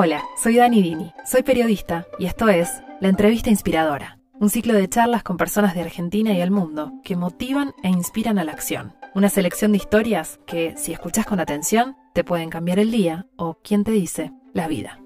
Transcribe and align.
Hola, 0.00 0.22
soy 0.40 0.54
Dani 0.54 0.80
Dini, 0.80 1.12
soy 1.26 1.42
periodista 1.42 2.06
y 2.20 2.26
esto 2.26 2.48
es 2.48 2.84
La 3.00 3.08
Entrevista 3.08 3.50
Inspiradora, 3.50 4.20
un 4.38 4.48
ciclo 4.48 4.74
de 4.74 4.88
charlas 4.88 5.24
con 5.24 5.36
personas 5.36 5.74
de 5.74 5.80
Argentina 5.80 6.32
y 6.32 6.40
el 6.40 6.52
mundo 6.52 6.92
que 7.02 7.16
motivan 7.16 7.74
e 7.82 7.88
inspiran 7.88 8.38
a 8.38 8.44
la 8.44 8.52
acción. 8.52 8.94
Una 9.16 9.28
selección 9.28 9.72
de 9.72 9.78
historias 9.78 10.38
que, 10.46 10.76
si 10.76 10.92
escuchas 10.92 11.26
con 11.26 11.40
atención, 11.40 11.96
te 12.14 12.22
pueden 12.22 12.48
cambiar 12.48 12.78
el 12.78 12.92
día 12.92 13.26
o, 13.36 13.58
quién 13.64 13.82
te 13.82 13.90
dice, 13.90 14.30
la 14.54 14.68
vida. 14.68 15.00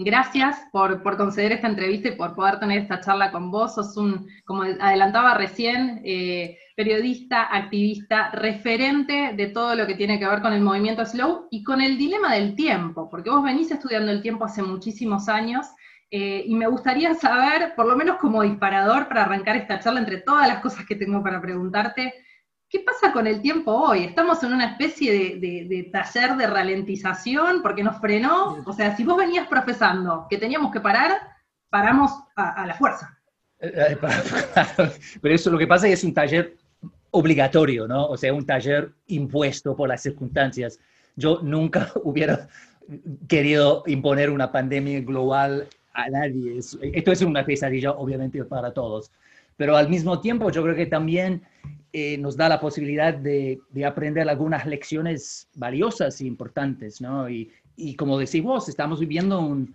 Gracias 0.00 0.60
por, 0.70 1.02
conceder 1.16 1.50
esta 1.50 1.66
entrevista 1.66 2.06
y 2.06 2.14
por 2.14 2.36
poder 2.36 2.60
tener 2.60 2.82
esta 2.82 3.00
charla 3.00 3.32
con 3.32 3.50
vos. 3.50 3.74
Sos 3.74 3.96
un, 3.96 4.28
como 4.44 4.62
adelantaba 4.62 5.34
recién, 5.34 6.00
eh, 6.04 6.56
periodista, 6.76 7.42
activista, 7.52 8.30
referente 8.30 9.32
de 9.34 9.48
todo 9.48 9.74
lo 9.74 9.88
que 9.88 9.96
tiene 9.96 10.20
que 10.20 10.28
ver 10.28 10.40
con 10.40 10.52
el 10.52 10.60
movimiento 10.60 11.04
slow 11.04 11.48
y 11.50 11.64
con 11.64 11.80
el 11.80 11.98
dilema 11.98 12.34
del 12.34 12.54
tiempo, 12.54 13.10
porque 13.10 13.30
vos 13.30 13.42
venís 13.42 13.72
estudiando 13.72 14.12
el 14.12 14.22
tiempo 14.22 14.44
hace 14.44 14.62
muchísimos 14.62 15.28
años 15.28 15.66
eh, 16.12 16.44
y 16.46 16.54
me 16.54 16.68
gustaría 16.68 17.14
saber, 17.14 17.74
por 17.74 17.88
lo 17.88 17.96
menos 17.96 18.18
como 18.18 18.44
disparador 18.44 19.08
para 19.08 19.22
arrancar 19.22 19.56
esta 19.56 19.80
charla 19.80 19.98
entre 19.98 20.18
todas 20.18 20.46
las 20.46 20.60
cosas 20.60 20.86
que 20.86 20.94
tengo 20.94 21.24
para 21.24 21.40
preguntarte, 21.40 22.14
¿qué 22.68 22.80
pasa 22.80 23.12
con 23.12 23.26
el 23.26 23.40
tiempo 23.40 23.72
hoy? 23.72 24.04
¿Estamos 24.04 24.42
en 24.42 24.52
una 24.52 24.72
especie 24.72 25.38
de, 25.38 25.90
taller 25.92 26.36
de 26.36 26.46
ralentización 26.46 27.62
porque 27.62 27.82
nos 27.82 28.00
frenó? 28.00 28.62
O 28.64 28.72
sea, 28.72 28.96
si 28.96 29.04
vos 29.04 29.16
venías 29.16 29.46
profesando 29.48 30.26
que 30.28 30.38
teníamos 30.38 30.72
que 30.72 30.80
parar, 30.80 31.18
paramos 31.70 32.12
a, 32.36 32.62
a 32.62 32.66
la 32.66 32.74
fuerza. 32.74 33.18
Eh, 33.60 33.72
eh, 33.74 33.98
pero 35.20 35.34
eso 35.34 35.50
lo 35.50 35.58
que 35.58 35.66
pasa 35.66 35.86
es 35.86 35.90
que 35.90 35.94
es 35.94 36.04
un 36.04 36.14
taller 36.14 36.56
obligatorio, 37.10 37.88
¿no? 37.88 38.06
O 38.06 38.16
sea, 38.16 38.32
un 38.32 38.46
taller 38.46 38.92
impuesto 39.06 39.74
por 39.74 39.88
las 39.88 40.02
circunstancias. 40.02 40.78
Yo 41.16 41.40
nunca 41.42 41.90
hubiera 42.04 42.48
querido 43.28 43.82
imponer 43.86 44.30
una 44.30 44.50
pandemia 44.52 45.00
global 45.00 45.68
a 45.92 46.08
nadie. 46.08 46.58
Esto 46.58 47.12
es 47.12 47.22
una 47.22 47.44
pesadilla, 47.44 47.92
obviamente, 47.92 48.44
para 48.44 48.72
todos. 48.72 49.10
Pero 49.58 49.76
al 49.76 49.90
mismo 49.90 50.22
tiempo, 50.22 50.50
yo 50.50 50.62
creo 50.62 50.74
que 50.74 50.86
también 50.86 51.42
eh, 51.92 52.16
nos 52.16 52.38
da 52.38 52.48
la 52.48 52.60
posibilidad 52.60 53.12
de, 53.12 53.60
de, 53.70 53.84
aprender 53.84 54.26
algunas 54.26 54.64
lecciones 54.64 55.48
valiosas 55.54 56.18
e 56.22 56.26
importantes, 56.26 57.02
¿no? 57.02 57.28
Y, 57.28 57.50
y 57.76 57.94
como 57.96 58.18
decís 58.18 58.42
vos, 58.42 58.68
estamos 58.70 59.00
viviendo 59.00 59.40
un, 59.40 59.74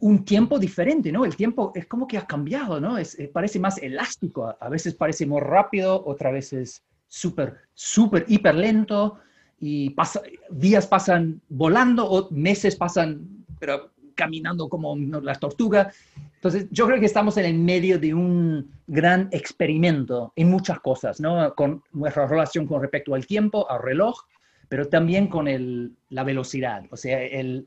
un 0.00 0.24
tiempo 0.24 0.58
diferente, 0.58 1.12
¿no? 1.12 1.24
El 1.24 1.36
tiempo 1.36 1.72
es 1.74 1.86
como 1.86 2.06
que 2.06 2.18
ha 2.18 2.26
cambiado, 2.26 2.80
¿no? 2.80 2.98
Es, 2.98 3.18
eh, 3.18 3.30
parece 3.32 3.58
más 3.58 3.78
elástico, 3.78 4.54
a 4.58 4.68
veces 4.68 4.94
parece 4.94 5.24
muy 5.24 5.40
rápido, 5.40 6.02
otras 6.04 6.32
veces 6.32 6.82
súper, 7.06 7.58
súper, 7.74 8.24
hiper 8.28 8.54
lento, 8.54 9.18
y 9.60 9.90
pasa, 9.90 10.22
días 10.50 10.86
pasan 10.86 11.40
volando, 11.48 12.10
o 12.10 12.30
meses 12.30 12.76
pasan, 12.76 13.44
pero 13.58 13.90
caminando 14.14 14.68
como 14.68 14.96
las 14.96 15.38
tortugas. 15.38 15.94
Entonces, 16.40 16.68
yo 16.70 16.86
creo 16.86 16.98
que 16.98 17.04
estamos 17.04 17.36
en 17.36 17.44
el 17.44 17.58
medio 17.58 17.98
de 17.98 18.14
un 18.14 18.72
gran 18.86 19.28
experimento 19.30 20.32
en 20.36 20.50
muchas 20.50 20.80
cosas, 20.80 21.20
¿no? 21.20 21.54
Con 21.54 21.82
nuestra 21.92 22.26
relación 22.26 22.66
con 22.66 22.80
respecto 22.80 23.14
al 23.14 23.26
tiempo, 23.26 23.70
al 23.70 23.82
reloj, 23.82 24.22
pero 24.66 24.88
también 24.88 25.26
con 25.26 25.48
el, 25.48 25.92
la 26.08 26.24
velocidad, 26.24 26.84
o 26.90 26.96
sea, 26.96 27.22
el, 27.22 27.66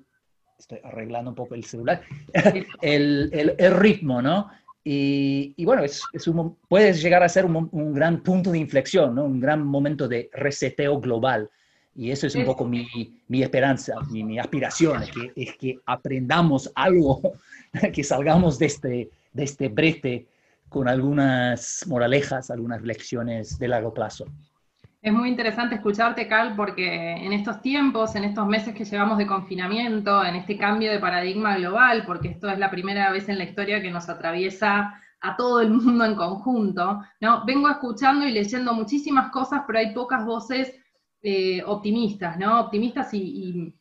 estoy 0.57 0.79
arreglando 0.83 1.29
un 1.29 1.35
poco 1.35 1.53
el 1.53 1.65
celular, 1.65 2.01
el, 2.81 3.55
el, 3.59 3.75
ritmo, 3.75 4.23
¿no? 4.23 4.49
Y, 4.83 5.53
y 5.55 5.65
bueno, 5.65 5.83
es, 5.83 6.01
es 6.11 6.27
un, 6.27 6.57
puede 6.67 6.93
llegar 6.93 7.21
a 7.21 7.29
ser 7.29 7.45
un, 7.45 7.69
un, 7.71 7.93
gran 7.93 8.23
punto 8.23 8.51
de 8.51 8.57
inflexión, 8.57 9.13
¿no? 9.13 9.25
Un 9.25 9.39
gran 9.39 9.63
momento 9.63 10.07
de 10.07 10.31
reseteo 10.33 10.99
global. 10.99 11.47
Y 11.95 12.09
eso 12.09 12.25
es 12.25 12.33
un 12.33 12.45
poco 12.45 12.65
mi, 12.65 12.87
mi 13.27 13.43
esperanza, 13.43 13.93
mi, 14.09 14.23
mi 14.23 14.39
aspiración, 14.39 15.03
es 15.03 15.11
que, 15.11 15.31
es 15.35 15.57
que 15.57 15.77
aprendamos 15.85 16.71
algo, 16.73 17.21
que 17.93 18.03
salgamos 18.03 18.59
de 18.59 18.65
este, 18.65 19.09
de 19.33 19.43
este 19.43 19.69
brete 19.69 20.27
con 20.69 20.87
algunas 20.87 21.85
moralejas, 21.87 22.49
algunas 22.49 22.81
lecciones 22.81 23.59
de 23.59 23.67
largo 23.67 23.93
plazo. 23.93 24.25
Es 25.01 25.11
muy 25.11 25.27
interesante 25.27 25.75
escucharte, 25.75 26.29
Cal, 26.29 26.55
porque 26.55 27.11
en 27.11 27.33
estos 27.33 27.61
tiempos, 27.61 28.15
en 28.15 28.23
estos 28.23 28.47
meses 28.47 28.73
que 28.73 28.85
llevamos 28.85 29.17
de 29.17 29.27
confinamiento, 29.27 30.23
en 30.23 30.35
este 30.35 30.57
cambio 30.57 30.91
de 30.91 30.99
paradigma 30.99 31.57
global, 31.57 32.03
porque 32.05 32.29
esto 32.29 32.49
es 32.49 32.57
la 32.57 32.71
primera 32.71 33.11
vez 33.11 33.27
en 33.27 33.37
la 33.37 33.43
historia 33.43 33.81
que 33.81 33.91
nos 33.91 34.07
atraviesa 34.07 34.97
a 35.19 35.35
todo 35.35 35.59
el 35.61 35.71
mundo 35.71 36.05
en 36.05 36.15
conjunto, 36.15 37.01
¿no? 37.19 37.45
Vengo 37.45 37.69
escuchando 37.69 38.25
y 38.25 38.31
leyendo 38.31 38.73
muchísimas 38.73 39.29
cosas, 39.31 39.63
pero 39.67 39.79
hay 39.79 39.93
pocas 39.93 40.25
voces 40.25 40.73
eh, 41.21 41.61
optimistas, 41.65 42.37
¿no? 42.37 42.61
Optimistas 42.61 43.13
y, 43.13 43.73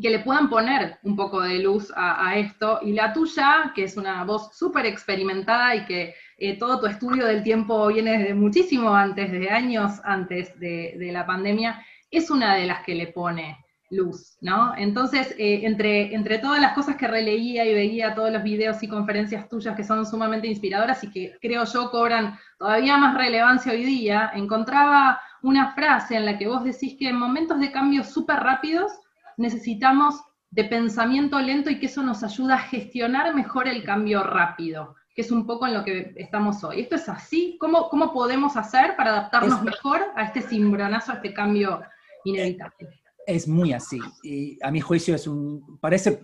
que 0.00 0.10
le 0.10 0.20
puedan 0.20 0.48
poner 0.48 0.98
un 1.02 1.16
poco 1.16 1.40
de 1.40 1.58
luz 1.58 1.92
a, 1.96 2.36
esto. 2.36 2.80
Y 2.82 2.92
la 2.92 3.12
tuya, 3.12 3.72
que 3.74 3.84
es 3.84 3.96
una 3.96 4.24
voz 4.24 4.56
súper 4.56 4.86
experimentada 4.86 5.74
y 5.74 5.84
que 5.84 6.14
eh, 6.38 6.58
todo 6.58 6.80
tu 6.80 6.86
estudio 6.86 7.26
del 7.26 7.42
tiempo 7.42 7.86
viene 7.88 8.18
desde 8.18 8.34
muchísimo 8.34 8.94
antes, 8.94 9.30
de 9.30 9.50
años 9.50 10.00
antes 10.04 10.58
de, 10.58 11.10
la 11.12 11.26
pandemia, 11.26 11.84
es 12.10 12.30
una 12.30 12.54
de 12.54 12.66
las 12.66 12.84
que 12.84 12.94
le 12.94 13.08
pone 13.08 13.58
luz, 13.90 14.36
¿no? 14.40 14.74
Entonces, 14.76 15.34
eh, 15.38 15.60
entre, 15.62 16.14
entre 16.14 16.38
todas 16.38 16.60
las 16.60 16.72
cosas 16.72 16.96
que 16.96 17.06
releía 17.06 17.64
y 17.64 17.74
veía, 17.74 18.14
todos 18.14 18.32
los 18.32 18.42
videos 18.42 18.82
y 18.82 18.88
conferencias 18.88 19.48
tuyas 19.48 19.76
que 19.76 19.84
son 19.84 20.04
sumamente 20.04 20.48
inspiradoras 20.48 21.04
y 21.04 21.10
que 21.10 21.36
creo 21.40 21.64
yo 21.64 21.90
cobran 21.90 22.36
todavía 22.58 22.96
más 22.96 23.14
relevancia 23.14 23.72
hoy 23.72 23.84
día, 23.84 24.32
encontraba 24.34 25.20
una 25.42 25.74
frase 25.74 26.16
en 26.16 26.24
la 26.24 26.38
que 26.38 26.48
vos 26.48 26.64
decís 26.64 26.96
que 26.98 27.10
en 27.10 27.16
momentos 27.16 27.60
de 27.60 27.70
cambios 27.70 28.08
súper 28.08 28.40
rápidos 28.40 28.90
necesitamos 29.36 30.22
de 30.50 30.64
pensamiento 30.64 31.40
lento 31.40 31.70
y 31.70 31.78
que 31.78 31.86
eso 31.86 32.02
nos 32.02 32.22
ayuda 32.22 32.54
a 32.54 32.58
gestionar 32.58 33.34
mejor 33.34 33.68
el 33.68 33.82
cambio 33.84 34.22
rápido 34.22 34.94
que 35.14 35.22
es 35.22 35.30
un 35.30 35.46
poco 35.46 35.66
en 35.66 35.74
lo 35.74 35.84
que 35.84 36.12
estamos 36.16 36.64
hoy. 36.64 36.80
¿Esto 36.80 36.96
es 36.96 37.08
así? 37.08 37.56
¿Cómo, 37.60 37.88
cómo 37.88 38.12
podemos 38.12 38.56
hacer 38.56 38.96
para 38.96 39.10
adaptarnos 39.10 39.62
mejor 39.62 40.00
a 40.16 40.24
este 40.24 40.42
cimbronazo, 40.42 41.12
a 41.12 41.14
este 41.16 41.32
cambio 41.32 41.82
inevitable? 42.24 43.00
Es 43.26 43.46
muy 43.46 43.72
así. 43.72 44.00
Y 44.24 44.58
a 44.62 44.70
mi 44.72 44.80
juicio 44.80 45.14
es 45.14 45.26
un, 45.28 45.78
parece, 45.78 46.20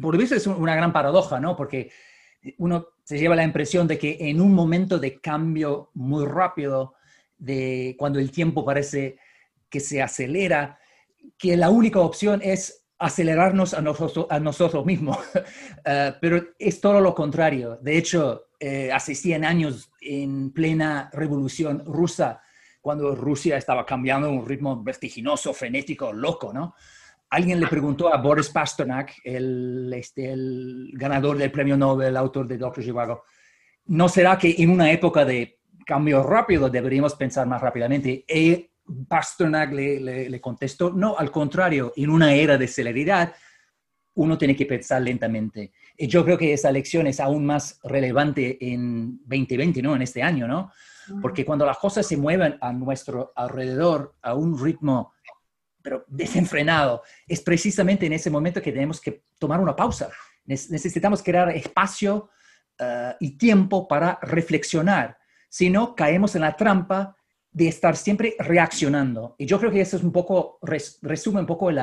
por 0.00 0.20
eso 0.20 0.36
es 0.36 0.46
una 0.46 0.76
gran 0.76 0.92
paradoja, 0.92 1.40
¿no? 1.40 1.56
Porque 1.56 1.90
uno 2.58 2.86
se 3.02 3.18
lleva 3.18 3.34
la 3.34 3.42
impresión 3.42 3.88
de 3.88 3.98
que 3.98 4.16
en 4.20 4.40
un 4.40 4.54
momento 4.54 5.00
de 5.00 5.20
cambio 5.20 5.90
muy 5.94 6.24
rápido, 6.24 6.94
de 7.38 7.96
cuando 7.98 8.20
el 8.20 8.30
tiempo 8.30 8.64
parece 8.64 9.18
que 9.68 9.80
se 9.80 10.00
acelera, 10.00 10.78
que 11.36 11.56
la 11.56 11.70
única 11.70 12.00
opción 12.00 12.40
es 12.42 12.86
acelerarnos 12.98 13.74
a 13.74 13.80
nosotros, 13.80 14.26
a 14.28 14.40
nosotros 14.40 14.84
mismos, 14.84 15.18
eh, 15.84 16.14
pero 16.20 16.42
es 16.58 16.80
todo 16.80 17.00
lo 17.00 17.14
contrario. 17.14 17.78
De 17.80 17.96
hecho, 17.96 18.48
eh, 18.58 18.90
hace 18.92 19.14
100 19.14 19.44
años, 19.44 19.92
en 20.00 20.52
plena 20.52 21.10
revolución 21.12 21.84
rusa, 21.86 22.42
cuando 22.80 23.14
Rusia 23.14 23.56
estaba 23.56 23.84
cambiando 23.84 24.28
a 24.28 24.30
un 24.30 24.46
ritmo 24.46 24.82
vertiginoso, 24.82 25.52
frenético, 25.52 26.12
loco, 26.12 26.52
¿no? 26.52 26.74
Alguien 27.30 27.60
le 27.60 27.66
preguntó 27.66 28.12
a 28.12 28.16
Boris 28.16 28.48
Pasternak, 28.48 29.12
el, 29.22 29.92
este, 29.94 30.32
el 30.32 30.90
ganador 30.94 31.36
del 31.36 31.52
premio 31.52 31.76
Nobel, 31.76 32.16
autor 32.16 32.48
de 32.48 32.56
Doctor 32.56 32.82
Zhivago, 32.82 33.24
¿no 33.86 34.08
será 34.08 34.38
que 34.38 34.54
en 34.58 34.70
una 34.70 34.90
época 34.90 35.24
de 35.24 35.58
cambio 35.84 36.22
rápido 36.22 36.70
deberíamos 36.70 37.14
pensar 37.14 37.46
más 37.46 37.60
rápidamente? 37.60 38.24
Y 38.26 38.70
Pasternak 39.08 39.72
le, 39.72 40.40
contestó, 40.40 40.90
no, 40.90 41.16
al 41.16 41.30
contrario, 41.30 41.92
en 41.96 42.10
una 42.10 42.32
era 42.32 42.56
de 42.56 42.68
celeridad, 42.68 43.34
uno 44.14 44.36
tiene 44.36 44.56
que 44.56 44.66
pensar 44.66 45.02
lentamente. 45.02 45.72
Y 45.96 46.06
yo 46.08 46.24
creo 46.24 46.36
que 46.36 46.52
esa 46.52 46.72
lección 46.72 47.06
es 47.06 47.20
aún 47.20 47.46
más 47.46 47.78
relevante 47.84 48.58
en 48.60 49.18
2020, 49.24 49.82
¿no? 49.82 49.94
En 49.94 50.02
este 50.02 50.22
año, 50.22 50.48
¿no? 50.48 50.72
Porque 51.22 51.44
cuando 51.44 51.64
las 51.64 51.78
cosas 51.78 52.06
se 52.06 52.16
mueven 52.16 52.58
a 52.60 52.72
nuestro 52.72 53.32
alrededor 53.34 54.16
a 54.20 54.34
un 54.34 54.62
ritmo, 54.62 55.12
pero 55.80 56.04
desenfrenado, 56.08 57.02
es 57.26 57.40
precisamente 57.40 58.06
en 58.06 58.12
ese 58.12 58.30
momento 58.30 58.60
que 58.60 58.72
tenemos 58.72 59.00
que 59.00 59.24
tomar 59.38 59.60
una 59.60 59.74
pausa. 59.74 60.10
Necesitamos 60.44 61.22
crear 61.22 61.50
espacio 61.50 62.30
eh, 62.78 63.14
y 63.20 63.38
tiempo 63.38 63.86
para 63.86 64.18
reflexionar. 64.22 65.16
Si 65.48 65.70
no, 65.70 65.94
caemos 65.94 66.34
en 66.34 66.42
la 66.42 66.56
trampa 66.56 67.16
de 67.50 67.68
estar 67.68 67.96
siempre 67.96 68.34
reaccionando. 68.38 69.34
Y 69.38 69.46
yo 69.46 69.58
creo 69.58 69.70
que 69.70 69.80
eso 69.80 69.96
es 69.96 70.02
un 70.02 70.12
poco, 70.12 70.58
resume 70.62 71.40
un 71.40 71.46
poco 71.46 71.70
el 71.70 71.78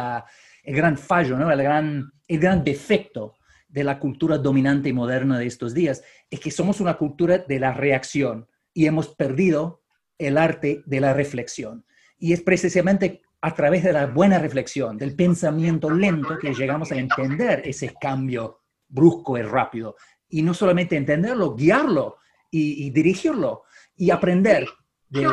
gran 0.63 0.97
fallo, 0.97 1.37
¿no? 1.37 1.51
el, 1.51 1.61
gran, 1.61 2.11
el 2.27 2.39
gran 2.39 2.63
defecto 2.63 3.35
de 3.67 3.83
la 3.83 3.99
cultura 3.99 4.37
dominante 4.37 4.89
y 4.89 4.93
moderna 4.93 5.37
de 5.37 5.47
estos 5.47 5.73
días, 5.73 6.03
es 6.29 6.39
que 6.39 6.51
somos 6.51 6.79
una 6.79 6.97
cultura 6.97 7.39
de 7.39 7.59
la 7.59 7.73
reacción 7.73 8.47
y 8.73 8.85
hemos 8.85 9.09
perdido 9.15 9.83
el 10.17 10.37
arte 10.37 10.81
de 10.85 11.01
la 11.01 11.13
reflexión. 11.13 11.85
Y 12.17 12.31
es 12.31 12.41
precisamente 12.41 13.21
a 13.41 13.53
través 13.53 13.83
de 13.83 13.93
la 13.93 14.07
buena 14.07 14.39
reflexión, 14.39 14.97
del 14.97 15.15
pensamiento 15.15 15.89
lento, 15.89 16.37
que 16.39 16.53
llegamos 16.53 16.91
a 16.91 16.95
entender 16.95 17.61
ese 17.65 17.93
cambio 17.99 18.61
brusco 18.87 19.37
y 19.37 19.41
rápido. 19.41 19.95
Y 20.29 20.41
no 20.41 20.53
solamente 20.53 20.95
entenderlo, 20.95 21.55
guiarlo 21.55 22.17
y 22.49 22.89
dirigirlo 22.91 23.63
y 23.97 24.09
aprender 24.11 24.65
de, 25.09 25.27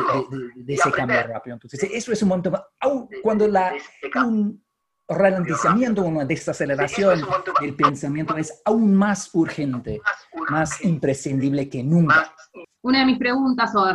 ese 0.67 0.91
cambio 0.91 1.23
rápido. 1.27 1.55
Entonces, 1.55 1.89
eso 1.91 2.11
es 2.11 2.21
un 2.23 2.29
momento, 2.29 2.51
aun 2.79 3.09
cuando 3.21 3.47
la, 3.47 3.73
un 4.25 4.63
ralentizamiento, 5.07 6.03
una 6.03 6.25
desaceleración 6.25 7.21
del 7.61 7.75
pensamiento 7.75 8.37
es 8.37 8.61
aún 8.65 8.95
más 8.95 9.29
urgente, 9.33 10.01
más 10.49 10.83
imprescindible 10.83 11.69
que 11.69 11.83
nunca. 11.83 12.33
Una 12.81 12.99
de 12.99 13.05
mis 13.05 13.17
preguntas 13.17 13.73
o 13.75 13.85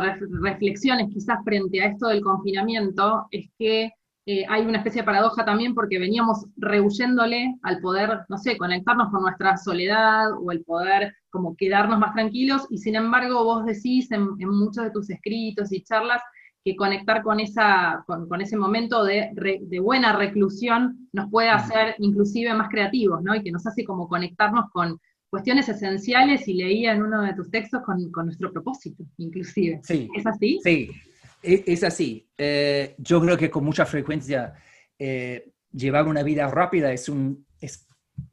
reflexiones 0.41 1.07
quizás 1.13 1.37
frente 1.43 1.81
a 1.81 1.87
esto 1.87 2.07
del 2.07 2.21
confinamiento 2.21 3.27
es 3.31 3.49
que 3.57 3.91
eh, 4.25 4.45
hay 4.47 4.65
una 4.65 4.77
especie 4.77 5.01
de 5.01 5.05
paradoja 5.05 5.45
también 5.45 5.73
porque 5.73 5.97
veníamos 5.97 6.45
rehuyéndole 6.57 7.55
al 7.63 7.79
poder, 7.79 8.19
no 8.29 8.37
sé, 8.37 8.57
conectarnos 8.57 9.09
con 9.09 9.23
nuestra 9.23 9.57
soledad 9.57 10.31
o 10.39 10.51
el 10.51 10.63
poder 10.63 11.15
como 11.29 11.55
quedarnos 11.55 11.99
más 11.99 12.13
tranquilos 12.13 12.67
y 12.69 12.77
sin 12.77 12.95
embargo 12.95 13.43
vos 13.43 13.65
decís 13.65 14.11
en, 14.11 14.27
muchos 14.37 14.83
de 14.83 14.91
tus 14.91 15.09
escritos 15.09 15.71
y 15.71 15.83
charlas 15.83 16.21
que 16.63 16.75
conectar 16.75 17.23
con, 17.23 17.39
esa, 17.39 18.03
con, 18.05 18.41
ese 18.41 18.57
momento 18.57 19.03
de, 19.03 19.29
de, 19.33 19.79
buena 19.79 20.13
reclusión 20.13 21.09
nos 21.13 21.29
puede 21.31 21.49
hacer 21.49 21.95
inclusive 21.99 22.53
más 22.53 22.69
creativos, 22.69 23.23
¿no? 23.23 23.33
Y 23.33 23.41
que 23.41 23.51
nos 23.51 23.65
hace 23.65 23.85
como 23.85 24.09
conectarnos 24.09 24.69
con 24.71 24.99
cuestiones 25.29 25.69
esenciales 25.69 26.47
y 26.47 26.55
leía 26.55 26.91
en 26.91 27.03
uno 27.03 27.21
de 27.21 27.33
tus 27.33 27.49
textos 27.49 27.81
con, 27.83 28.11
con 28.11 28.25
nuestro 28.25 28.51
propósito, 28.51 29.03
inclusive. 29.17 29.79
Sí. 29.83 30.09
¿Es 30.15 30.27
así? 30.27 30.59
Sí, 30.61 30.91
es 31.41 31.83
así. 31.83 32.29
Eh, 32.37 32.95
yo 32.97 33.21
creo 33.21 33.37
que 33.37 33.49
con 33.49 33.63
mucha 33.63 33.85
frecuencia 33.85 34.53
eh, 34.97 35.51
llevar 35.71 36.07
una 36.07 36.23
vida 36.23 36.47
rápida 36.47 36.91
es, 36.91 37.09
un, 37.09 37.45
es 37.61 37.87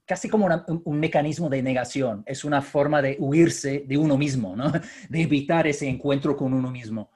casi 0.04 0.28
como 0.28 0.48
un, 0.84 0.98
mecanismo 0.98 1.48
de 1.48 1.62
negación, 1.62 2.22
es 2.26 2.44
una 2.44 2.62
forma 2.62 3.02
de 3.02 3.16
huirse 3.18 3.84
de 3.86 3.96
uno 3.96 4.16
mismo, 4.16 4.56
¿no? 4.56 4.72
de 5.08 5.22
evitar 5.22 5.66
ese 5.66 5.88
encuentro 5.88 6.36
con 6.36 6.52
uno 6.52 6.70
mismo. 6.70 7.10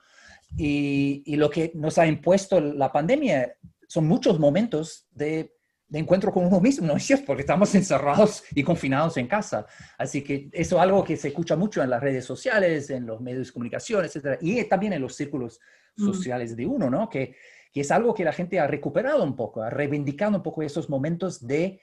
Y, 0.57 1.37
lo 1.37 1.49
que 1.49 1.71
nos 1.75 1.97
ha 1.99 2.07
impuesto 2.07 2.61
la 2.61 2.91
pandemia 2.91 3.55
son 3.87 4.07
muchos 4.07 4.39
momentos 4.39 5.07
de, 5.13 5.55
encuentro 5.93 6.33
con 6.33 6.45
uno 6.45 6.61
mismo, 6.61 6.87
¿no 6.87 6.97
es 6.97 7.05
cierto? 7.05 7.27
Porque 7.27 7.43
estamos 7.43 7.75
encerrados 7.75 8.45
y 8.55 8.63
confinados 8.63 9.17
en 9.17 9.27
casa. 9.27 9.67
Así 9.97 10.23
que 10.23 10.49
eso 10.53 10.77
es 10.77 10.83
algo 10.83 11.05
que 11.05 11.17
se 11.17 11.29
escucha 11.29 11.57
mucho 11.57 11.83
en 11.83 11.91
las 11.91 12.01
redes 12.01 12.25
sociales, 12.25 12.91
en 12.91 13.07
los 13.07 13.21
medios 13.21 13.47
de 13.49 13.53
comunicación, 13.53 14.05
etc. 14.05 14.39
Y 14.41 14.63
también 14.65 14.93
en 14.93 15.03
los 15.03 15.15
círculos 15.15 15.61
Mm. 15.97 16.05
sociales 16.05 16.57
de 16.57 16.67
uno, 16.67 16.91
¿no? 16.91 17.09
Que, 17.09 17.37
que, 17.73 17.81
es 17.81 17.91
algo 17.91 18.15
que 18.15 18.25
la 18.25 18.33
gente 18.33 18.59
ha 18.59 18.67
recuperado 18.67 19.23
un 19.25 19.37
poco, 19.37 19.63
ha 19.63 19.71
reivindicado 19.71 20.37
un 20.37 20.43
poco 20.43 20.63
esos 20.63 20.89
momentos 20.89 21.47
de, 21.47 21.81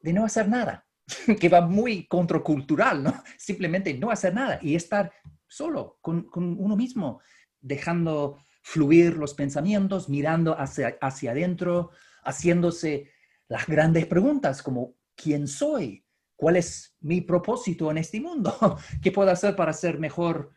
de 0.00 0.12
no 0.12 0.24
hacer 0.24 0.48
nada, 0.48 0.86
que 1.40 1.48
va 1.48 1.60
muy 1.60 2.06
contracultural, 2.06 3.02
¿no? 3.02 3.14
Simplemente 3.38 3.94
no 3.94 4.10
hacer 4.10 4.34
nada 4.34 4.58
y 4.62 4.74
estar 4.74 5.12
solo 5.46 5.98
con, 6.00 6.24
con 6.24 6.56
uno 6.58 6.76
mismo, 6.76 7.20
dejando 7.60 8.38
fluir 8.62 9.16
los 9.16 9.34
pensamientos, 9.34 10.08
mirando 10.08 10.58
hacia, 10.58 10.98
hacia 11.00 11.30
adentro, 11.30 11.90
haciéndose 12.22 13.10
las 13.48 13.66
grandes 13.66 14.06
preguntas 14.06 14.62
como 14.62 14.94
¿quién 15.16 15.48
soy? 15.48 16.04
¿Cuál 16.36 16.56
es 16.56 16.96
mi 17.00 17.20
propósito 17.22 17.90
en 17.90 17.98
este 17.98 18.20
mundo? 18.20 18.78
¿Qué 19.02 19.10
puedo 19.10 19.30
hacer 19.30 19.56
para 19.56 19.72
ser 19.72 19.98
mejor 19.98 20.52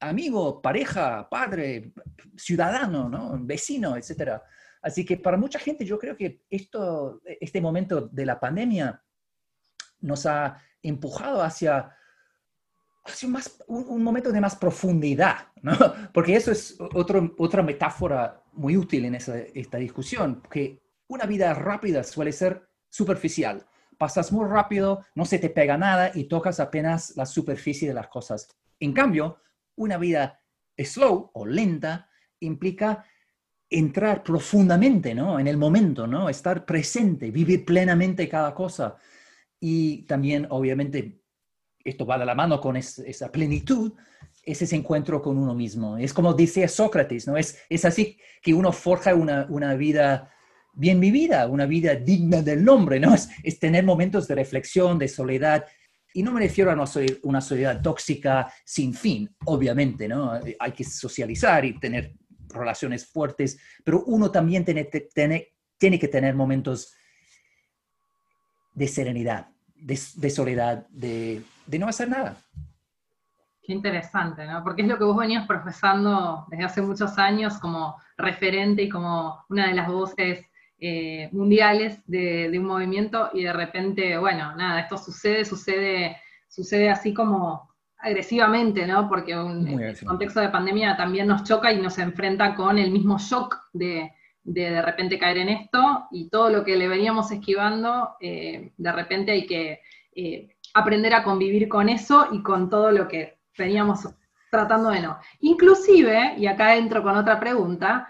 amigo, 0.00 0.60
pareja, 0.60 1.28
padre, 1.28 1.92
ciudadano, 2.36 3.08
¿no? 3.08 3.36
vecino, 3.40 3.96
etc. 3.96 4.40
Así 4.82 5.04
que 5.04 5.16
para 5.16 5.36
mucha 5.36 5.58
gente 5.58 5.84
yo 5.84 5.98
creo 5.98 6.16
que 6.16 6.42
esto, 6.50 7.20
este 7.24 7.60
momento 7.60 8.02
de 8.02 8.26
la 8.26 8.38
pandemia 8.38 9.02
nos 10.00 10.26
ha 10.26 10.60
empujado 10.82 11.42
hacia, 11.42 11.90
hacia 13.04 13.28
un, 13.66 14.02
momento 14.02 14.30
de 14.30 14.40
más 14.40 14.56
profundidad, 14.56 15.48
¿no? 15.62 15.72
porque 16.12 16.36
eso 16.36 16.52
es 16.52 16.76
otro, 16.78 17.34
otra 17.38 17.62
metáfora 17.62 18.42
muy 18.52 18.76
útil 18.76 19.06
en 19.06 19.14
esta 19.14 19.78
discusión, 19.78 20.42
que 20.50 20.82
una 21.08 21.26
vida 21.26 21.54
rápida 21.54 22.02
suele 22.02 22.32
ser 22.32 22.68
superficial. 22.88 23.66
Pasas 23.98 24.30
muy 24.32 24.46
rápido, 24.46 25.04
no 25.14 25.24
se 25.24 25.38
te 25.38 25.48
pega 25.48 25.78
nada 25.78 26.10
y 26.14 26.24
tocas 26.24 26.60
apenas 26.60 27.16
la 27.16 27.26
superficie 27.26 27.88
de 27.88 27.94
las 27.94 28.08
cosas. 28.08 28.48
En 28.78 28.92
cambio, 28.92 29.38
una 29.76 29.98
vida 29.98 30.42
slow 30.76 31.30
o 31.32 31.46
lenta 31.46 32.10
implica 32.40 33.04
entrar 33.68 34.22
profundamente 34.22 35.14
¿no? 35.14 35.40
en 35.40 35.46
el 35.46 35.56
momento, 35.56 36.06
¿no? 36.06 36.28
estar 36.28 36.64
presente, 36.64 37.30
vivir 37.30 37.64
plenamente 37.64 38.28
cada 38.28 38.54
cosa. 38.54 38.96
Y 39.58 40.02
también, 40.02 40.46
obviamente, 40.50 41.20
esto 41.84 42.06
va 42.06 42.18
de 42.18 42.26
la 42.26 42.34
mano 42.34 42.60
con 42.60 42.76
esa 42.76 43.32
plenitud, 43.32 43.92
es 44.42 44.62
ese 44.62 44.76
encuentro 44.76 45.22
con 45.22 45.38
uno 45.38 45.54
mismo. 45.54 45.96
Es 45.96 46.12
como 46.12 46.34
decía 46.34 46.68
Sócrates, 46.68 47.26
¿no? 47.26 47.36
Es, 47.36 47.58
es 47.68 47.84
así 47.84 48.18
que 48.42 48.54
uno 48.54 48.72
forja 48.72 49.14
una, 49.14 49.46
una 49.48 49.74
vida 49.74 50.32
bien 50.72 51.00
vivida, 51.00 51.48
una 51.48 51.66
vida 51.66 51.94
digna 51.94 52.42
del 52.42 52.64
nombre, 52.64 53.00
¿no? 53.00 53.14
Es, 53.14 53.28
es 53.42 53.58
tener 53.58 53.84
momentos 53.84 54.28
de 54.28 54.36
reflexión, 54.36 54.98
de 54.98 55.08
soledad, 55.08 55.64
y 56.16 56.22
no 56.22 56.32
me 56.32 56.40
refiero 56.40 56.70
a 56.70 56.74
una, 57.24 57.40
sociedad 57.42 57.82
tóxica 57.82 58.50
sin 58.64 58.94
fin, 58.94 59.36
obviamente, 59.44 60.08
¿no? 60.08 60.32
Hay 60.58 60.72
que 60.72 60.82
socializar 60.82 61.62
y 61.66 61.78
tener 61.78 62.14
relaciones 62.48 63.06
fuertes, 63.06 63.60
pero 63.84 64.02
uno 64.04 64.30
también 64.30 64.64
tiene, 64.64 64.88
tiene 65.78 65.98
que 65.98 66.08
tener 66.08 66.34
momentos 66.34 66.94
de 68.72 68.88
serenidad, 68.88 69.48
de, 69.74 70.30
soledad, 70.30 70.86
de, 70.88 71.42
de, 71.66 71.78
no 71.78 71.86
hacer 71.86 72.08
nada. 72.08 72.38
Qué 73.62 73.74
interesante, 73.74 74.46
¿no? 74.46 74.64
Porque 74.64 74.80
es 74.80 74.88
lo 74.88 74.96
que 74.96 75.04
vos 75.04 75.18
venías 75.18 75.46
profesando 75.46 76.46
desde 76.48 76.64
hace 76.64 76.80
muchos 76.80 77.18
años 77.18 77.58
como 77.58 78.00
referente 78.16 78.84
y 78.84 78.88
como 78.88 79.44
una 79.50 79.68
de 79.68 79.74
las 79.74 79.88
voces 79.88 80.46
eh, 80.78 81.28
mundiales 81.32 82.00
de, 82.06 82.50
un 82.58 82.66
movimiento 82.66 83.30
y 83.32 83.44
de 83.44 83.52
repente, 83.52 84.18
bueno, 84.18 84.54
nada, 84.56 84.80
esto 84.80 84.98
sucede, 84.98 85.44
sucede, 85.44 86.16
sucede 86.48 86.90
así 86.90 87.14
como 87.14 87.74
agresivamente, 87.98 88.86
¿no? 88.86 89.08
Porque 89.08 89.36
un, 89.36 89.66
el 89.66 90.04
contexto 90.04 90.40
de 90.40 90.50
pandemia 90.50 90.96
también 90.96 91.26
nos 91.26 91.44
choca 91.44 91.72
y 91.72 91.80
nos 91.80 91.98
enfrenta 91.98 92.54
con 92.54 92.78
el 92.78 92.90
mismo 92.90 93.18
shock 93.18 93.56
de 93.72 94.12
de, 94.46 94.80
repente 94.80 95.18
caer 95.18 95.38
en 95.38 95.48
esto 95.48 96.06
y 96.10 96.28
todo 96.28 96.50
lo 96.50 96.64
que 96.64 96.76
le 96.76 96.88
veníamos 96.88 97.30
esquivando, 97.32 98.16
eh, 98.20 98.72
de 98.76 98.92
repente 98.92 99.32
hay 99.32 99.46
que 99.46 99.80
eh, 100.14 100.56
aprender 100.74 101.14
a 101.14 101.24
convivir 101.24 101.68
con 101.68 101.88
eso 101.88 102.28
y 102.32 102.42
con 102.42 102.70
todo 102.70 102.90
lo 102.92 103.08
que 103.08 103.38
veníamos 103.58 104.08
tratando 104.50 104.90
de 104.90 105.00
no. 105.00 105.18
Inclusive, 105.40 106.34
y 106.38 106.46
acá 106.46 106.76
entro 106.76 107.02
con 107.02 107.16
otra 107.16 107.40
pregunta, 107.40 108.08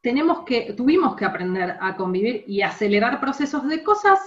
tenemos 0.00 0.44
que, 0.44 0.72
tuvimos 0.74 1.16
que 1.16 1.24
aprender 1.24 1.76
a 1.80 1.96
convivir 1.96 2.44
y 2.46 2.62
acelerar 2.62 3.20
procesos 3.20 3.66
de 3.68 3.82
cosas 3.82 4.18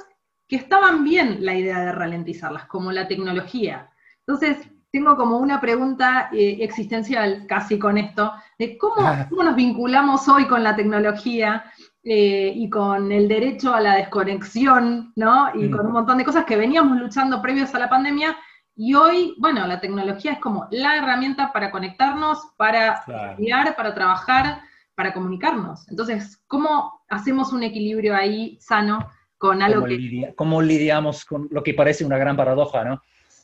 que 0.47 0.57
estaban 0.57 1.03
bien 1.03 1.45
la 1.45 1.55
idea 1.55 1.79
de 1.79 1.91
ralentizarlas, 1.91 2.65
como 2.65 2.91
la 2.91 3.07
tecnología. 3.07 3.89
Entonces, 4.25 4.67
tengo 4.91 5.15
como 5.15 5.37
una 5.37 5.61
pregunta 5.61 6.29
eh, 6.33 6.57
existencial 6.59 7.45
casi 7.47 7.79
con 7.79 7.97
esto, 7.97 8.33
de 8.59 8.77
cómo, 8.77 8.95
cómo, 9.29 9.43
nos 9.43 9.55
vinculamos 9.55 10.27
hoy 10.27 10.45
con 10.47 10.63
la 10.63 10.75
tecnología 10.75 11.71
eh, 12.03 12.51
y 12.53 12.69
con 12.69 13.11
el 13.11 13.29
derecho 13.29 13.73
a 13.73 13.79
la 13.79 13.95
desconexión, 13.95 15.13
¿no? 15.15 15.51
Y 15.55 15.69
mm. 15.69 15.71
con 15.71 15.85
un 15.85 15.93
montón 15.93 16.17
de 16.17 16.25
cosas 16.25 16.43
que 16.43 16.57
veníamos 16.57 16.99
luchando 16.99 17.41
previos 17.41 17.73
a 17.73 17.79
la 17.79 17.89
pandemia, 17.89 18.35
y 18.75 18.95
hoy, 18.95 19.35
bueno, 19.37 19.67
la 19.67 19.79
tecnología 19.79 20.33
es 20.33 20.39
como 20.39 20.67
la 20.71 20.97
herramienta 20.97 21.51
para 21.51 21.71
conectarnos, 21.71 22.39
para 22.57 23.03
estudiar, 23.05 23.75
para 23.75 23.93
trabajar, 23.93 24.61
para 25.01 25.15
comunicarnos. 25.15 25.89
Entonces, 25.89 26.39
¿cómo 26.45 27.01
hacemos 27.09 27.51
un 27.53 27.63
equilibrio 27.63 28.15
ahí 28.15 28.59
sano 28.61 29.09
con 29.39 29.63
algo 29.63 29.83
que... 29.83 30.31
¿Cómo 30.35 30.61
lidiamos 30.61 31.25
con 31.25 31.47
lo 31.49 31.63
que 31.63 31.73
parece 31.73 32.05
una 32.05 32.19
gran 32.19 32.37
paradoja, 32.37 32.83
no? 32.83 33.01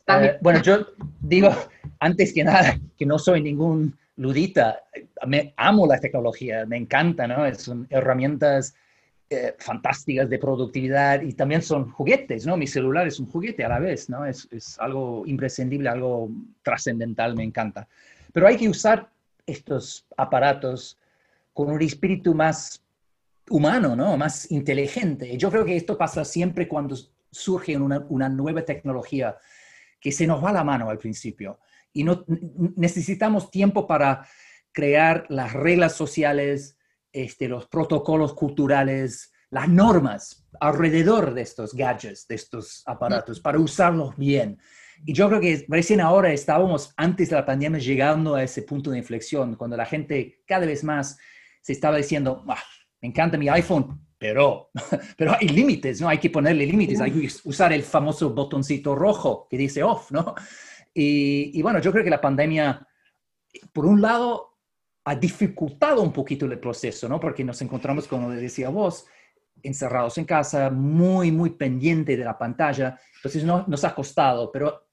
Eh, 0.07 0.37
bueno, 0.39 0.61
yo 0.61 0.85
digo, 1.19 1.49
antes 1.99 2.31
que 2.31 2.43
nada, 2.43 2.79
que 2.95 3.07
no 3.07 3.17
soy 3.17 3.41
ningún 3.41 3.97
ludita, 4.17 4.83
me 5.25 5.55
amo 5.57 5.87
la 5.87 5.99
tecnología, 5.99 6.63
me 6.67 6.77
encanta, 6.77 7.25
¿no? 7.25 7.51
Son 7.55 7.87
herramientas 7.89 8.75
eh, 9.27 9.55
fantásticas 9.57 10.29
de 10.29 10.37
productividad 10.37 11.23
y 11.23 11.33
también 11.33 11.63
son 11.63 11.89
juguetes, 11.89 12.45
¿no? 12.45 12.55
Mi 12.55 12.67
celular 12.67 13.07
es 13.07 13.19
un 13.19 13.25
juguete 13.25 13.65
a 13.65 13.69
la 13.69 13.79
vez, 13.79 14.11
¿no? 14.11 14.27
Es, 14.27 14.47
es 14.51 14.79
algo 14.79 15.23
imprescindible, 15.25 15.89
algo 15.89 16.29
trascendental, 16.61 17.35
me 17.35 17.43
encanta. 17.43 17.87
Pero 18.31 18.45
hay 18.45 18.57
que 18.57 18.69
usar 18.69 19.09
estos 19.47 20.05
aparatos 20.17 20.99
con 21.57 21.71
un 21.71 21.81
espíritu 21.81 22.35
más 22.35 22.85
humano, 23.49 23.95
¿no? 23.95 24.15
Más 24.15 24.51
inteligente. 24.51 25.35
Yo 25.39 25.49
creo 25.49 25.65
que 25.65 25.75
esto 25.75 25.97
pasa 25.97 26.23
siempre 26.23 26.67
cuando 26.67 26.95
surge 27.31 27.75
una, 27.75 28.05
una 28.09 28.29
nueva 28.29 28.61
tecnología 28.61 29.35
que 29.99 30.11
se 30.11 30.27
nos 30.27 30.43
va 30.43 30.51
la 30.51 30.63
mano 30.63 30.87
al 30.87 30.99
principio 30.99 31.59
y 31.91 32.03
no 32.03 32.23
necesitamos 32.75 33.49
tiempo 33.49 33.87
para 33.87 34.27
crear 34.71 35.25
las 35.29 35.53
reglas 35.53 35.93
sociales, 35.93 36.77
este, 37.11 37.47
los 37.47 37.65
protocolos 37.65 38.35
culturales, 38.35 39.33
las 39.49 39.67
normas 39.67 40.47
alrededor 40.59 41.33
de 41.33 41.41
estos 41.41 41.73
gadgets, 41.73 42.27
de 42.27 42.35
estos 42.35 42.83
aparatos, 42.85 43.39
para 43.39 43.57
usarlos 43.57 44.15
bien. 44.15 44.59
Y 45.03 45.13
yo 45.13 45.27
creo 45.27 45.41
que 45.41 45.65
recién 45.69 46.01
ahora 46.01 46.31
estábamos, 46.31 46.93
antes 46.97 47.31
de 47.31 47.35
la 47.35 47.47
pandemia, 47.47 47.79
llegando 47.79 48.35
a 48.35 48.43
ese 48.43 48.61
punto 48.61 48.91
de 48.91 48.99
inflexión, 48.99 49.55
cuando 49.55 49.75
la 49.75 49.87
gente 49.87 50.43
cada 50.45 50.67
vez 50.67 50.83
más 50.83 51.17
se 51.67 51.73
estaba 51.73 51.97
diciendo, 51.97 52.45
ah, 52.47 52.63
me 53.01 53.09
encanta 53.09 53.37
mi 53.37 53.49
iPhone, 53.49 53.99
pero, 54.17 54.71
pero 55.17 55.35
hay 55.37 55.49
límites, 55.49 55.99
¿no? 55.99 56.07
Hay 56.07 56.17
que 56.17 56.29
ponerle 56.29 56.65
límites, 56.65 57.01
hay 57.01 57.11
que 57.11 57.29
usar 57.43 57.73
el 57.73 57.83
famoso 57.83 58.29
botoncito 58.29 58.95
rojo 58.95 59.49
que 59.49 59.57
dice 59.57 59.83
off, 59.83 60.09
¿no? 60.11 60.33
Y, 60.93 61.51
y 61.53 61.61
bueno, 61.61 61.79
yo 61.79 61.91
creo 61.91 62.05
que 62.05 62.09
la 62.09 62.21
pandemia, 62.21 62.87
por 63.73 63.85
un 63.85 64.01
lado, 64.01 64.59
ha 65.03 65.15
dificultado 65.15 66.01
un 66.01 66.13
poquito 66.13 66.45
el 66.45 66.57
proceso, 66.57 67.09
¿no? 67.09 67.19
Porque 67.19 67.43
nos 67.43 67.61
encontramos, 67.61 68.07
como 68.07 68.29
decía 68.29 68.69
vos, 68.69 69.05
encerrados 69.61 70.17
en 70.17 70.23
casa, 70.23 70.69
muy, 70.69 71.33
muy 71.33 71.49
pendiente 71.49 72.15
de 72.15 72.23
la 72.23 72.37
pantalla. 72.37 72.97
Entonces 73.17 73.43
no, 73.43 73.65
nos 73.67 73.83
ha 73.83 73.93
costado, 73.93 74.53
pero 74.53 74.87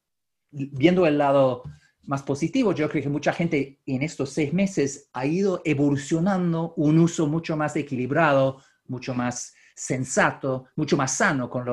viendo 0.50 1.06
el 1.06 1.18
lado 1.18 1.62
más 2.06 2.22
positivo, 2.22 2.72
yo 2.72 2.88
creo 2.88 3.02
que 3.02 3.08
mucha 3.08 3.32
gente 3.32 3.80
en 3.86 4.02
estos 4.02 4.30
seis 4.30 4.52
meses 4.52 5.08
ha 5.12 5.26
ido 5.26 5.62
evolucionando 5.64 6.74
un 6.76 6.98
uso 6.98 7.26
mucho 7.26 7.56
más 7.56 7.76
equilibrado, 7.76 8.62
mucho 8.86 9.14
más 9.14 9.54
sensato, 9.74 10.66
mucho 10.76 10.96
más 10.96 11.16
sano 11.16 11.48
con, 11.50 11.66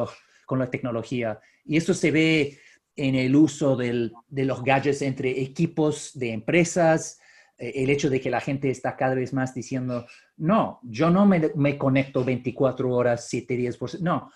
con 0.45 0.59
la 0.59 0.69
tecnología. 0.69 1.39
Y 1.65 1.77
eso 1.77 1.93
se 1.93 2.11
ve 2.11 2.59
en 2.95 3.15
el 3.15 3.35
uso 3.35 3.75
de 3.75 4.11
los 4.29 4.63
gadgets 4.63 5.01
entre 5.01 5.41
equipos 5.41 6.11
de 6.13 6.33
empresas, 6.33 7.19
eh, 7.57 7.83
el 7.83 7.89
hecho 7.89 8.09
de 8.09 8.19
que 8.19 8.29
la 8.29 8.41
gente 8.41 8.69
está 8.69 8.95
cada 8.95 9.15
vez 9.15 9.33
más 9.33 9.53
diciendo, 9.53 10.05
no, 10.37 10.79
yo 10.83 11.09
no 11.09 11.25
me, 11.25 11.77
conecto 11.77 12.23
24 12.23 12.89
horas, 12.89 13.27
7 13.29 13.55
días 13.55 13.77
por 13.77 14.01
no, 14.01 14.31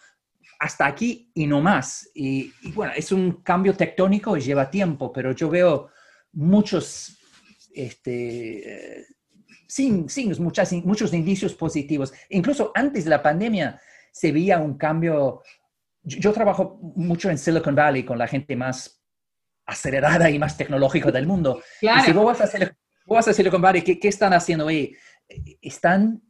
hasta 0.60 0.86
aquí 0.86 1.32
y 1.34 1.48
no 1.48 1.62
más. 1.62 2.10
Y, 2.14 2.52
bueno, 2.74 2.94
es 2.96 3.12
un 3.12 3.44
cambio 3.44 3.76
tectónico 3.76 4.36
y 4.38 4.42
lleva 4.42 4.70
tiempo, 4.70 5.12
pero 5.12 5.32
yo 5.32 5.50
veo 5.50 5.90
muchos, 6.34 7.18
este, 7.74 9.00
eh, 9.00 9.06
sin, 9.68 10.08
muchas, 10.40 10.72
muchos 10.74 11.14
indicios 11.14 11.54
positivos. 11.54 12.14
Incluso 12.30 12.72
antes 12.76 13.04
de 13.04 13.10
la 13.10 13.24
pandemia 13.24 13.80
se 14.12 14.32
veía 14.32 14.60
un 14.60 14.78
cambio. 14.78 15.42
Yo, 16.04 16.32
trabajo 16.32 16.80
mucho 16.96 17.30
en 17.30 17.38
Silicon 17.38 17.76
Valley 17.76 18.04
con 18.04 18.18
la 18.18 18.28
gente 18.28 18.56
más 18.56 19.02
acelerada 19.66 20.30
y 20.30 20.38
más 20.38 20.56
tecnológica 20.56 21.12
del 21.12 21.26
mundo. 21.26 21.62
Y 21.82 21.88
si 22.06 22.12
vos 22.12 22.26
vas 22.26 22.42
a 22.42 22.44
hacer 22.44 22.76
Vos 23.06 23.28
a 23.28 23.34
Silicon 23.34 23.62
Valley, 23.62 23.84
¿qué, 23.84 24.00
¿qué, 24.00 24.08
están 24.08 24.34
haciendo 24.34 24.68
ahí? 24.68 24.96
Están 25.62 26.24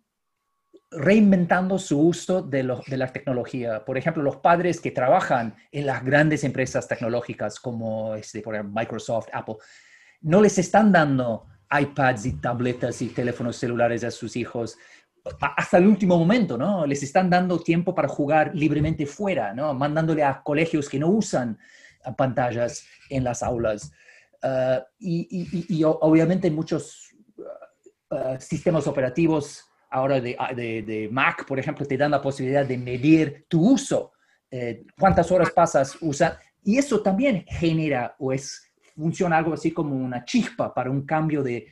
reinventando 0.98 1.78
su 1.78 2.00
uso 2.00 2.42
de, 2.42 2.64
de, 2.88 2.98
la 2.98 3.08
tecnología. 3.08 3.84
Por 3.84 3.98
ejemplo, 3.98 4.24
los 4.24 4.38
padres 4.38 4.80
que 4.80 4.92
trabajan 4.92 5.56
en 5.72 5.86
las 5.86 6.04
grandes 6.04 6.44
empresas 6.44 6.88
tecnológicas 6.88 7.60
como 7.60 8.16
este, 8.16 8.44
Microsoft, 8.64 9.28
Apple, 9.34 9.56
no 10.22 10.42
les 10.42 10.58
están 10.58 10.92
dando 10.92 11.46
iPads 11.70 12.26
y 12.26 12.34
tabletas 12.34 13.02
y 13.02 13.10
teléfonos 13.10 13.58
celulares 13.58 14.04
a 14.04 14.12
sus 14.12 14.36
hijos 14.36 14.78
hasta 15.40 15.78
el 15.78 15.88
último 15.88 16.18
momento, 16.18 16.58
¿no? 16.58 16.86
Les 16.86 17.02
están 17.02 17.30
dando 17.30 17.60
tiempo 17.60 17.96
para 17.96 18.08
jugar 18.08 18.52
libremente 18.54 19.06
fuera, 19.08 19.54
¿no? 19.54 19.74
Mandándole 19.74 20.24
a 20.24 20.42
colegios 20.44 20.88
que 20.88 21.00
no 21.00 21.08
usan 21.08 21.58
pantallas 22.16 22.86
en 23.10 23.24
las 23.24 23.42
aulas. 23.42 23.92
Uh, 24.44 24.84
y, 25.00 25.84
obviamente 25.84 26.52
muchos 26.52 27.16
uh, 27.38 28.16
uh, 28.16 28.40
sistemas 28.40 28.86
operativos 28.86 29.66
ahora 29.96 30.20
de, 30.20 31.10
Mac, 31.10 31.46
por 31.46 31.58
ejemplo, 31.58 31.86
te 31.86 31.98
dan 31.98 32.12
la 32.12 32.22
posibilidad 32.22 32.66
de 32.66 32.78
medir 32.78 33.46
tu 33.48 33.72
uso, 33.72 34.12
eh, 34.52 34.84
cuántas 35.00 35.32
horas 35.32 35.52
pasas 35.52 35.98
usando, 36.02 36.38
y 36.64 36.78
eso 36.78 37.02
también 37.02 37.46
genera 37.48 38.14
o 38.20 38.34
es, 38.34 38.74
funciona 38.94 39.38
algo 39.38 39.54
así 39.54 39.72
como 39.72 39.96
una 39.96 40.26
chispa 40.26 40.74
para 40.74 40.92
un 40.92 41.06
cambio 41.06 41.42
de, 41.42 41.68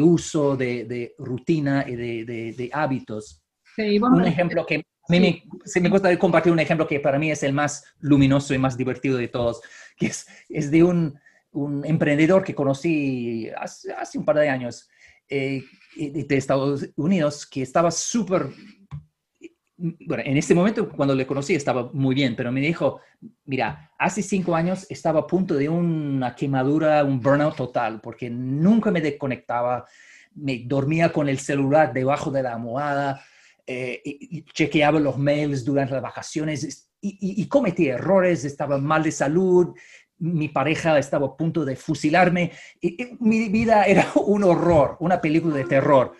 uso, 0.00 0.56
de, 0.56 1.14
rutina 1.18 1.84
y 1.86 1.96
de, 1.96 2.70
hábitos. 2.72 3.42
un 3.76 4.24
ejemplo 4.24 4.64
que 4.64 4.82
me, 5.08 5.42
me 5.82 5.88
gusta 5.88 6.18
compartir 6.18 6.52
un 6.52 6.60
ejemplo 6.60 6.86
que 6.86 7.00
para 7.00 7.18
mí 7.18 7.30
es 7.30 7.42
el 7.42 7.52
más 7.52 7.84
luminoso 7.98 8.54
y 8.54 8.58
más 8.58 8.76
divertido 8.76 9.18
de 9.18 9.28
todos, 9.28 9.60
que 9.98 10.06
es, 10.06 10.26
es 10.48 10.70
de 10.70 10.82
un, 10.82 11.18
un 11.52 11.84
emprendedor 11.84 12.42
que 12.42 12.54
conocí 12.54 13.50
hace, 13.50 13.92
hace 13.92 14.16
un 14.16 14.24
par 14.24 14.36
de 14.36 14.48
años 14.48 14.88
eh, 15.28 15.62
de 15.96 16.36
Estados 16.36 16.88
Unidos 16.96 17.46
que 17.46 17.62
estaba 17.62 17.90
súper, 17.90 18.48
bueno, 19.76 20.22
en 20.24 20.36
ese 20.36 20.54
momento 20.54 20.88
cuando 20.88 21.14
le 21.14 21.26
conocí 21.26 21.54
estaba 21.54 21.90
muy 21.92 22.14
bien, 22.14 22.36
pero 22.36 22.52
me 22.52 22.60
dijo, 22.60 23.00
mira, 23.44 23.90
hace 23.98 24.22
cinco 24.22 24.54
años 24.54 24.86
estaba 24.88 25.20
a 25.20 25.26
punto 25.26 25.54
de 25.54 25.68
una 25.68 26.34
quemadura, 26.34 27.04
un 27.04 27.20
burnout 27.20 27.56
total, 27.56 28.00
porque 28.00 28.30
nunca 28.30 28.90
me 28.90 29.00
desconectaba, 29.00 29.86
me 30.34 30.62
dormía 30.66 31.12
con 31.12 31.28
el 31.28 31.38
celular 31.38 31.92
debajo 31.92 32.30
de 32.30 32.42
la 32.42 32.54
almohada, 32.54 33.22
eh, 33.66 34.02
y 34.04 34.42
chequeaba 34.46 34.98
los 34.98 35.16
mails 35.16 35.64
durante 35.64 35.94
las 35.94 36.02
vacaciones 36.02 36.90
y, 37.00 37.42
y, 37.42 37.48
cometí 37.48 37.88
errores, 37.88 38.44
estaba 38.44 38.78
mal 38.78 39.02
de 39.02 39.12
salud, 39.12 39.74
mi 40.20 40.48
pareja 40.48 40.98
estaba 40.98 41.26
a 41.26 41.36
punto 41.36 41.64
de 41.64 41.76
fusilarme. 41.76 42.52
Y, 42.80 43.16
mi 43.20 43.48
vida 43.48 43.84
era 43.84 44.06
un 44.14 44.44
horror, 44.44 44.96
una 45.00 45.20
película 45.20 45.56
de 45.56 45.64
terror. 45.64 46.14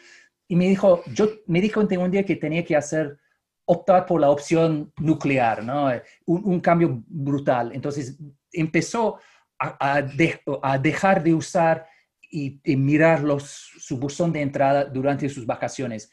Y 0.49 0.57
me 0.57 0.69
dijo, 0.69 1.02
yo 1.12 1.28
me 1.47 1.61
dijo 1.61 1.80
un 1.80 2.11
día 2.11 2.25
que 2.25 2.37
tenía 2.37 2.64
que 2.64 2.75
hacer, 2.75 3.19
optar 3.66 4.04
por 4.04 4.21
la 4.21 4.30
opción 4.30 4.92
nuclear, 4.99 5.62
¿no? 5.62 5.90
Un, 6.26 6.61
cambio 6.61 7.04
brutal. 7.07 7.71
Entonces 7.73 8.19
empezó 8.52 9.21
a, 9.59 10.02
dejar 10.02 11.23
de 11.23 11.35
usar 11.35 11.87
y, 12.28 12.61
mirar 12.76 13.23
los, 13.23 13.45
su 13.78 13.97
buzón 13.99 14.33
de 14.33 14.40
entrada 14.40 14.87
durante 14.87 15.28
sus 15.28 15.47
vacaciones 15.47 16.11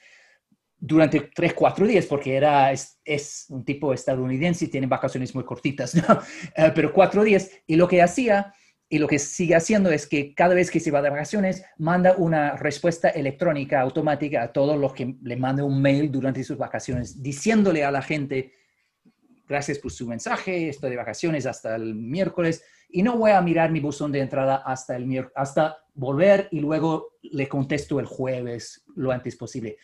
durante 0.79 1.31
tres, 1.34 1.53
cuatro 1.53 1.88
días, 1.88 2.05
porque 2.05 2.36
era, 2.36 2.72
es, 2.72 3.46
un 3.50 3.65
tipo 3.65 3.93
estadounidense 3.93 4.65
y 4.65 4.67
tiene 4.67 4.88
vacaciones 4.88 5.34
muy 5.34 5.43
cortitas. 5.43 5.93
Eh, 6.55 6.72
pero 6.74 6.93
cuatro 6.93 7.24
días. 7.24 7.51
Y 7.67 7.75
lo 7.75 7.88
que 7.88 8.01
hacía 8.01 8.53
y 8.89 9.00
lo 9.00 9.07
que 9.07 9.19
sigue 9.19 9.55
haciendo 9.55 9.91
es 9.91 10.07
que 10.07 10.34
cada 10.34 10.55
vez 10.55 10.72
que 10.72 10.79
se 10.79 10.91
va 10.91 11.01
de 11.01 11.10
vacaciones, 11.10 11.63
manda 11.77 12.15
una 12.17 12.55
respuesta 12.55 13.10
electrónica 13.10 13.81
automática 13.81 14.43
a 14.43 14.53
todos 14.53 14.79
los 14.79 14.93
que 14.93 15.15
le 15.22 15.36
mande 15.36 15.62
un 15.62 15.81
mail 15.81 16.10
durante 16.12 16.43
sus 16.43 16.57
vacaciones, 16.57 17.22
diciéndole 17.22 17.84
a 17.84 17.91
la 17.91 18.01
gente, 18.01 18.53
gracias 19.48 19.79
por 19.79 19.91
su 19.91 20.07
mensaje, 20.07 20.69
estoy 20.69 20.91
de 20.91 20.96
vacaciones 20.96 21.46
hasta 21.46 21.75
el 21.75 21.96
miércoles 21.96 22.63
y 22.89 23.03
no 23.03 23.17
voy 23.17 23.31
a 23.31 23.41
mirar 23.41 23.72
mi 23.72 23.81
buzón 23.81 24.12
de 24.12 24.22
entrada 24.22 24.63
hasta, 24.65 24.96
el, 24.96 25.27
hasta 25.36 25.77
volver 25.93 26.48
y 26.51 26.62
luego 26.62 27.15
le 27.24 27.50
contesto 27.50 28.00
el 28.00 28.05
jueves 28.05 28.86
lo 28.96 29.12
antes 29.12 29.36
posible. 29.36 29.77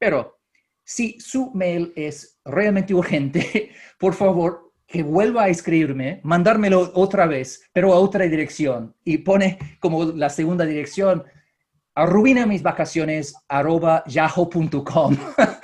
Pero 0.00 0.40
si 0.82 1.20
su 1.20 1.52
mail 1.54 1.92
es 1.94 2.40
realmente 2.44 2.92
urgente, 2.92 3.70
por 3.98 4.14
favor, 4.14 4.72
que 4.86 5.04
vuelva 5.04 5.44
a 5.44 5.48
escribirme, 5.48 6.20
mandármelo 6.24 6.90
otra 6.94 7.26
vez, 7.26 7.62
pero 7.72 7.92
a 7.92 8.00
otra 8.00 8.24
dirección. 8.24 8.96
Y 9.04 9.18
pone 9.18 9.56
como 9.78 10.06
la 10.06 10.28
segunda 10.28 10.64
dirección, 10.64 11.22
arruina 11.94 12.44
mis 12.44 12.62
vacaciones, 12.62 13.34
arroba 13.48 14.02
yahoo.com. 14.08 15.16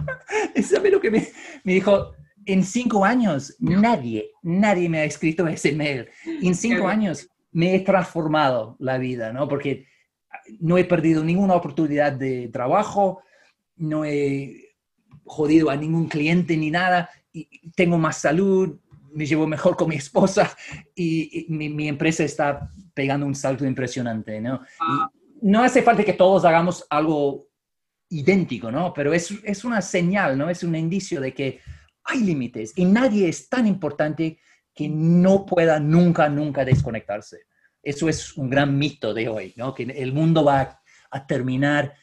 ¿Sabe 0.62 0.90
lo 0.93 1.00
que 1.00 1.11
me, 1.11 1.26
dijo? 1.64 2.12
En 2.45 2.62
cinco 2.62 3.05
años, 3.05 3.57
nadie, 3.59 4.31
nadie 4.43 4.88
me 4.88 4.99
ha 4.99 5.05
escrito 5.05 5.49
ese 5.49 5.73
mail. 5.73 6.09
En 6.25 6.55
cinco 6.55 6.87
años 6.87 7.28
me 7.50 7.75
he 7.75 7.81
transformado 7.81 8.76
la 8.78 8.99
vida, 8.99 9.33
¿no? 9.33 9.49
Porque 9.49 9.87
no 10.61 10.78
he 10.78 10.85
perdido 10.85 11.25
ninguna 11.25 11.55
oportunidad 11.55 12.12
de 12.12 12.49
trabajo, 12.52 13.23
no 13.76 14.04
he 14.04 14.76
jodido 15.25 15.71
a 15.71 15.76
ningún 15.76 16.09
cliente 16.09 16.56
ni 16.56 16.71
nada, 16.71 17.11
y 17.33 17.71
tengo 17.73 17.99
más 17.99 18.18
salud, 18.18 18.78
me 19.16 19.26
llevo 19.26 19.47
mejor 19.47 19.76
con 19.76 19.88
mi 19.88 19.97
esposa 19.97 20.54
y, 20.95 21.47
mi, 21.49 21.88
empresa 21.88 22.23
está 22.23 22.71
pegando 22.95 23.26
un 23.26 23.35
salto 23.35 23.64
impresionante, 23.64 24.40
¿no? 24.40 24.61
No 25.40 25.62
hace 25.62 25.83
falta 25.83 26.04
que 26.04 26.12
todos 26.12 26.45
hagamos 26.45 26.87
algo 26.90 27.49
idéntico, 28.11 28.71
¿no? 28.71 28.92
Pero 28.92 29.12
es, 29.12 29.33
es 29.42 29.64
una 29.64 29.80
señal, 29.80 30.37
¿no? 30.37 30.50
Es 30.50 30.62
un 30.62 30.76
indicio 30.76 31.21
de 31.21 31.33
que 31.33 31.61
hay 32.04 32.21
límites 32.21 32.73
y 32.76 32.85
nadie 32.85 33.28
es 33.28 33.49
tan 33.49 33.66
importante 33.66 34.38
que 34.75 34.88
no 34.88 35.47
pueda 35.47 35.80
nunca, 35.80 36.28
nunca 36.28 36.64
desconectarse. 36.64 37.47
Eso 37.83 38.09
es 38.09 38.37
un 38.37 38.50
gran 38.50 38.78
mito 38.78 39.14
de 39.14 39.28
hoy, 39.28 39.54
¿no? 39.56 39.75
Que 39.75 39.85
el 39.85 40.12
mundo 40.12 40.45
va 40.45 40.83
a 41.11 41.26
terminar 41.26 41.95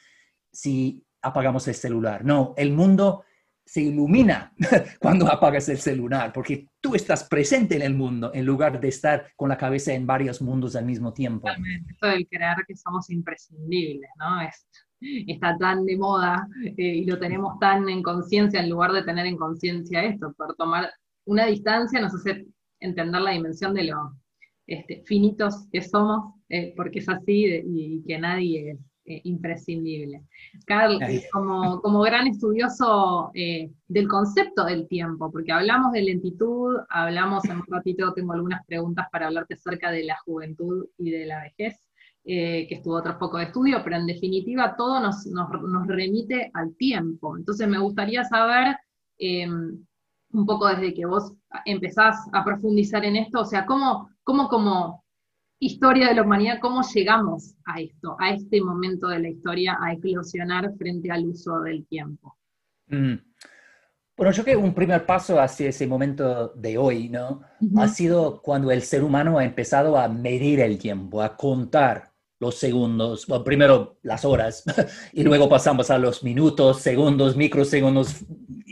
si 0.51 1.05
apagamos 1.23 1.67
el 1.67 1.75
celular. 1.75 2.23
No, 2.23 2.53
el 2.57 2.71
mundo 2.71 3.23
se 3.65 3.81
ilumina 3.81 4.53
cuando 4.99 5.31
apagas 5.31 5.69
el 5.69 5.77
celular, 5.77 6.31
porque 6.33 6.67
tú 6.81 6.95
estás 6.95 7.23
presente 7.23 7.75
en 7.75 7.81
el 7.81 7.95
mundo 7.95 8.31
en 8.33 8.45
lugar 8.45 8.79
de 8.79 8.89
estar 8.89 9.31
con 9.35 9.49
la 9.49 9.57
cabeza 9.57 9.93
en 9.93 10.05
varios 10.05 10.41
mundos 10.41 10.75
al 10.75 10.85
mismo 10.85 11.13
tiempo. 11.13 11.47
Esto 11.89 12.07
del 12.07 12.27
creer 12.27 12.57
que 12.67 12.75
somos 12.75 13.09
imprescindibles, 13.09 14.09
¿no? 14.19 14.41
Es, 14.41 14.67
está 14.99 15.57
tan 15.57 15.85
de 15.85 15.97
moda 15.97 16.47
eh, 16.65 16.73
y 16.77 17.05
lo 17.05 17.17
tenemos 17.17 17.57
tan 17.59 17.87
en 17.89 18.03
conciencia 18.03 18.61
en 18.61 18.69
lugar 18.69 18.91
de 18.91 19.03
tener 19.03 19.25
en 19.25 19.37
conciencia 19.37 20.03
esto, 20.03 20.33
por 20.33 20.55
tomar 20.55 20.91
una 21.25 21.45
distancia 21.45 22.01
nos 22.01 22.13
hace 22.13 22.45
entender 22.79 23.21
la 23.21 23.31
dimensión 23.31 23.73
de 23.73 23.85
lo, 23.85 24.17
este, 24.67 25.03
finitos 25.05 25.67
que 25.71 25.81
somos, 25.81 26.35
eh, 26.49 26.73
porque 26.75 26.99
es 26.99 27.07
así 27.07 27.45
y 27.65 28.03
que 28.05 28.19
nadie 28.19 28.71
es 28.71 28.79
eh, 29.05 29.21
imprescindible. 29.25 30.23
Carl, 30.65 30.99
como, 31.31 31.81
como, 31.81 32.01
gran 32.01 32.27
estudioso 32.27 33.31
eh, 33.33 33.69
del 33.87 34.07
concepto 34.07 34.63
del 34.65 34.87
tiempo, 34.87 35.31
porque 35.31 35.51
hablamos 35.51 35.91
de 35.91 36.03
lentitud, 36.03 36.77
hablamos 36.89 37.43
en 37.45 37.57
un 37.57 37.65
ratito, 37.67 38.13
tengo 38.13 38.33
algunas 38.33 38.65
preguntas 38.65 39.07
para 39.11 39.27
hablarte 39.27 39.55
acerca 39.55 39.91
de 39.91 40.05
la 40.05 40.17
juventud 40.25 40.85
y 40.97 41.11
de 41.11 41.25
la 41.25 41.41
vejez, 41.41 41.77
que 42.23 42.67
estuvo 42.69 42.95
otro 42.95 43.19
poco 43.19 43.37
de 43.37 43.43
estudio, 43.43 43.81
pero 43.83 43.97
en 43.97 44.07
definitiva 44.07 44.75
todo 44.77 45.01
nos, 45.01 45.25
nos, 45.25 45.49
nos 45.61 45.85
remite 45.87 46.49
al 46.53 46.73
tiempo. 46.77 47.35
Entonces 47.35 47.67
me 47.67 47.79
gustaría 47.79 48.23
saber 48.23 48.77
un 50.33 50.45
poco 50.45 50.67
desde 50.67 50.93
que 50.93 51.05
vos 51.05 51.33
empezás 51.65 52.17
a 52.31 52.43
profundizar 52.43 53.03
en 53.05 53.17
esto, 53.17 53.41
o 53.41 53.45
sea, 53.45 53.65
cómo, 53.65 54.09
cómo 54.23 54.47
como 54.47 55.02
historia 55.65 56.09
de 56.09 56.15
la 56.15 56.23
humanidad, 56.23 56.59
cómo 56.61 56.81
llegamos 56.93 57.55
a 57.65 57.79
esto, 57.79 58.15
a 58.19 58.31
este 58.31 58.61
momento 58.61 59.07
de 59.07 59.19
la 59.19 59.29
historia, 59.29 59.77
a 59.81 59.93
eclosionar 59.93 60.71
frente 60.77 61.11
al 61.11 61.25
uso 61.25 61.61
del 61.61 61.85
tiempo. 61.87 62.37
Mm. 62.87 63.15
Bueno, 64.15 64.31
yo 64.31 64.43
creo 64.43 64.59
que 64.59 64.65
un 64.65 64.75
primer 64.75 65.05
paso 65.05 65.39
hacia 65.41 65.69
ese 65.69 65.87
momento 65.87 66.49
de 66.49 66.77
hoy, 66.77 67.09
¿no? 67.09 67.41
Ha 67.77 67.87
sido 67.87 68.41
cuando 68.43 68.69
el 68.71 68.83
ser 68.83 69.03
humano 69.03 69.39
ha 69.39 69.43
empezado 69.43 69.97
a 69.97 70.07
medir 70.07 70.59
el 70.59 70.77
tiempo, 70.77 71.21
a 71.21 71.35
contar 71.35 72.11
los 72.39 72.55
segundos, 72.55 73.25
bueno, 73.25 73.43
primero 73.43 73.97
las 74.03 74.23
horas, 74.23 74.63
y 75.13 75.23
luego 75.23 75.49
pasamos 75.49 75.89
a 75.89 75.97
los 75.97 76.23
minutos, 76.23 76.81
segundos, 76.81 77.35
microsegundos, 77.35 78.23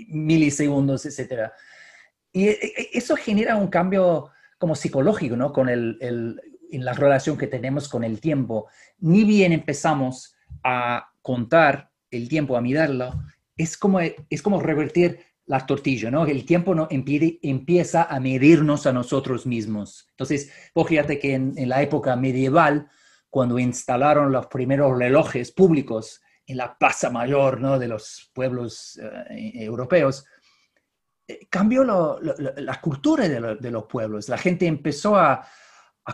milisegundos, 0.10 1.06
etc. 1.06 1.52
Y 2.32 2.50
e, 2.50 2.52
e, 2.52 2.90
eso 2.94 3.16
genera 3.16 3.56
un 3.56 3.68
cambio 3.68 4.30
como 4.60 4.76
psicológico, 4.76 5.36
¿no? 5.36 5.52
Con 5.52 5.70
el, 5.70 6.40
en 6.72 6.86
la 6.86 6.94
relación 6.94 7.38
que 7.38 7.48
tenemos 7.48 7.88
con 7.88 8.04
el 8.04 8.20
tiempo. 8.20 8.68
Ni 9.00 9.24
bien 9.24 9.52
empezamos 9.52 10.36
a 10.64 11.12
contar 11.22 11.92
el 12.10 12.28
tiempo, 12.28 12.58
a 12.58 12.62
mirarlo, 12.62 13.14
es 13.56 13.78
como, 13.78 14.00
es 14.00 14.42
como 14.42 14.60
revertir 14.60 15.20
la 15.46 15.66
tortilla, 15.66 16.10
¿no? 16.12 16.26
El 16.26 16.46
tiempo 16.46 16.74
no 16.74 16.88
empieza 16.90 18.04
a 18.04 18.20
medirnos 18.20 18.86
a 18.86 18.94
nosotros 18.94 19.46
mismos. 19.46 20.08
Entonces, 20.12 20.52
fíjate 20.88 21.20
que 21.20 21.34
en, 21.34 21.54
en 21.58 21.70
la 21.70 21.82
época 21.82 22.16
medieval, 22.16 22.90
cuando 23.30 23.60
instalaron 23.60 24.32
los 24.32 24.48
primeros 24.48 24.98
relojes 24.98 25.52
públicos 25.52 26.22
en 26.46 26.58
la 26.58 26.78
plaza 26.78 27.10
mayor 27.10 27.60
¿no? 27.60 27.80
de 27.80 27.88
los 27.88 28.30
pueblos 28.34 29.00
eh, 29.30 29.52
europeos, 29.56 30.26
eh, 31.28 31.48
cambió 31.50 31.84
la 31.84 32.82
cultura 32.82 33.28
de, 33.28 33.72
los 33.72 33.86
pueblos. 33.86 34.28
La 34.30 34.38
gente 34.38 34.68
empezó 34.68 35.16
a, 35.16 35.48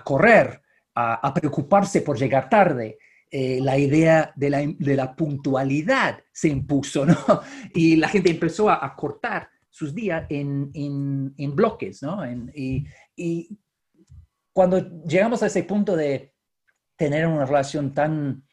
correr, 0.03 0.61
a, 0.95 1.33
preocuparse 1.33 2.01
por 2.01 2.17
llegar 2.17 2.49
tarde. 2.49 2.97
Eh, 3.29 3.59
la 3.61 3.77
idea 3.77 4.31
de 4.35 4.95
la, 4.95 5.15
puntualidad 5.15 6.19
se 6.31 6.47
impuso, 6.47 7.05
¿no? 7.05 7.17
Y 7.73 7.97
la 7.97 8.07
gente 8.07 8.31
empezó 8.31 8.69
a, 8.69 8.95
cortar 8.95 9.49
sus 9.69 9.93
días 9.93 10.25
en, 10.29 11.33
bloques, 11.55 12.01
¿no? 12.01 12.25
y, 12.55 12.87
y 13.15 13.59
cuando 14.53 15.03
llegamos 15.03 15.43
a 15.43 15.47
ese 15.47 15.63
punto 15.63 15.95
de 15.95 16.33
tener 16.95 17.27
una 17.27 17.45
relación 17.45 17.93
tan 17.93 18.43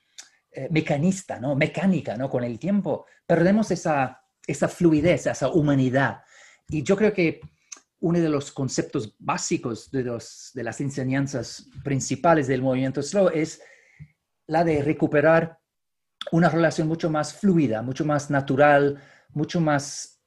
eh, 0.52 0.68
mecanista, 0.70 1.40
¿no? 1.40 1.56
mecánica 1.56 2.16
¿no? 2.16 2.30
con 2.30 2.44
el 2.44 2.58
tiempo, 2.60 3.06
perdemos 3.26 3.72
esa, 3.72 4.22
esa 4.46 4.68
fluidez, 4.68 5.26
esa 5.26 5.48
humanidad. 5.48 6.20
Y 6.68 6.82
yo 6.82 6.94
creo 6.94 7.12
que 7.12 7.40
uno 8.04 8.20
de 8.20 8.28
los 8.28 8.52
conceptos 8.52 9.16
básicos 9.18 9.90
de, 9.90 10.04
los, 10.04 10.50
de 10.52 10.62
las 10.62 10.78
enseñanzas 10.82 11.70
principales 11.82 12.46
del 12.46 12.60
movimiento 12.60 13.00
slow 13.00 13.30
es 13.32 13.62
la 14.46 14.62
de 14.62 14.82
recuperar 14.82 15.58
una 16.30 16.50
relación 16.50 16.86
mucho 16.86 17.08
más 17.08 17.32
fluida, 17.32 17.80
mucho 17.80 18.04
más 18.04 18.28
natural, 18.28 19.02
mucho 19.30 19.58
más 19.58 20.22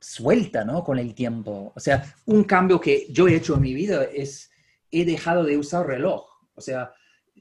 suelta 0.00 0.64
¿no? 0.64 0.82
con 0.82 0.98
el 0.98 1.14
tiempo. 1.14 1.72
O 1.76 1.78
sea, 1.78 2.12
un 2.26 2.42
cambio 2.42 2.80
que 2.80 3.06
yo 3.08 3.28
he 3.28 3.36
hecho 3.36 3.54
en 3.54 3.60
mi 3.60 3.72
vida 3.72 4.02
es, 4.02 4.50
he 4.90 5.04
dejado 5.04 5.44
de 5.44 5.56
usar 5.56 5.86
reloj. 5.86 6.26
O 6.56 6.60
sea, 6.60 6.92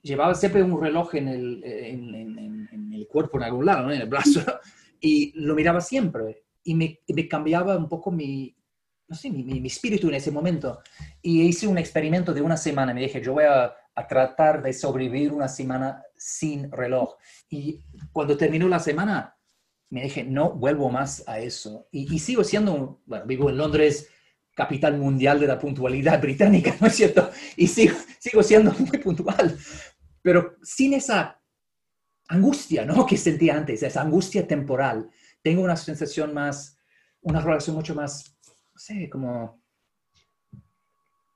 llevaba 0.03 0.35
siempre 0.35 0.61
un 0.61 0.79
reloj 0.79 1.15
en 1.15 1.27
el, 1.27 1.63
en, 1.63 2.93
el 2.93 3.07
cuerpo, 3.07 3.39
en 3.39 3.45
algún 3.45 3.65
lado, 3.65 3.91
en 3.91 3.99
el 3.99 4.07
brazo, 4.07 4.41
y 5.01 5.33
lo 5.41 5.55
miraba 5.55 5.81
siempre. 5.81 6.43
Y 6.63 6.75
me, 6.75 6.99
me 7.07 7.27
cambiaba 7.27 7.75
un 7.75 7.89
poco 7.89 8.11
mi, 8.11 8.55
no 9.11 9.17
sé, 9.17 9.29
mi, 9.29 9.43
mi, 9.43 9.67
espíritu 9.67 10.07
en 10.07 10.15
ese 10.15 10.31
momento. 10.31 10.81
Y 11.21 11.41
hice 11.41 11.67
un 11.67 11.77
experimento 11.77 12.33
de 12.33 12.41
una 12.41 12.57
semana. 12.57 12.93
Me 12.93 13.01
dije, 13.01 13.21
yo 13.21 13.33
voy 13.33 13.43
a, 13.43 13.75
a, 13.93 14.07
tratar 14.07 14.63
de 14.63 14.73
sobrevivir 14.73 15.31
una 15.31 15.47
semana 15.47 16.01
sin 16.15 16.71
reloj. 16.71 17.15
Y 17.49 17.83
cuando 18.11 18.37
terminó 18.37 18.67
la 18.67 18.79
semana, 18.79 19.35
me 19.89 20.03
dije, 20.03 20.23
no 20.23 20.53
vuelvo 20.53 20.89
más 20.89 21.23
a 21.27 21.39
eso. 21.39 21.87
Y, 21.91 22.15
y 22.15 22.19
sigo 22.19 22.43
siendo, 22.43 23.01
bueno, 23.05 23.25
vivo 23.25 23.49
en 23.49 23.57
Londres, 23.57 24.09
capital 24.55 24.97
mundial 24.97 25.39
de 25.39 25.47
la 25.47 25.59
puntualidad 25.59 26.21
británica, 26.27 26.75
¿no 26.79 26.87
es 26.87 26.95
cierto? 26.95 27.29
Y 27.57 27.67
sigo, 27.67 27.97
sigo 28.17 28.41
siendo 28.41 28.71
muy 28.71 28.97
puntual 28.97 29.57
pero 30.21 30.57
sin 30.61 30.93
esa 30.93 31.41
angustia, 32.27 32.85
¿no? 32.85 33.05
Que 33.05 33.17
sentía 33.17 33.57
antes, 33.57 33.83
esa 33.83 34.01
angustia 34.01 34.47
temporal. 34.47 35.09
Tengo 35.41 35.63
una 35.63 35.75
sensación 35.75 36.33
más, 36.33 36.77
una 37.21 37.41
relación 37.41 37.75
mucho 37.75 37.95
más, 37.95 38.37
sé, 38.81 39.09
como 39.09 39.61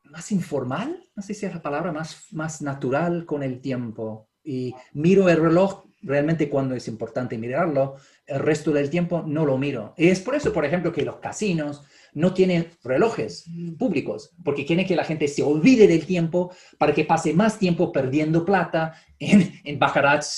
más 0.04 0.32
informal, 0.32 1.04
no 1.16 1.24
sé 1.24 1.34
si 1.34 1.46
es 1.46 1.54
la 1.54 1.62
palabra, 1.62 1.92
más, 1.92 2.28
más 2.32 2.62
natural 2.62 3.26
con 3.26 3.44
el 3.44 3.62
tiempo. 3.62 4.30
Y 4.44 4.74
miro 4.94 5.30
el 5.30 5.42
reloj 5.42 5.86
realmente 6.02 6.50
cuando 6.50 6.76
es 6.76 6.88
importante 6.88 7.38
mirarlo, 7.38 7.96
el 8.28 8.40
resto 8.40 8.72
del 8.72 8.90
tiempo 8.90 9.24
no 9.26 9.46
lo 9.46 9.58
miro. 9.58 9.94
Y 9.98 10.08
es 10.08 10.20
por 10.20 10.36
eso, 10.36 10.54
por 10.54 10.64
ejemplo, 10.64 10.92
que 10.92 11.04
los 11.04 11.18
casinos, 11.18 11.84
no 12.14 12.34
tienen 12.34 12.70
relojes 12.84 13.46
públicos, 13.78 14.34
porque 14.44 14.66
quieren 14.66 14.88
que 14.88 14.96
la 14.96 15.04
gente 15.04 15.28
se 15.28 15.44
olvide 15.44 15.86
del 15.88 16.06
tiempo 16.06 16.56
para 16.78 16.94
que 16.94 17.04
pase 17.04 17.34
más 17.34 17.60
tiempo 17.60 17.92
perdiendo 17.92 18.46
plata 18.46 18.94
en, 19.20 19.60
en 19.64 19.80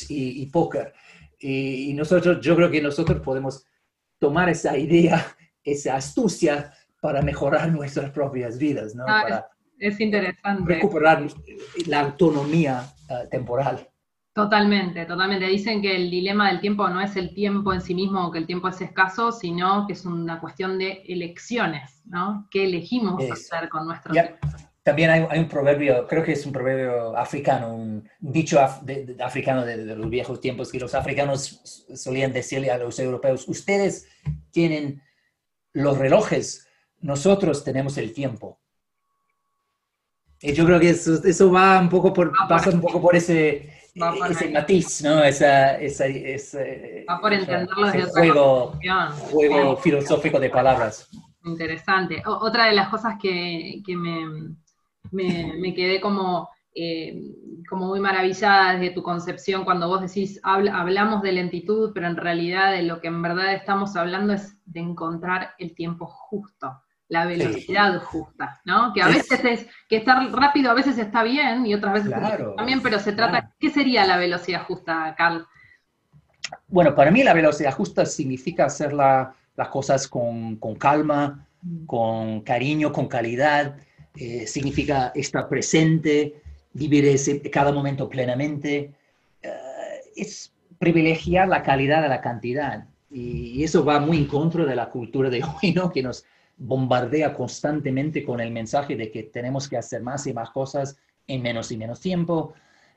y, 0.10 0.46
póker. 0.48 0.94
Y, 1.40 1.94
nosotros, 1.94 2.40
yo 2.42 2.56
creo 2.56 2.72
que 2.72 2.82
nosotros 2.82 3.22
podemos 3.22 3.64
tomar 4.18 4.50
esa 4.50 4.76
idea, 4.76 5.24
esa 5.64 5.96
astucia 5.96 6.74
para 7.02 7.22
mejorar 7.22 7.72
nuestras 7.72 8.12
propias 8.12 8.58
vidas, 8.58 8.96
¿no? 8.96 9.06
Ah, 9.08 9.48
es, 9.80 10.00
interesante. 10.00 10.76
Recuperar 10.76 11.28
la 11.86 12.00
autonomía 12.02 12.84
uh, 13.10 13.30
temporal. 13.30 13.88
Totalmente, 14.34 15.06
totalmente. 15.06 15.48
Dicen 15.48 15.82
que 15.82 15.96
el 15.96 16.12
dilema 16.12 16.50
del 16.50 16.62
tiempo 16.62 16.88
no 16.90 17.02
es 17.02 17.16
el 17.16 17.34
tiempo 17.34 17.74
en 17.74 17.82
sí 17.82 17.96
mismo 17.96 18.28
o 18.28 18.32
que 18.32 18.38
el 18.38 18.46
tiempo 18.46 18.68
es 18.68 18.80
escaso, 18.82 19.32
sino 19.32 19.88
que 19.88 19.94
es 19.94 20.06
una 20.06 20.40
cuestión 20.40 20.78
de 20.78 21.02
elecciones, 21.08 22.04
¿no? 22.06 22.48
¿Qué 22.52 22.66
elegimos 22.66 23.20
hacer 23.32 23.68
con 23.68 23.88
nuestro 23.88 24.14
tiempo? 24.14 24.38
También 24.84 25.10
hay, 25.10 25.40
un 25.40 25.48
proverbio, 25.48 26.08
creo 26.08 26.24
que 26.24 26.34
es 26.34 26.46
un 26.46 26.54
proverbio 26.54 27.18
africano, 27.18 27.76
un 27.76 28.08
dicho 28.20 28.60
africano 28.60 29.66
de, 29.66 29.84
de, 29.84 29.96
los 29.96 30.10
viejos 30.10 30.40
tiempos, 30.40 30.72
que 30.72 30.80
los 30.80 30.94
africanos 30.94 31.86
solían 31.96 32.32
decirle 32.32 32.70
a 32.70 32.78
los 32.78 33.00
europeos, 33.00 33.48
ustedes 33.50 34.08
tienen 34.52 35.02
los 35.74 35.98
relojes, 35.98 36.67
nosotros 37.08 37.64
tenemos 37.64 37.98
el 37.98 38.12
tiempo. 38.12 38.60
Y 40.42 40.52
yo 40.52 40.66
creo 40.66 40.78
que 40.78 40.90
eso, 40.90 41.24
eso 41.24 41.50
va 41.50 41.80
un 41.80 41.88
poco 41.88 42.12
por, 42.12 42.34
pasa 42.50 42.70
un 42.70 42.82
poco 42.82 43.02
por 43.02 43.16
ese 43.16 43.74
ese 44.30 44.50
matiz, 44.50 45.02
¿no? 45.02 45.24
Esa, 45.24 45.80
esa, 45.80 46.04
Va 47.10 47.20
por 47.22 47.32
entenderlo 47.32 47.88
desde 47.88 48.12
juego, 48.12 48.74
juego 49.32 49.78
filosófico 49.78 50.38
de 50.38 50.50
palabras. 50.50 51.10
Interesante. 51.46 52.22
otra 52.26 52.66
de 52.66 52.74
las 52.74 52.90
cosas 52.90 53.16
que, 53.22 53.82
que 53.86 53.96
me, 53.96 54.54
me, 55.12 55.74
quedé 55.74 56.02
como, 56.02 56.50
eh, 56.76 57.22
como 57.70 57.88
muy 57.88 58.02
maravillada 58.02 58.74
desde 58.74 58.94
tu 58.94 59.02
concepción 59.02 59.64
cuando 59.64 59.88
vos 59.88 60.02
decís, 60.02 60.42
hablamos 60.44 61.22
de 61.22 61.32
lentitud, 61.32 61.92
pero 61.94 62.08
en 62.08 62.18
realidad 62.18 62.74
de 62.74 62.84
lo 62.84 63.00
que 63.00 63.08
en 63.08 63.22
verdad 63.22 63.54
estamos 63.54 63.96
hablando 63.96 64.34
es 64.34 64.58
de 64.66 64.82
encontrar 64.82 65.52
el 65.58 65.74
tiempo 65.74 66.06
justo 66.06 66.82
la 67.10 67.26
velocidad 67.26 68.02
justa, 68.02 68.62
¿no? 68.66 68.92
Que 68.94 69.02
a 69.02 69.08
veces 69.08 69.44
es, 69.46 69.68
que 69.88 69.98
estar 69.98 70.30
rápido 70.32 70.72
a 70.72 70.74
veces 70.74 70.98
está 70.98 71.24
bien 71.24 71.66
y 71.66 71.74
otras 71.74 71.94
veces 71.94 72.12
también, 72.56 72.82
pero 72.82 73.00
se 73.00 73.14
trata, 73.14 73.54
¿qué 73.60 73.70
sería 73.70 74.06
la 74.06 74.18
velocidad 74.18 74.64
justa, 74.64 75.16
Carl? 75.18 75.46
Bueno, 76.68 76.96
para 76.96 77.12
mí 77.12 77.24
la 77.24 77.34
velocidad 77.34 77.74
justa 77.74 78.06
significa 78.06 78.66
hacer 78.66 78.94
las 78.94 79.68
cosas 79.72 80.08
con, 80.08 80.58
calma, 80.78 81.48
mm. 81.62 81.86
con 81.86 82.42
cariño, 82.42 82.92
con 82.92 83.08
calidad, 83.08 83.78
eh, 84.16 84.46
significa 84.48 85.12
estar 85.16 85.48
presente, 85.48 86.42
vivir 86.74 87.06
ese, 87.06 87.42
cada 87.50 87.72
momento 87.72 88.10
plenamente, 88.10 88.92
eh, 89.42 90.02
es 90.16 90.54
privilegiar 90.78 91.48
la 91.48 91.64
calidad 91.64 92.02
de 92.02 92.10
la 92.10 92.22
cantidad. 92.22 92.86
Y 93.10 93.64
eso 93.64 93.86
va 93.86 94.02
muy 94.02 94.18
en 94.18 94.26
contra 94.26 94.66
de 94.66 94.76
la 94.76 94.90
cultura 94.90 95.30
de 95.30 95.42
hoy, 95.44 95.72
¿no? 95.72 95.90
Que 95.92 96.04
nos, 96.04 96.26
bombardea 96.58 97.34
constantemente 97.34 98.24
con 98.24 98.40
el 98.40 98.52
mensaje 98.52 98.96
de 98.96 99.12
que 99.12 99.24
tenemos 99.24 99.70
que 99.70 99.78
hacer 99.78 100.02
más 100.02 100.26
y 100.28 100.34
más 100.34 100.50
cosas 100.50 100.98
en 101.28 101.42
menos 101.42 101.72
y 101.72 101.78
menos 101.78 102.00
tiempo. 102.00 102.54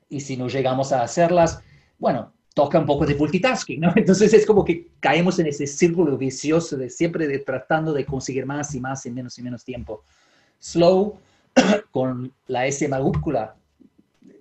Y 0.09 0.20
si 0.20 0.37
no 0.37 0.49
llegamos 0.49 0.92
a 0.92 1.03
hacerlas, 1.03 1.62
bueno, 1.99 2.33
toca 2.55 2.79
un 2.79 2.87
poco 2.87 3.07
de 3.07 3.14
multitasking, 3.14 3.81
¿no? 3.81 3.92
Entonces 3.96 4.33
es 4.33 4.46
como 4.46 4.64
que 4.64 4.88
caemos 5.01 5.38
en 5.38 5.46
ese 5.46 5.66
círculo 5.66 6.16
vicioso 6.16 6.77
de 6.77 6.90
siempre 6.90 7.38
tratando 7.40 7.92
de 7.92 8.05
conseguir 8.05 8.46
más 8.46 8.75
y 8.75 8.81
más 8.81 9.05
en 9.07 9.14
menos 9.14 9.38
y 9.38 9.42
menos 9.42 9.64
tiempo. 9.64 10.03
Slow, 10.59 11.18
con 11.90 12.33
la 12.46 12.66
S 12.66 12.87
mayúscula, 12.88 13.57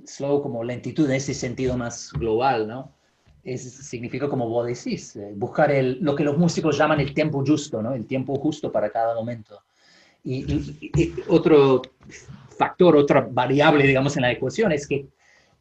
slow 0.06 0.42
como 0.42 0.64
lentitud 0.64 1.06
en 1.06 1.16
ese 1.16 1.34
sentido 1.34 1.78
más 1.78 2.12
global, 2.14 2.68
¿no? 2.68 2.92
Es, 3.54 3.72
significa 3.72 4.28
como 4.28 4.48
vos 4.48 4.68
decís, 4.68 5.16
eh, 5.16 5.34
buscar 5.36 5.72
el, 5.72 6.00
lo 6.02 6.16
que 6.16 6.24
los 6.24 6.38
músicos 6.38 6.78
llaman 6.78 7.00
el 7.00 7.14
tiempo 7.14 7.44
justo, 7.46 7.82
¿no? 7.82 7.94
El 7.94 8.06
tiempo 8.06 8.36
justo 8.36 8.72
para 8.72 8.90
cada 8.90 9.16
momento. 9.16 9.62
y 10.24 11.14
otro 11.28 11.82
factor, 12.58 12.98
otra 12.98 13.28
variable, 13.32 13.88
digamos, 13.88 14.18
en 14.18 14.24
la 14.24 14.32
ecuación 14.32 14.72
es 14.74 14.86
que 14.86 15.08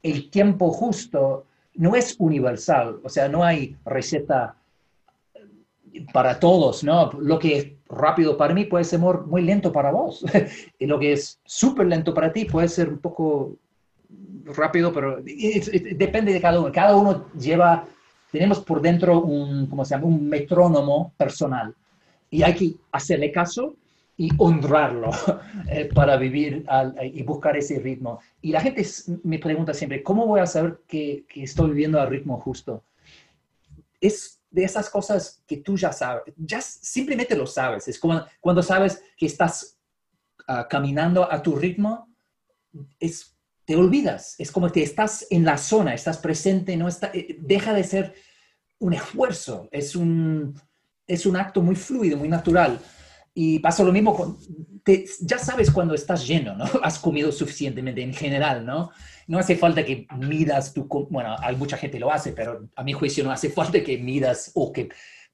el 0.03 0.31
tiempo 0.31 0.71
justo 0.71 1.47
no 1.75 1.95
es 1.95 2.17
universal, 2.19 3.01
o 3.05 3.09
sea, 3.09 3.29
no 3.29 3.45
hay 3.45 3.77
receta 3.85 4.57
para 6.13 6.39
todos, 6.39 6.83
¿no? 6.85 7.11
Lo 7.13 7.39
que 7.39 7.57
es 7.57 7.67
rápido 7.89 8.37
para 8.37 8.53
mí 8.53 8.65
puede 8.65 8.85
ser 8.85 8.99
muy 8.99 9.43
lento 9.43 9.73
para 9.73 9.93
vos, 9.93 10.25
y 10.79 10.87
lo 10.87 10.99
que 10.99 11.13
es 11.13 11.41
súper 11.45 11.87
lento 11.87 12.13
para 12.13 12.33
ti 12.33 12.45
puede 12.45 12.69
ser 12.69 12.89
un 12.89 12.99
poco 12.99 13.57
rápido, 14.57 14.93
pero 14.93 15.21
depende 15.23 16.33
de 16.33 16.41
cada 16.41 16.61
uno. 16.61 16.73
Cada 16.73 16.97
uno 16.97 17.27
lleva, 17.39 17.87
tenemos 18.31 18.61
por 18.61 18.81
dentro 18.81 19.21
un, 19.21 19.67
¿cómo 19.67 19.85
se 19.85 19.95
llama? 19.95 20.07
Un 20.07 20.29
metrónomo 20.29 21.13
personal 21.17 21.75
y 22.31 22.43
hay 22.43 22.55
que 22.55 22.75
hacerle 22.93 23.33
caso 23.33 23.75
y 24.17 24.31
honrarlo 24.37 25.11
eh, 25.71 25.89
para 25.95 26.17
vivir 26.17 26.67
y 27.03 27.23
buscar 27.23 27.57
ese 27.57 27.79
ritmo. 27.79 28.21
Y 28.43 28.53
la 28.53 28.61
gente 28.61 28.85
me 29.23 29.39
pregunta 29.39 29.73
siempre, 29.73 30.03
¿cómo 30.03 30.27
voy 30.27 30.41
a 30.41 30.47
saber 30.47 30.81
que, 30.87 31.25
que, 31.29 31.45
estoy 31.45 31.71
viviendo 31.71 32.01
al 32.01 32.11
ritmo 32.11 32.39
justo? 32.41 32.83
Es 34.01 34.41
de 34.51 34.65
esas 34.65 34.91
cosas 34.91 35.43
que 35.47 35.59
tú 35.59 35.77
ya 35.77 35.93
sabes, 35.93 36.35
ya 36.37 36.61
simplemente 36.61 37.37
lo 37.37 37.47
sabes. 37.47 37.87
Es 37.87 37.99
como 37.99 38.25
cuando 38.41 38.63
sabes 38.63 39.03
que 39.17 39.27
estás 39.27 39.79
ah, 40.47 40.67
caminando 40.69 41.31
a 41.31 41.41
tu 41.43 41.55
ritmo, 41.55 42.09
es, 42.99 43.37
te 43.69 43.77
olvidas, 43.77 44.35
es 44.39 44.51
como 44.51 44.73
que 44.73 44.83
estás 44.83 45.27
en 45.29 45.45
la 45.45 45.59
zona, 45.59 45.93
estás 45.93 46.17
presente, 46.17 46.75
no 46.75 46.89
está, 46.89 47.11
eh, 47.13 47.37
deja 47.39 47.75
de 47.75 47.85
ser 47.85 48.15
un 48.79 48.95
esfuerzo, 48.95 49.69
es 49.71 49.95
un, 49.95 50.59
es 51.07 51.27
un 51.27 51.37
acto 51.37 51.61
muy 51.61 51.77
fluido, 51.77 52.17
muy 52.17 52.31
natural. 52.31 52.81
Y 53.35 53.59
pasa 53.59 53.85
lo 53.85 53.93
mismo 53.93 54.17
con, 54.17 54.39
ya 55.21 55.39
sabes 55.39 55.71
cuando 55.71 55.93
estás 55.93 56.27
lleno, 56.27 56.57
¿no? 56.57 56.65
Has 56.83 56.99
comido 56.99 57.31
suficientemente 57.31 58.03
en 58.03 58.15
general, 58.15 58.65
¿no? 58.65 58.91
No 59.27 59.39
hace 59.39 59.55
falta 59.55 59.85
que 59.85 60.07
midas 60.17 60.73
tu, 60.73 60.89
bueno, 61.11 61.37
hay 61.39 61.55
mucha 61.55 61.77
gente 61.77 62.01
lo 62.01 62.11
hace, 62.11 62.33
pero 62.33 62.71
a 62.75 62.83
mi 62.83 62.95
juicio 62.95 63.23
no 63.23 63.31
hace 63.31 63.51
falta 63.51 63.85
que 63.85 63.99
midas 63.99 64.51
o 64.55 64.73
que 64.73 64.89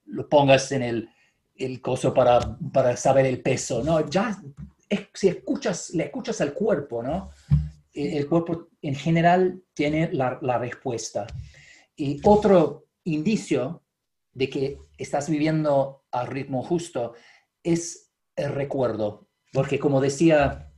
lo 0.07 0.29
pongas 0.29 0.73
en 0.73 0.83
el, 0.83 1.09
el 1.55 1.81
coso 1.81 2.13
para, 2.13 2.59
para 2.73 2.97
saber 2.97 3.27
el 3.27 3.41
peso, 3.43 3.85
¿no? 3.85 4.11
Ya, 4.11 4.43
si 5.13 5.29
escuchas, 5.29 5.91
le 5.91 6.07
escuchas 6.07 6.41
al 6.41 6.53
cuerpo, 6.53 7.01
¿no? 7.01 7.31
E, 7.95 8.19
el 8.19 8.29
cuerpo 8.29 8.69
en 8.83 8.95
general 8.95 9.63
tiene 9.73 10.13
la, 10.13 10.39
la 10.43 10.59
respuesta. 10.59 11.27
Y 11.97 12.21
otro 12.25 12.87
indicio 13.05 13.83
de 14.33 14.51
que 14.51 14.79
estás 14.99 15.31
viviendo 15.31 16.05
al 16.11 16.27
ritmo 16.27 16.63
justo 16.63 17.15
es 17.63 18.13
el 18.37 18.53
recuerdo, 18.53 19.29
porque 19.53 19.79
como 19.79 20.01
decía, 20.01 20.73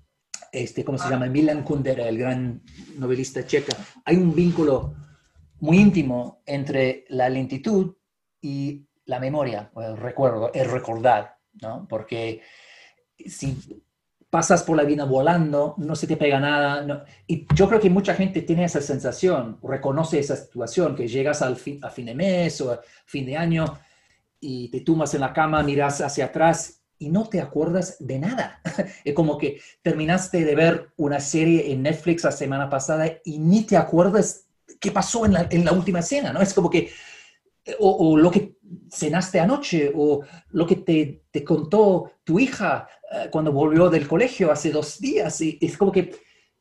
este, 0.53 0.85
¿cómo 0.85 0.99
se 0.99 1.09
llama? 1.09 1.27
Milan 1.27 1.65
Kundera, 1.65 2.09
el 2.09 2.19
gran 2.19 2.63
novelista 2.97 3.47
checa, 3.47 3.77
hay 4.05 4.17
un 4.17 4.35
vínculo 4.35 4.95
muy 5.61 5.79
íntimo 5.79 6.43
entre 6.45 7.05
la 7.09 7.29
lentitud 7.29 7.97
y 8.41 8.87
la 9.07 9.19
memoria, 9.19 9.71
o 9.75 9.83
el 9.83 9.97
recuerdo, 9.97 10.53
el 10.53 10.71
recordar, 10.71 11.39
¿no? 11.55 11.87
Porque 11.89 12.43
si 13.25 13.57
pasas 14.37 14.63
por 14.65 14.77
la 14.77 14.83
vida 14.83 15.07
volando, 15.07 15.75
no 15.79 15.97
se 15.97 16.07
te 16.07 16.19
pega 16.19 16.39
nada. 16.39 17.07
Y 17.27 17.47
yo 17.55 17.67
creo 17.71 17.81
que 17.81 17.89
mucha 17.89 18.13
gente 18.13 18.43
tiene 18.43 18.65
esa 18.65 18.83
sensación, 18.83 19.59
reconoce 19.63 20.19
esa 20.19 20.37
situación, 20.37 20.95
que 20.95 21.09
llegas 21.09 21.41
al 21.41 21.57
a 21.81 21.89
fin 21.89 22.05
de 22.05 22.15
mes 22.15 22.61
o 22.61 22.79
fin 23.07 23.25
de 23.25 23.35
año 23.35 23.65
y 24.39 24.69
te 24.69 24.83
tumbas 24.83 25.15
en 25.15 25.23
la 25.23 25.33
cama, 25.33 25.63
miras 25.63 26.03
hacia 26.03 26.27
atrás 26.27 26.83
y 26.99 27.09
no 27.09 27.31
te 27.31 27.41
acuerdas 27.41 27.97
de 27.99 28.19
nada. 28.19 28.61
es 29.07 29.15
como 29.15 29.39
que 29.39 29.59
terminaste 29.81 30.45
de 30.45 30.55
ver 30.55 30.91
una 30.99 31.19
serie 31.19 31.73
en 31.73 31.81
Netflix 31.85 32.23
la 32.23 32.33
semana 32.33 32.69
pasada 32.69 33.11
y 33.25 33.39
ni 33.39 33.63
te 33.63 33.79
acuerdas 33.79 34.45
qué 34.79 34.91
pasó 34.91 35.25
en 35.25 35.33
la, 35.33 35.47
en 35.49 35.65
la 35.65 35.73
última 35.73 36.01
escena, 36.01 36.31
¿no? 36.35 36.43
Es 36.43 36.53
como 36.53 36.69
que, 36.69 36.91
o, 37.79 38.19
lo 38.19 38.31
que 38.31 38.56
cenaste 38.91 39.41
anoche, 39.41 39.93
o 39.95 40.23
lo 40.51 40.67
que 40.67 40.77
te, 40.77 41.45
contó 41.45 42.13
tu 42.25 42.39
hija 42.39 42.89
eh, 43.13 43.29
cuando 43.31 43.53
volvió 43.53 43.91
del 43.91 44.09
colegio 44.09 44.51
hace 44.51 44.71
dos 44.71 45.01
días. 45.01 45.41
Y 45.41 45.59
es 45.61 45.77
como 45.77 45.93
que 45.93 46.15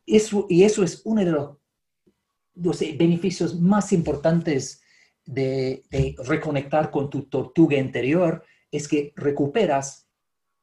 eso, 0.06 0.46
y 0.50 0.64
eso 0.64 0.84
es 0.84 1.02
uno 1.06 1.24
de 1.24 1.32
los, 1.32 2.80
beneficios 2.98 3.60
más 3.60 3.92
importantes 3.92 4.82
de 5.26 5.84
reconectar 6.26 6.90
con 6.90 7.10
tu 7.10 7.24
tortuga 7.24 7.78
interior, 7.78 8.44
es 8.72 8.88
que 8.88 9.12
recuperas 9.16 10.08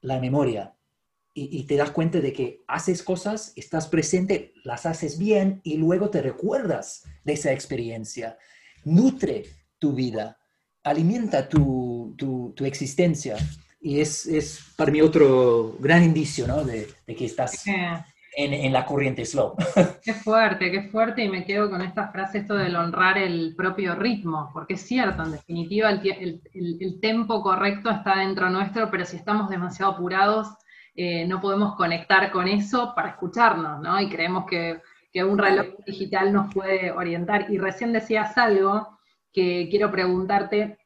la 0.01 0.19
memoria 0.21 0.75
y, 1.35 1.65
te 1.65 1.77
das 1.77 1.91
cuenta 1.91 2.21
de 2.21 2.33
que 2.33 2.63
haces 2.67 3.03
cosas, 3.03 3.53
estás 3.57 3.89
presente, 3.89 4.53
las 4.65 4.85
haces 4.85 5.19
bien 5.19 5.61
y 5.65 5.79
luego 5.79 6.11
te 6.11 6.21
recuerdas 6.21 7.05
de 7.25 7.33
esa 7.33 7.53
experiencia. 7.53 8.39
Nutre 8.85 9.45
tu 9.79 9.95
vida, 9.95 10.39
alimenta 10.85 11.49
tu, 11.49 12.55
existencia. 12.61 13.37
Y 13.81 14.01
es, 14.01 14.27
es, 14.27 14.73
para 14.77 14.92
mí 14.92 15.01
otro 15.01 15.77
gran 15.81 16.05
indicio 16.05 16.47
¿no? 16.47 16.62
de, 16.64 16.87
que 17.07 17.25
estás 17.25 17.64
en, 18.37 18.73
la 18.73 18.87
corriente 18.87 19.25
slow. 19.25 19.57
Qué 20.05 20.14
fuerte, 20.14 20.71
qué 20.71 20.83
fuerte, 20.88 21.25
y 21.25 21.29
me 21.29 21.45
quedo 21.45 21.68
con 21.68 21.83
esta 21.83 22.09
frase, 22.09 22.38
esto 22.38 22.55
del 22.55 22.77
honrar 22.77 23.18
el 23.18 23.55
propio 23.57 23.95
ritmo, 23.95 24.51
porque 24.53 24.75
es 24.75 24.83
cierto, 24.83 25.23
en 25.23 25.33
definitiva, 25.33 25.90
el, 25.90 26.40
el, 26.55 27.01
tempo 27.01 27.42
correcto 27.42 27.90
está 27.90 28.18
dentro 28.18 28.49
nuestro, 28.49 28.90
pero 28.90 29.05
si 29.05 29.16
estamos 29.16 29.51
demasiado 29.51 29.92
apurados, 29.92 30.49
eh, 30.95 31.27
no 31.27 31.40
podemos 31.40 31.75
conectar 31.77 32.31
con 32.31 32.49
eso 32.49 32.95
para 32.95 33.11
escucharnos, 33.11 33.81
¿no? 33.81 34.01
Y 34.01 34.09
creemos 34.09 34.47
que, 34.47 34.81
que 35.12 35.25
un 35.25 35.38
reloj 35.38 35.66
digital 35.87 36.33
nos 36.33 36.53
puede 36.55 36.90
orientar. 36.90 37.51
Y 37.51 37.59
recién 37.59 37.92
decías 37.92 38.37
algo 38.38 38.99
que 39.33 39.68
quiero 39.71 39.90
preguntarte, 39.90 40.79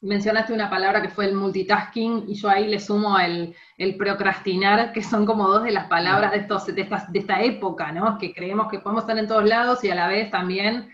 mencionaste 0.00 0.52
una 0.52 0.68
palabra 0.68 1.00
que 1.00 1.08
fue 1.08 1.26
el 1.26 1.34
multitasking 1.34 2.24
y 2.28 2.34
yo 2.34 2.48
ahí 2.48 2.68
le 2.68 2.78
sumo 2.78 3.18
el, 3.18 3.54
procrastinar, 3.96 4.92
que 4.92 5.02
son 5.02 5.24
como 5.24 5.48
dos 5.48 5.64
de 5.64 5.72
las 5.72 5.86
palabras 5.86 6.32
de, 6.32 6.38
estos, 6.38 6.66
de, 6.66 6.72
de 6.74 7.18
esta 7.18 7.42
época, 7.42 7.92
¿no? 7.92 8.18
Que 8.18 8.34
creemos 8.34 8.68
que 8.68 8.80
podemos 8.80 9.04
estar 9.04 9.18
en 9.18 9.26
todos 9.26 9.44
lados 9.44 9.82
y 9.84 9.90
a 9.90 9.94
la 9.94 10.08
vez 10.08 10.30
también 10.30 10.90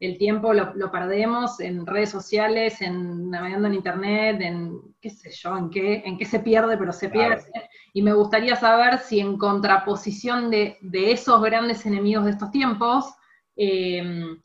el 0.00 0.18
tiempo 0.18 0.52
lo, 0.52 0.90
perdemos 0.90 1.60
en 1.60 1.86
redes 1.86 2.10
sociales, 2.10 2.80
en 2.80 3.30
navegando 3.30 3.68
en 3.68 3.74
internet, 3.74 4.40
en 4.40 4.80
qué 5.00 5.10
sé 5.10 5.30
yo, 5.30 5.56
en 5.56 5.70
qué, 5.70 6.02
en 6.04 6.18
qué 6.18 6.24
se 6.24 6.40
pierde, 6.40 6.76
pero 6.76 6.92
se 6.92 7.08
pierde. 7.08 7.44
Y 7.92 8.02
me 8.02 8.12
gustaría 8.12 8.56
saber 8.56 8.98
si 8.98 9.20
en 9.20 9.38
contraposición 9.38 10.50
de, 10.50 10.78
de 10.80 11.12
esos 11.12 11.40
grandes 11.42 11.86
enemigos 11.86 12.24
de 12.24 12.32
estos 12.32 12.50
tiempos, 12.50 13.14
eh, 13.56 14.36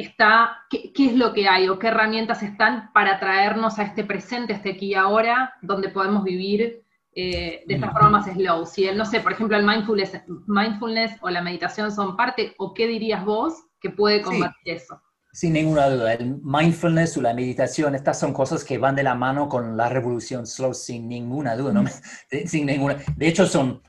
está, 0.00 0.64
qué, 0.70 0.92
es 0.96 1.14
lo 1.14 1.32
que 1.32 1.48
hay 1.48 1.68
o 1.68 1.78
qué 1.78 1.88
herramientas 1.88 2.42
están 2.42 2.92
para 2.92 3.18
traernos 3.18 3.78
a 3.78 3.84
este 3.84 4.04
presente, 4.04 4.52
a 4.52 4.56
este 4.56 4.70
aquí 4.70 4.86
y 4.88 4.94
ahora, 4.94 5.54
donde 5.62 5.88
podemos 5.88 6.24
vivir 6.24 6.82
eh, 7.12 7.64
de 7.66 7.74
esta 7.74 7.90
forma 7.90 8.10
más 8.10 8.26
slow. 8.26 8.66
Si 8.66 8.86
el, 8.86 8.96
no 8.96 9.04
sé, 9.04 9.20
por 9.20 9.32
ejemplo, 9.32 9.56
el 9.56 9.66
mindfulness, 9.66 10.22
mindfulness 10.46 11.12
o 11.20 11.30
la 11.30 11.42
meditación 11.42 11.90
son 11.90 12.16
parte, 12.16 12.54
o 12.58 12.72
qué 12.72 12.86
dirías 12.86 13.24
vos 13.24 13.54
que 13.80 13.90
puede 13.90 14.22
combatir 14.22 14.74
eso. 14.74 15.00
Sin 15.32 15.52
ninguna 15.52 15.88
duda, 15.88 16.14
el 16.14 16.40
mindfulness 16.42 17.16
o 17.16 17.22
la 17.22 17.34
meditación, 17.34 17.94
estas 17.94 18.18
son 18.18 18.32
cosas 18.32 18.64
que 18.64 18.78
van 18.78 18.96
de 18.96 19.04
la 19.04 19.14
mano 19.14 19.48
con 19.48 19.76
la 19.76 19.88
revolución 19.88 20.46
slow, 20.46 20.74
sin 20.74 21.08
ninguna 21.08 21.56
duda, 21.56 21.72
¿no? 21.72 21.84
sin 22.46 22.66
ninguna. 22.66 22.96
De 23.16 23.28
hecho, 23.28 23.46
son, 23.46 23.80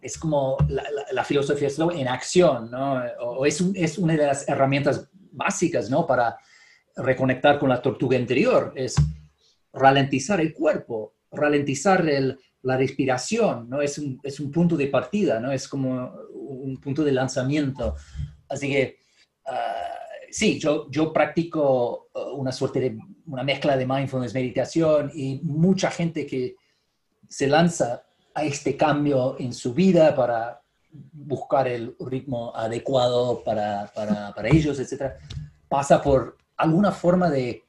es 0.00 0.16
como 0.16 0.56
la, 0.68 1.24
filosofía 1.24 1.68
slow 1.68 1.90
en 1.90 2.06
acción, 2.06 2.70
¿no? 2.70 3.02
O, 3.20 3.44
es, 3.44 3.60
es, 3.74 3.98
una 3.98 4.14
de 4.14 4.26
las 4.26 4.48
herramientas 4.48 5.08
básicas, 5.32 5.90
¿no? 5.90 6.06
Para 6.06 6.38
reconectar 6.96 7.58
con 7.58 7.68
la 7.68 7.80
tortuga 7.80 8.16
interior, 8.16 8.72
es 8.74 8.96
ralentizar 9.72 10.40
el 10.40 10.52
cuerpo, 10.52 11.14
ralentizar 11.30 12.04
la 12.62 12.76
respiración, 12.76 13.68
¿no? 13.68 13.80
Es 13.80 13.98
un, 13.98 14.18
es 14.22 14.40
un, 14.40 14.50
punto 14.50 14.76
de 14.76 14.88
partida, 14.88 15.40
¿no? 15.40 15.52
Es 15.52 15.68
como 15.68 16.12
un 16.32 16.78
punto 16.80 17.04
de 17.04 17.12
lanzamiento. 17.12 17.94
Así 18.48 18.68
que, 18.68 18.98
ah, 19.46 19.98
sí, 20.30 20.58
yo, 20.58 20.90
yo 20.90 21.12
practico 21.12 22.08
uh, 22.14 22.36
una 22.36 22.52
suerte 22.52 22.80
de, 22.80 22.98
una 23.26 23.42
mezcla 23.42 23.76
de 23.76 23.86
mindfulness, 23.86 24.34
meditación 24.34 25.10
y 25.14 25.40
mucha 25.42 25.90
gente 25.90 26.26
que 26.26 26.56
se 27.28 27.46
lanza 27.46 28.04
a 28.34 28.44
este 28.44 28.76
cambio 28.76 29.36
en 29.38 29.52
su 29.52 29.74
vida 29.74 30.14
para 30.14 30.62
buscar 30.90 31.68
el 31.68 31.94
ritmo 32.00 32.54
adecuado 32.54 33.42
para, 33.44 33.90
para, 33.94 34.32
para 34.34 34.48
ellos, 34.48 34.78
etc., 34.80 35.12
pasa 35.68 36.02
por 36.02 36.36
alguna 36.56 36.92
forma 36.92 37.30
de, 37.30 37.64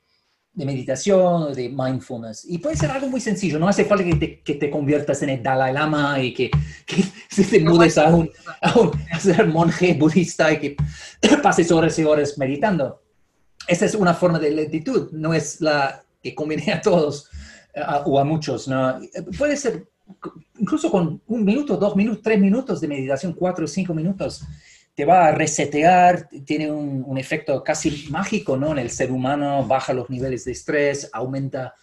de 0.54 0.66
meditación, 0.66 1.54
de 1.54 1.70
mindfulness. 1.70 2.46
Y 2.46 2.58
puede 2.58 2.76
ser 2.76 2.92
algo 2.92 3.08
muy 3.08 3.22
sencillo, 3.22 3.60
no 3.60 3.68
hace 3.68 3.86
falta 3.86 4.04
que 4.04 4.16
te, 4.16 4.42
que 4.42 4.56
te 4.56 4.70
conviertas 4.70 5.22
en 5.22 5.30
el 5.30 5.44
Dalai 5.44 5.74
Lama 5.74 6.22
y 6.22 6.34
que, 6.34 6.52
que 6.86 7.04
te 7.44 7.60
mudes 7.60 7.98
a 7.98 8.14
un, 8.14 8.30
a 8.62 8.80
un 8.80 8.92
a 9.12 9.20
ser 9.20 9.48
monje 9.48 9.94
budista 9.94 10.52
y 10.52 10.60
que 10.60 10.78
pases 11.44 11.72
horas 11.72 11.98
y 12.00 12.04
horas 12.04 12.38
meditando. 12.38 13.02
Esa 13.68 13.86
es 13.86 13.96
una 13.96 14.14
forma 14.14 14.40
de 14.40 14.52
lentitud, 14.52 15.12
no 15.12 15.34
es 15.34 15.62
la 15.62 16.04
que 16.22 16.34
conviene 16.34 16.74
a 16.74 16.82
todos 16.82 17.30
o 18.06 18.20
a 18.20 18.24
muchos. 18.24 18.68
¿no? 18.68 19.00
Puede 19.38 19.56
ser 19.56 19.88
incluso 20.58 20.92
con 20.92 21.22
un 21.28 21.46
minuto, 21.46 21.78
dos 21.78 21.96
minutos, 21.96 22.22
tres 22.24 22.40
minutos 22.40 22.82
de 22.82 22.88
meditación, 22.88 23.34
cuatro 23.34 23.66
o 23.66 23.68
cinco 23.68 23.94
minutos, 23.94 24.44
te 24.96 25.06
va 25.06 25.28
a 25.28 25.32
resetear, 25.32 26.28
tiene 26.46 26.70
un, 26.72 27.18
efecto 27.18 27.64
casi 27.64 28.08
mágico 28.10 28.58
¿no? 28.58 28.72
en 28.72 28.80
el 28.80 28.90
ser 28.90 29.12
humano, 29.12 29.66
baja 29.66 29.94
los 29.94 30.10
niveles 30.10 30.46
de 30.46 30.52
estrés, 30.52 31.10
aumenta 31.14 31.74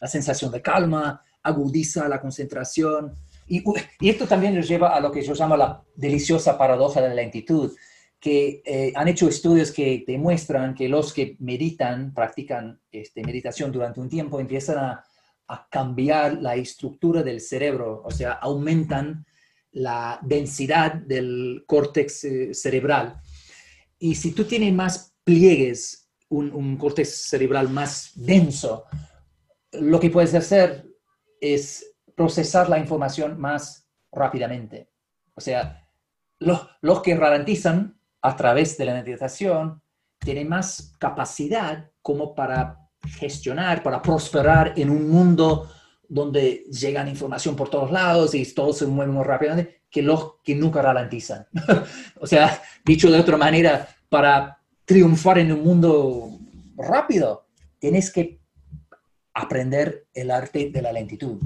la 0.00 0.08
sensación 0.08 0.50
de 0.50 0.60
calma, 0.60 1.22
agudiza 1.42 2.08
la 2.08 2.20
concentración. 2.20 3.14
Y, 3.46 3.62
y 4.00 4.08
esto 4.08 4.26
también 4.26 4.56
nos 4.56 4.66
lleva 4.66 4.94
a 4.94 5.00
lo 5.00 5.12
que 5.12 5.22
yo 5.22 5.34
llamo 5.34 5.56
la 5.56 5.82
deliciosa 5.94 6.58
paradoja 6.58 7.00
de 7.00 7.08
la 7.08 7.14
lentitud, 7.14 7.72
que 8.18 8.62
eh, 8.64 8.92
han 8.96 9.06
hecho 9.06 9.28
estudios 9.28 9.70
que 9.70 10.02
demuestran 10.06 10.74
que 10.74 10.88
los 10.88 11.12
que 11.12 11.36
meditan, 11.38 12.12
practican 12.14 12.80
este, 12.90 13.22
meditación 13.22 13.70
durante 13.70 14.00
un 14.00 14.08
tiempo, 14.08 14.40
empiezan 14.40 14.78
a, 14.78 15.04
a 15.48 15.68
cambiar 15.68 16.40
la 16.40 16.56
estructura 16.56 17.22
del 17.22 17.40
cerebro, 17.40 18.02
o 18.04 18.10
sea, 18.10 18.32
aumentan 18.32 19.26
la 19.72 20.18
densidad 20.22 20.94
del 20.94 21.64
córtex 21.66 22.24
eh, 22.24 22.54
cerebral. 22.54 23.20
Y 23.98 24.14
si 24.14 24.32
tú 24.32 24.44
tienes 24.44 24.72
más 24.72 25.14
pliegues, 25.24 26.08
un, 26.28 26.52
un, 26.52 26.76
córtex 26.76 27.28
cerebral 27.28 27.68
más 27.68 28.12
denso, 28.14 28.84
lo 29.72 30.00
que 30.00 30.10
puedes 30.10 30.34
hacer 30.34 30.86
es 31.40 31.94
procesar 32.14 32.68
la 32.68 32.78
información 32.78 33.38
más 33.38 33.86
rápidamente. 34.10 34.88
O 35.34 35.40
sea, 35.40 35.86
los, 36.38 36.66
los 36.80 37.02
que 37.02 37.16
ralentizan 37.16 37.98
a 38.22 38.36
través 38.36 38.78
de 38.78 38.84
la 38.86 38.94
meditación 38.94 39.82
tienen 40.18 40.48
más 40.48 40.94
capacidad 40.98 41.90
como 42.00 42.34
para 42.34 42.83
gestionar, 43.06 43.82
para 43.82 44.00
prosperar 44.00 44.72
en 44.76 44.90
un 44.90 45.08
mundo 45.08 45.70
donde 46.08 46.64
llegan 46.70 47.08
información 47.08 47.56
por 47.56 47.68
todos 47.68 47.90
lados 47.90 48.34
y 48.34 48.44
todo 48.54 48.72
se 48.72 48.86
mueve 48.86 49.12
muy 49.12 49.24
rápidamente, 49.24 49.82
que 49.90 50.02
los 50.02 50.34
que 50.42 50.54
nunca 50.54 50.82
ralentizan. 50.82 51.46
o 52.20 52.26
sea, 52.26 52.60
dicho 52.84 53.10
de 53.10 53.20
otra 53.20 53.36
manera, 53.36 53.88
para 54.08 54.58
triunfar 54.84 55.38
en 55.38 55.52
un 55.52 55.64
mundo 55.64 56.38
rápido, 56.76 57.46
tienes 57.78 58.12
que 58.12 58.40
aprender 59.32 60.06
el 60.14 60.30
arte 60.30 60.70
de 60.70 60.82
la 60.82 60.92
lentitud. 60.92 61.40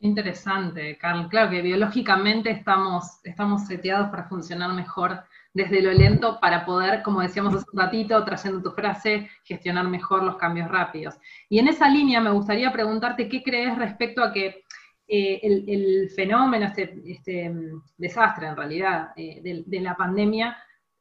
Interesante, 0.00 0.98
Carl. 0.98 1.28
Claro 1.28 1.50
que 1.50 1.62
biológicamente 1.62 2.50
estamos, 2.50 3.20
estamos 3.24 3.66
seteados 3.66 4.10
para 4.10 4.28
funcionar 4.28 4.72
mejor 4.74 5.24
desde 5.54 5.80
lo 5.80 5.92
lento 5.92 6.38
para 6.40 6.66
poder, 6.66 7.02
como 7.02 7.20
decíamos 7.20 7.54
hace 7.54 7.66
un 7.72 7.78
ratito, 7.78 8.22
trayendo 8.24 8.60
tu 8.60 8.72
frase, 8.72 9.30
gestionar 9.44 9.88
mejor 9.88 10.24
los 10.24 10.36
cambios 10.36 10.68
rápidos. 10.68 11.14
Y 11.48 11.60
en 11.60 11.68
esa 11.68 11.88
línea 11.88 12.20
me 12.20 12.32
gustaría 12.32 12.72
preguntarte 12.72 13.28
qué 13.28 13.42
crees 13.42 13.78
respecto 13.78 14.22
a 14.22 14.32
que 14.32 14.64
eh, 15.06 15.40
el, 15.42 15.64
el, 15.68 16.10
fenómeno, 16.10 16.66
este, 16.66 17.00
este, 17.06 17.48
mm, 17.50 17.82
desastre 17.96 18.48
en 18.48 18.56
realidad 18.56 19.10
eh, 19.16 19.40
de, 19.42 19.62
de, 19.64 19.80
la 19.80 19.96
pandemia, 19.96 20.56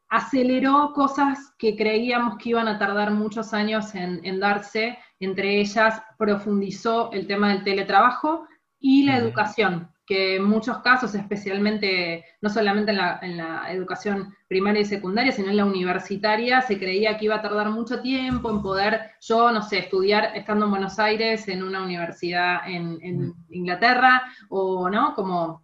aceleró 0.08 0.92
cosas 0.94 1.56
que 1.58 1.76
creíamos 1.76 2.38
que 2.38 2.50
iban 2.50 2.68
a 2.68 2.78
tardar 2.78 3.12
muchos 3.12 3.54
años 3.54 3.96
en, 3.96 4.24
en 4.24 4.40
darse, 4.40 5.00
entre 5.20 5.60
ellas 5.60 6.04
profundizó 6.18 7.12
el 7.12 7.26
tema 7.26 7.50
del 7.50 7.64
teletrabajo 7.64 8.46
y 8.78 9.06
la 9.06 9.18
educación, 9.18 9.90
que 10.06 10.36
en 10.36 10.44
muchos 10.44 10.80
casos, 10.80 11.16
especialmente, 11.16 12.26
no 12.42 12.50
solamente 12.50 12.92
en 12.92 12.98
la, 12.98 13.20
en 13.22 13.38
la, 13.38 13.72
educación 13.72 14.36
primaria 14.48 14.82
y 14.82 14.86
secundaria, 14.86 15.32
sino 15.32 15.50
en 15.50 15.58
la 15.58 15.66
universitaria, 15.66 16.62
se 16.62 16.78
creía 16.78 17.18
que 17.18 17.26
iba 17.26 17.36
a 17.36 17.42
tardar 17.42 17.70
mucho 17.70 18.02
tiempo 18.02 18.50
en 18.50 18.62
poder, 18.62 19.12
yo 19.22 19.52
no 19.52 19.62
sé, 19.62 19.80
estudiar 19.80 20.36
estando 20.36 20.66
en 20.66 20.72
Buenos 20.72 21.00
Aires, 21.00 21.48
en 21.48 21.64
una 21.64 21.84
universidad 21.84 22.68
en, 22.68 23.00
en 23.02 23.34
Inglaterra, 23.50 24.24
o 24.50 24.90
no, 24.90 25.14
como 25.16 25.64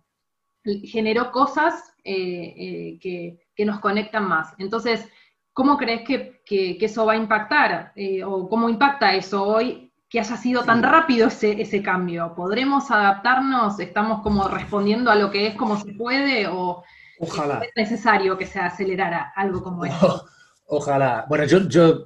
generó 0.64 1.32
cosas 1.32 1.94
eh, 2.04 2.54
eh, 2.58 3.00
que, 3.02 3.40
que, 3.56 3.66
nos 3.66 3.80
conectan 3.80 4.28
más. 4.28 4.54
Entonces, 4.58 5.08
¿cómo 5.54 5.78
crees 5.78 6.04
que, 6.08 6.42
que, 6.46 6.78
que 6.78 6.86
eso 6.86 7.06
va 7.06 7.14
a 7.14 7.18
impactar? 7.18 7.92
Eh, 7.96 8.24
¿O 8.24 8.48
cómo 8.48 8.70
impacta 8.70 9.14
eso 9.16 9.44
hoy 9.44 9.89
que 10.10 10.20
haya 10.20 10.36
sido 10.38 10.64
tan 10.64 10.82
rápido 10.82 11.28
ese, 11.28 11.62
ese 11.62 11.84
cambio? 11.84 12.34
¿Podremos 12.36 12.90
adaptarnos? 12.90 13.80
¿Estamos 13.80 14.22
como 14.22 14.48
respondiendo 14.48 15.12
a 15.12 15.16
lo 15.16 15.30
que 15.30 15.48
es 15.48 15.56
como 15.56 15.80
se 15.80 15.94
puede? 15.94 16.48
¿O 16.48 16.84
Ojalá. 17.20 17.62
es 17.64 17.72
necesario 17.76 18.38
que 18.38 18.48
se 18.48 18.60
acelerara 18.60 19.32
algo 19.36 19.62
como 19.62 19.86
esto? 19.86 20.26
Ojalá. 20.66 21.26
Bueno, 21.30 21.46
yo, 21.46 21.68
yo 21.68 22.06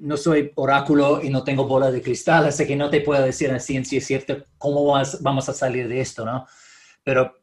no 0.00 0.16
soy 0.16 0.52
oráculo 0.54 1.22
y 1.22 1.28
no 1.28 1.44
tengo 1.44 1.66
bola 1.66 1.90
de 1.90 2.00
cristal, 2.00 2.46
así 2.46 2.66
que 2.66 2.76
no 2.76 2.88
te 2.88 3.02
puedo 3.02 3.22
decir 3.22 3.50
en 3.50 3.60
ciencia 3.60 4.00
cierta 4.00 4.38
cómo 4.56 4.86
vas, 4.86 5.22
vamos 5.22 5.48
a 5.48 5.52
salir 5.52 5.86
de 5.86 6.00
esto, 6.00 6.24
¿no? 6.24 6.46
Pero 7.02 7.36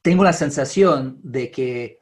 tengo 0.00 0.24
la 0.24 0.32
sensación 0.32 1.20
de 1.22 1.50
que 1.50 1.98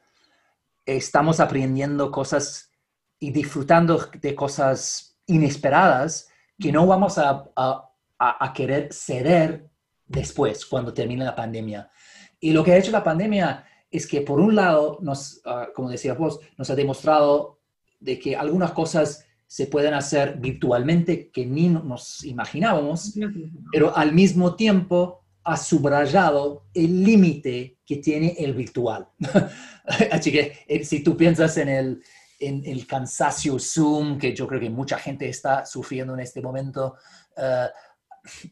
estamos 0.85 1.39
aprendiendo 1.39 2.09
cosas 2.09 2.71
y 3.19 3.31
disfrutando 3.31 4.09
de 4.19 4.33
cosas 4.33 5.17
inesperadas 5.27 6.30
que 6.61 6.71
no 6.71 6.85
vamos 6.85 7.17
a, 7.17 7.49
a, 7.55 7.91
a, 8.19 8.53
querer 8.53 8.93
ceder 8.93 9.67
después, 10.05 10.65
cuando 10.65 10.93
termine 10.93 11.25
la 11.25 11.35
pandemia. 11.35 11.89
Y 12.39 12.51
lo 12.51 12.63
que 12.63 12.73
ha 12.73 12.77
hecho 12.77 12.91
la 12.91 13.03
pandemia 13.03 13.65
es 13.89 14.07
que, 14.07 14.21
por 14.21 14.39
un 14.39 14.55
lado, 14.55 14.99
nos, 15.01 15.41
uh, 15.45 15.73
como 15.73 15.89
decía 15.89 16.13
vos, 16.13 16.39
nos 16.57 16.69
ha 16.69 16.75
demostrado 16.75 17.59
de 17.99 18.19
que 18.19 18.35
algunas 18.35 18.71
cosas 18.71 19.25
se 19.47 19.67
pueden 19.67 19.93
hacer 19.93 20.37
virtualmente 20.39 21.29
que 21.29 21.45
ni 21.45 21.67
nos 21.67 22.23
imaginábamos, 22.23 23.13
pero 23.71 23.95
al 23.95 24.13
mismo 24.13 24.55
tiempo 24.55 25.25
ha 25.43 25.57
subrayado 25.57 26.67
el 26.73 27.03
límite 27.03 27.77
que 27.85 27.97
tiene 27.97 28.35
el 28.37 28.53
virtual. 28.53 29.09
Así 30.11 30.31
que 30.31 30.53
eh, 30.67 30.85
si 30.85 31.03
tú 31.03 31.17
piensas 31.17 31.57
en 31.57 31.67
el, 31.67 32.03
en 32.41 32.63
el 32.65 32.87
cansancio 32.87 33.59
Zoom, 33.59 34.17
que 34.17 34.35
yo 34.35 34.47
creo 34.47 34.59
que 34.59 34.69
mucha 34.69 34.97
gente 34.97 35.29
está 35.29 35.65
sufriendo 35.65 36.13
en 36.15 36.21
este 36.21 36.41
momento. 36.41 36.95
Uh, 37.37 37.69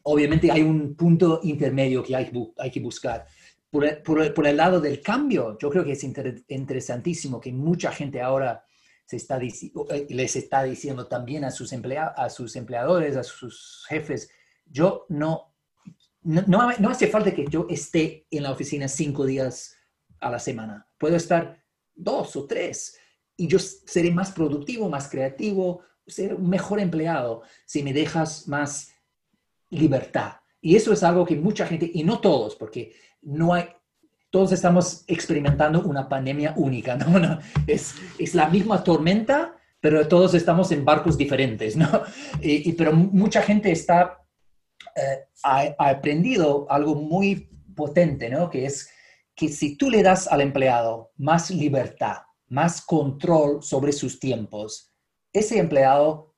obviamente 0.03 0.51
hay 0.51 0.61
un 0.61 0.95
punto 0.95 1.39
intermedio 1.43 2.03
que 2.03 2.15
hay, 2.15 2.31
hay 2.57 2.71
que 2.71 2.79
buscar. 2.79 3.25
Por 3.69 4.01
por, 4.03 4.33
por 4.33 4.47
el, 4.47 4.57
lado 4.57 4.79
del 4.79 5.01
cambio, 5.01 5.57
yo 5.59 5.69
creo 5.69 5.83
que 5.83 5.93
es 5.93 6.03
inter, 6.03 6.43
interesantísimo 6.47 7.39
que 7.39 7.51
mucha 7.51 7.91
gente 7.91 8.21
ahora 8.21 8.63
se 9.05 9.17
está, 9.17 9.39
eh, 9.41 10.07
les 10.09 10.35
está 10.35 10.63
diciendo 10.63 11.07
también 11.07 11.43
a 11.43 11.49
sus, 11.49 11.73
emplea, 11.73 12.09
a 12.09 12.29
sus 12.29 12.55
empleadores, 12.55 13.15
a 13.15 13.23
sus 13.23 13.85
jefes, 13.89 14.29
yo 14.65 15.07
no, 15.09 15.55
no, 16.21 16.43
no, 16.45 16.71
no 16.77 16.89
hace 16.89 17.07
falta 17.07 17.33
que 17.33 17.47
yo 17.47 17.65
esté 17.71 18.27
en 18.29 18.43
la 18.43 18.51
oficina 18.51 18.87
cinco 18.87 19.25
días 19.25 19.75
a 20.19 20.29
la 20.29 20.37
semana. 20.37 20.87
Puedo 20.99 21.15
estar 21.15 21.63
dos 21.95 22.35
o 22.35 22.45
tres 22.45 22.98
y 23.39 23.47
yo 23.47 23.57
seré 23.57 24.11
más 24.11 24.31
productivo, 24.31 24.89
más 24.89 25.09
creativo, 25.09 25.81
ser 26.05 26.35
un 26.35 26.49
mejor 26.49 26.81
empleado 26.81 27.43
si 27.65 27.81
me 27.83 27.93
dejas 27.93 28.49
más 28.49 28.91
libertad. 29.69 30.33
Y 30.59 30.75
eso 30.75 30.91
es 30.91 31.03
algo 31.03 31.25
que 31.25 31.37
mucha 31.37 31.65
gente, 31.65 31.89
y 31.93 32.03
no 32.03 32.19
todos, 32.19 32.57
porque 32.57 32.91
no 33.21 33.53
hay, 33.53 33.69
todos 34.29 34.51
estamos 34.51 35.05
experimentando 35.07 35.81
una 35.83 36.09
pandemia 36.09 36.53
única, 36.57 36.97
¿no? 36.97 37.17
no 37.19 37.39
es, 37.65 37.95
es, 38.17 38.35
la 38.35 38.49
misma 38.49 38.83
tormenta, 38.83 39.55
pero 39.79 40.05
todos 40.05 40.33
estamos 40.33 40.69
en 40.73 40.83
barcos 40.83 41.17
diferentes, 41.17 41.77
¿no? 41.77 41.87
Y, 42.41 42.69
y 42.69 42.73
pero 42.73 42.91
mucha 42.91 43.41
gente 43.41 43.71
está, 43.71 44.19
eh, 44.97 45.27
ha, 45.43 45.75
ha, 45.77 45.89
aprendido 45.89 46.67
algo 46.69 46.93
muy 46.93 47.49
potente, 47.73 48.29
¿no? 48.29 48.49
Que 48.49 48.65
es 48.65 48.89
que 49.33 49.47
si 49.47 49.77
tú 49.77 49.89
le 49.89 50.03
das 50.03 50.27
al 50.27 50.41
empleado 50.41 51.13
más 51.15 51.49
libertad, 51.51 52.17
más 52.49 52.81
control 52.81 53.63
sobre 53.63 53.91
sus 53.91 54.19
tiempos, 54.19 54.91
ese 55.31 55.59
empleado 55.59 56.35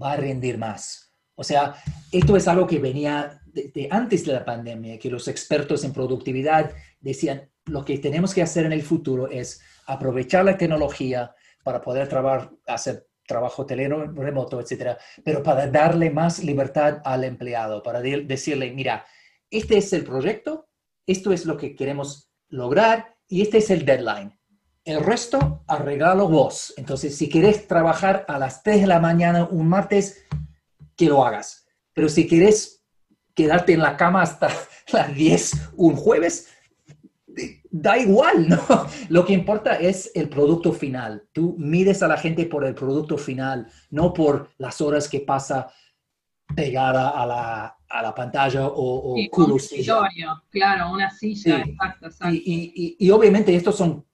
va 0.00 0.12
a 0.12 0.16
rendir 0.16 0.58
más. 0.58 1.12
O 1.34 1.44
sea, 1.44 1.74
esto 2.10 2.36
es 2.36 2.46
algo 2.48 2.66
que 2.66 2.78
venía 2.78 3.40
de, 3.46 3.88
antes 3.90 4.24
de 4.24 4.32
la 4.32 4.44
pandemia, 4.44 4.98
que 4.98 5.10
los 5.10 5.28
expertos 5.28 5.84
en 5.84 5.92
productividad 5.92 6.72
decían, 7.00 7.50
lo 7.66 7.84
que 7.84 7.98
tenemos 7.98 8.34
que 8.34 8.42
hacer 8.42 8.66
en 8.66 8.72
el 8.72 8.82
futuro 8.82 9.28
es 9.28 9.60
aprovechar 9.86 10.44
la 10.44 10.56
tecnología 10.56 11.34
para 11.64 11.80
poder 11.80 12.08
trabajar, 12.08 12.50
hacer 12.66 13.06
trabajo 13.26 13.64
telero, 13.64 14.10
remoto, 14.12 14.60
etcétera, 14.60 14.98
pero 15.24 15.42
para 15.42 15.66
darle 15.66 16.10
más 16.10 16.42
libertad 16.42 17.00
al 17.04 17.24
empleado, 17.24 17.82
para 17.82 18.00
de 18.00 18.22
decirle, 18.22 18.72
mira, 18.72 19.06
este 19.50 19.78
es 19.78 19.92
el 19.92 20.04
proyecto, 20.04 20.68
esto 21.06 21.32
es 21.32 21.46
lo 21.46 21.56
que 21.56 21.74
queremos 21.74 22.30
lograr 22.48 23.16
y 23.28 23.42
este 23.42 23.58
es 23.58 23.70
el 23.70 23.84
deadline. 23.84 24.38
El 24.84 25.00
resto, 25.00 25.62
arreglalo 25.68 26.28
vos. 26.28 26.74
Entonces, 26.76 27.16
si 27.16 27.28
querés 27.28 27.68
trabajar 27.68 28.24
a 28.28 28.38
las 28.38 28.62
3 28.62 28.82
de 28.82 28.86
la 28.86 29.00
mañana 29.00 29.44
un 29.44 29.68
martes, 29.68 30.26
que 30.96 31.06
lo 31.06 31.24
hagas. 31.24 31.66
Pero 31.92 32.08
si 32.08 32.26
querés 32.26 32.84
quedarte 33.34 33.72
en 33.72 33.80
la 33.80 33.96
cama 33.96 34.22
hasta 34.22 34.48
las 34.92 35.14
10 35.14 35.72
un 35.76 35.96
jueves, 35.96 36.48
da 37.70 37.98
igual, 37.98 38.48
¿no? 38.48 38.58
Lo 39.08 39.24
que 39.24 39.32
importa 39.32 39.76
es 39.76 40.10
el 40.14 40.28
producto 40.28 40.72
final. 40.72 41.24
Tú 41.32 41.54
mides 41.58 42.02
a 42.02 42.08
la 42.08 42.16
gente 42.16 42.46
por 42.46 42.64
el 42.64 42.74
producto 42.74 43.16
final, 43.16 43.68
no 43.90 44.12
por 44.12 44.50
las 44.58 44.80
horas 44.80 45.08
que 45.08 45.20
pasa 45.20 45.72
pegada 46.54 47.10
a 47.10 47.26
la, 47.26 47.78
a 47.88 48.02
la 48.02 48.14
pantalla 48.14 48.66
o, 48.66 49.14
o 49.14 49.58
sí, 49.58 49.86
Claro, 50.50 50.92
una 50.92 51.10
silla, 51.10 51.60
exacto, 51.60 52.06
exacto. 52.06 52.34
Y, 52.34 52.72
y, 52.74 52.96
y, 52.98 53.10
obviamente 53.10 53.54
estos 53.54 53.76
son, 53.76 54.04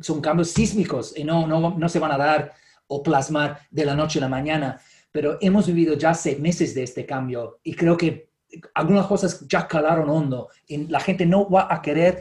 son 0.00 0.20
cambios 0.20 0.50
sísmicos 0.50 1.16
y 1.16 1.24
no, 1.24 1.46
no, 1.46 1.76
no 1.78 1.88
se 1.88 1.98
van 1.98 2.12
a 2.12 2.18
dar 2.18 2.52
o 2.86 3.02
plasmar 3.02 3.60
de 3.70 3.84
la 3.84 3.94
noche 3.94 4.18
a 4.18 4.22
la 4.22 4.28
mañana, 4.28 4.80
pero 5.10 5.38
hemos 5.40 5.66
vivido 5.66 5.94
ya 5.94 6.14
seis 6.14 6.38
meses 6.38 6.74
de 6.74 6.82
este 6.82 7.06
cambio 7.06 7.60
y 7.62 7.74
creo 7.74 7.96
que 7.96 8.30
algunas 8.74 9.06
cosas 9.06 9.46
ya 9.48 9.66
calaron 9.66 10.08
hondo 10.08 10.48
y 10.66 10.86
la 10.86 11.00
gente 11.00 11.26
no 11.26 11.48
va 11.48 11.72
a 11.72 11.80
querer 11.82 12.20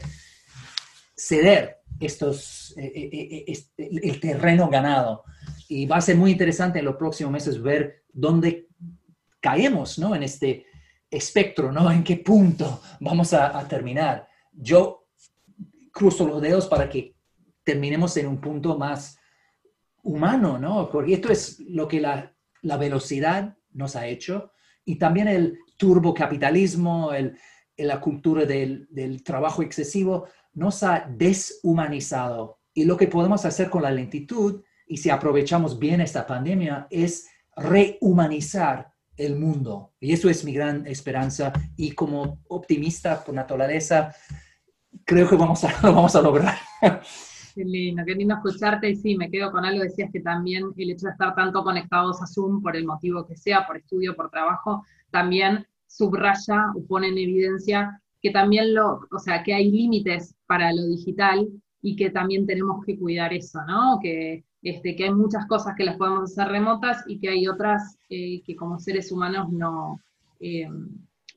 ceder 1.16 1.84
estos, 2.00 2.74
eh, 2.78 2.92
eh, 2.96 3.46
eh, 3.48 4.00
el 4.04 4.20
terreno 4.20 4.70
ganado. 4.70 5.24
Y 5.68 5.86
va 5.86 5.98
a 5.98 6.02
ser 6.02 6.18
muy 6.18 6.32
interesante 6.32 6.80
en 6.80 6.86
los 6.86 6.96
próximos 6.96 7.32
meses 7.32 7.62
ver 7.62 8.04
dónde 8.12 8.68
caemos 9.40 10.00
¿no? 10.00 10.16
en 10.16 10.24
este 10.24 10.66
espectro, 11.10 11.72
¿no? 11.72 11.92
en 11.92 12.04
qué 12.04 12.18
punto 12.18 12.82
vamos 13.00 13.34
a, 13.34 13.68
terminar. 13.68 14.28
Yo 14.52 15.08
cruzo 15.92 16.28
los 16.28 16.42
dedos 16.42 16.68
para 16.68 16.90
que 16.90 17.16
terminemos 17.64 18.16
en 18.18 18.28
un 18.28 18.40
punto 18.40 18.78
más 18.78 19.18
humano, 20.04 20.58
¿no? 20.58 20.90
Porque 20.90 21.14
esto 21.14 21.32
es 21.32 21.60
lo 21.60 21.88
que 21.88 22.02
la, 22.02 22.34
la 22.62 22.78
velocidad 22.78 23.58
nos 23.72 23.96
ha 23.96 24.08
hecho 24.08 24.52
y 24.86 24.96
también 24.96 25.28
el 25.28 25.60
turbocapitalismo, 25.78 27.14
el, 27.14 27.38
la 27.78 28.00
cultura 28.00 28.46
del, 28.46 28.88
del 28.90 29.24
trabajo 29.24 29.62
excesivo, 29.64 30.28
nos 30.54 30.84
ha 30.84 31.08
deshumanizado. 31.10 32.60
Y 32.74 32.86
lo 32.86 32.98
que 32.98 33.08
podemos 33.08 33.46
hacer 33.46 33.70
con 33.70 33.84
la 33.84 33.92
lentitud, 33.92 34.62
y 34.88 34.98
si 34.98 35.10
aprovechamos 35.10 35.80
bien 35.80 36.02
esta 36.02 36.28
pandemia, 36.28 36.88
es 36.90 37.28
rehumanizar 37.56 38.92
el 39.16 39.36
mundo. 39.36 39.94
Y 40.00 40.14
eso 40.14 40.30
es 40.30 40.44
mi 40.44 40.54
gran 40.54 40.86
esperanza. 40.88 41.54
Y 41.78 41.92
como 41.92 42.42
optimista 42.48 43.24
por 43.24 43.34
naturaleza, 43.34 44.14
creo 45.06 45.30
que 45.30 45.36
vamos 45.36 45.64
a, 45.64 45.82
lo 45.84 45.94
vamos 45.94 46.16
a 46.16 46.22
lograr. 46.22 46.58
Qué 47.54 47.64
lindo, 47.64 48.04
qué 48.06 48.16
lindo 48.16 48.36
escucharte. 48.36 48.90
Y 48.90 48.96
sí, 48.96 49.16
me 49.16 49.30
quedo 49.30 49.52
con 49.52 49.64
algo. 49.64 49.84
Decías 49.84 50.10
que 50.12 50.22
también 50.22 50.66
el 50.76 50.92
hecho 50.92 51.06
de 51.06 51.12
estar 51.12 51.36
tanto 51.36 51.64
conectados 51.64 52.22
a 52.22 52.28
Zoom, 52.28 52.62
por 52.62 52.76
el 52.76 52.86
motivo 52.86 53.26
que 53.28 53.36
sea, 53.36 53.68
por 53.68 53.78
estudio, 53.78 54.16
por 54.16 54.30
trabajo, 54.30 54.84
también 55.12 55.68
subraya 55.88 56.72
o 56.76 56.84
pone 56.86 57.10
en 57.10 57.18
evidencia 57.18 58.02
que 58.24 58.32
también 58.32 58.74
lo, 58.74 59.02
o 59.12 59.20
sea, 59.20 59.44
que 59.44 59.54
hay 59.54 59.70
límites 59.70 60.34
para 60.48 60.72
lo 60.72 60.88
digital 60.88 61.48
y 61.82 61.96
que 61.98 62.10
también 62.10 62.48
tenemos 62.48 62.84
que 62.86 62.98
cuidar 62.98 63.34
eso, 63.34 63.60
¿no? 63.68 64.00
Que, 64.02 64.46
este, 64.62 64.96
que 64.96 65.04
hay 65.04 65.14
muchas 65.14 65.46
cosas 65.46 65.76
que 65.76 65.84
las 65.84 65.98
podemos 65.98 66.32
hacer 66.32 66.48
remotas 66.48 67.04
y 67.06 67.20
que 67.20 67.28
hay 67.28 67.48
otras 67.50 67.98
eh, 68.10 68.42
que 68.44 68.56
como 68.56 68.80
seres 68.80 69.12
humanos 69.12 69.52
no, 69.52 70.00
eh, 70.40 70.70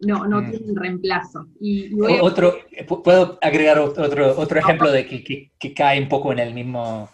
no, 0.01 0.27
no 0.27 0.43
mm. 0.43 0.51
tienen 0.51 0.77
reemplazo. 0.77 1.47
Y, 1.61 1.91
otro, 2.21 2.57
puedo 3.03 3.39
agregar 3.41 3.79
otro, 3.79 4.39
otro 4.39 4.59
ejemplo 4.59 4.91
de 4.91 5.07
que, 5.07 5.51
que, 5.59 5.75
cae 5.75 6.01
un 6.01 6.09
poco 6.09 6.33
en 6.33 6.39
el 6.39 6.55
mismo, 6.55 7.09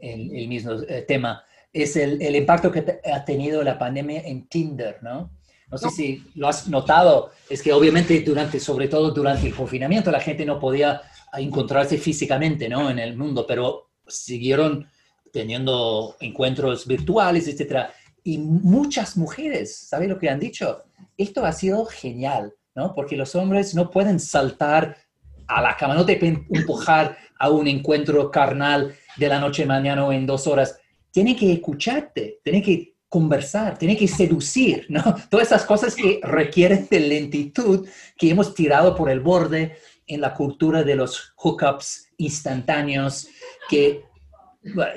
el, 0.00 0.34
el 0.34 0.48
mismo 0.48 0.72
eh, 0.88 1.04
tema. 1.06 1.42
Es 1.72 1.96
el, 1.96 2.20
el 2.22 2.36
impacto 2.36 2.72
que 2.72 3.00
ha 3.12 3.24
tenido 3.24 3.62
la 3.62 3.78
pandemia 3.78 4.22
en 4.22 4.48
Tinder, 4.48 4.98
¿no? 5.02 5.30
No 5.70 5.76
sé 5.76 5.90
si 5.90 6.24
lo 6.34 6.48
has 6.48 6.66
notado, 6.66 7.30
es 7.50 7.62
que 7.62 7.74
obviamente 7.74 8.20
durante, 8.20 8.58
sobre 8.58 8.88
todo 8.88 9.10
durante 9.10 9.46
el 9.46 9.54
confinamiento, 9.54 10.10
la 10.10 10.20
gente 10.20 10.46
no 10.46 10.58
podía 10.58 11.02
encontrarse 11.34 11.98
físicamente, 11.98 12.70
¿no? 12.70 12.88
En 12.88 12.98
el 12.98 13.16
mundo, 13.16 13.44
pero 13.46 13.90
siguieron 14.06 14.88
teniendo 15.30 16.16
encuentros 16.20 16.86
virtuales, 16.86 17.48
etcétera. 17.48 17.92
Y 18.28 18.36
muchas 18.36 19.16
mujeres, 19.16 19.74
¿sabes 19.74 20.06
lo 20.06 20.18
que 20.18 20.28
han 20.28 20.38
dicho? 20.38 20.84
Esto 21.16 21.46
ha 21.46 21.52
sido 21.52 21.86
genial, 21.86 22.52
¿no? 22.74 22.94
Porque 22.94 23.16
los 23.16 23.34
hombres 23.34 23.74
no 23.74 23.90
pueden 23.90 24.20
saltar 24.20 24.98
a 25.46 25.62
la 25.62 25.74
cama, 25.78 25.94
no 25.94 26.04
te 26.04 26.16
pueden 26.16 26.46
empujar 26.50 27.16
a 27.38 27.48
un 27.48 27.66
encuentro 27.66 28.30
carnal 28.30 28.94
de 29.16 29.28
la 29.28 29.40
noche 29.40 29.62
a 29.62 29.66
mañana 29.66 30.04
o 30.04 30.12
en 30.12 30.26
dos 30.26 30.46
horas. 30.46 30.78
Tienen 31.10 31.36
que 31.36 31.54
escucharte, 31.54 32.40
tienen 32.44 32.62
que 32.62 32.96
conversar, 33.08 33.78
tiene 33.78 33.96
que 33.96 34.06
seducir, 34.06 34.84
¿no? 34.90 35.02
Todas 35.30 35.46
esas 35.46 35.64
cosas 35.64 35.94
que 35.94 36.20
requieren 36.22 36.86
de 36.90 37.00
lentitud 37.00 37.88
que 38.18 38.28
hemos 38.28 38.54
tirado 38.54 38.94
por 38.94 39.08
el 39.08 39.20
borde 39.20 39.78
en 40.06 40.20
la 40.20 40.34
cultura 40.34 40.82
de 40.82 40.96
los 40.96 41.32
hookups 41.36 42.10
instantáneos, 42.18 43.26
que 43.70 44.04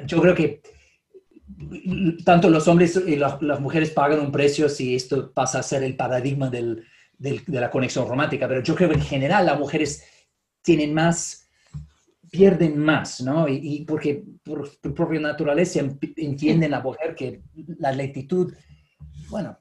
yo 0.05 0.21
creo 0.21 0.35
que 0.35 0.61
tanto 2.25 2.49
los 2.49 2.67
hombres 2.67 3.01
y 3.05 3.15
las 3.15 3.59
mujeres 3.59 3.91
pagan 3.91 4.19
un 4.19 4.31
precio 4.31 4.69
si 4.69 4.95
esto 4.95 5.31
pasa 5.31 5.59
a 5.59 5.63
ser 5.63 5.83
el 5.83 5.95
paradigma 5.95 6.49
del, 6.49 6.85
de 7.17 7.41
la 7.47 7.69
conexión 7.69 8.07
romántica, 8.07 8.47
pero 8.47 8.61
yo 8.61 8.75
creo 8.75 8.89
que 8.89 8.95
en 8.95 9.01
general 9.01 9.45
las 9.45 9.59
mujeres 9.59 10.03
tienen 10.61 10.93
más 10.93 11.41
pierden 12.31 12.79
más, 12.79 13.21
¿no? 13.21 13.47
Y, 13.47 13.83
porque 13.85 14.23
por 14.41 14.67
su 14.69 14.93
propia 14.95 15.19
naturaleza 15.19 15.81
entienden 16.15 16.71
la 16.71 16.79
mujer 16.79 17.13
que 17.13 17.41
la 17.77 17.91
lentitud, 17.91 18.53
bueno, 19.29 19.59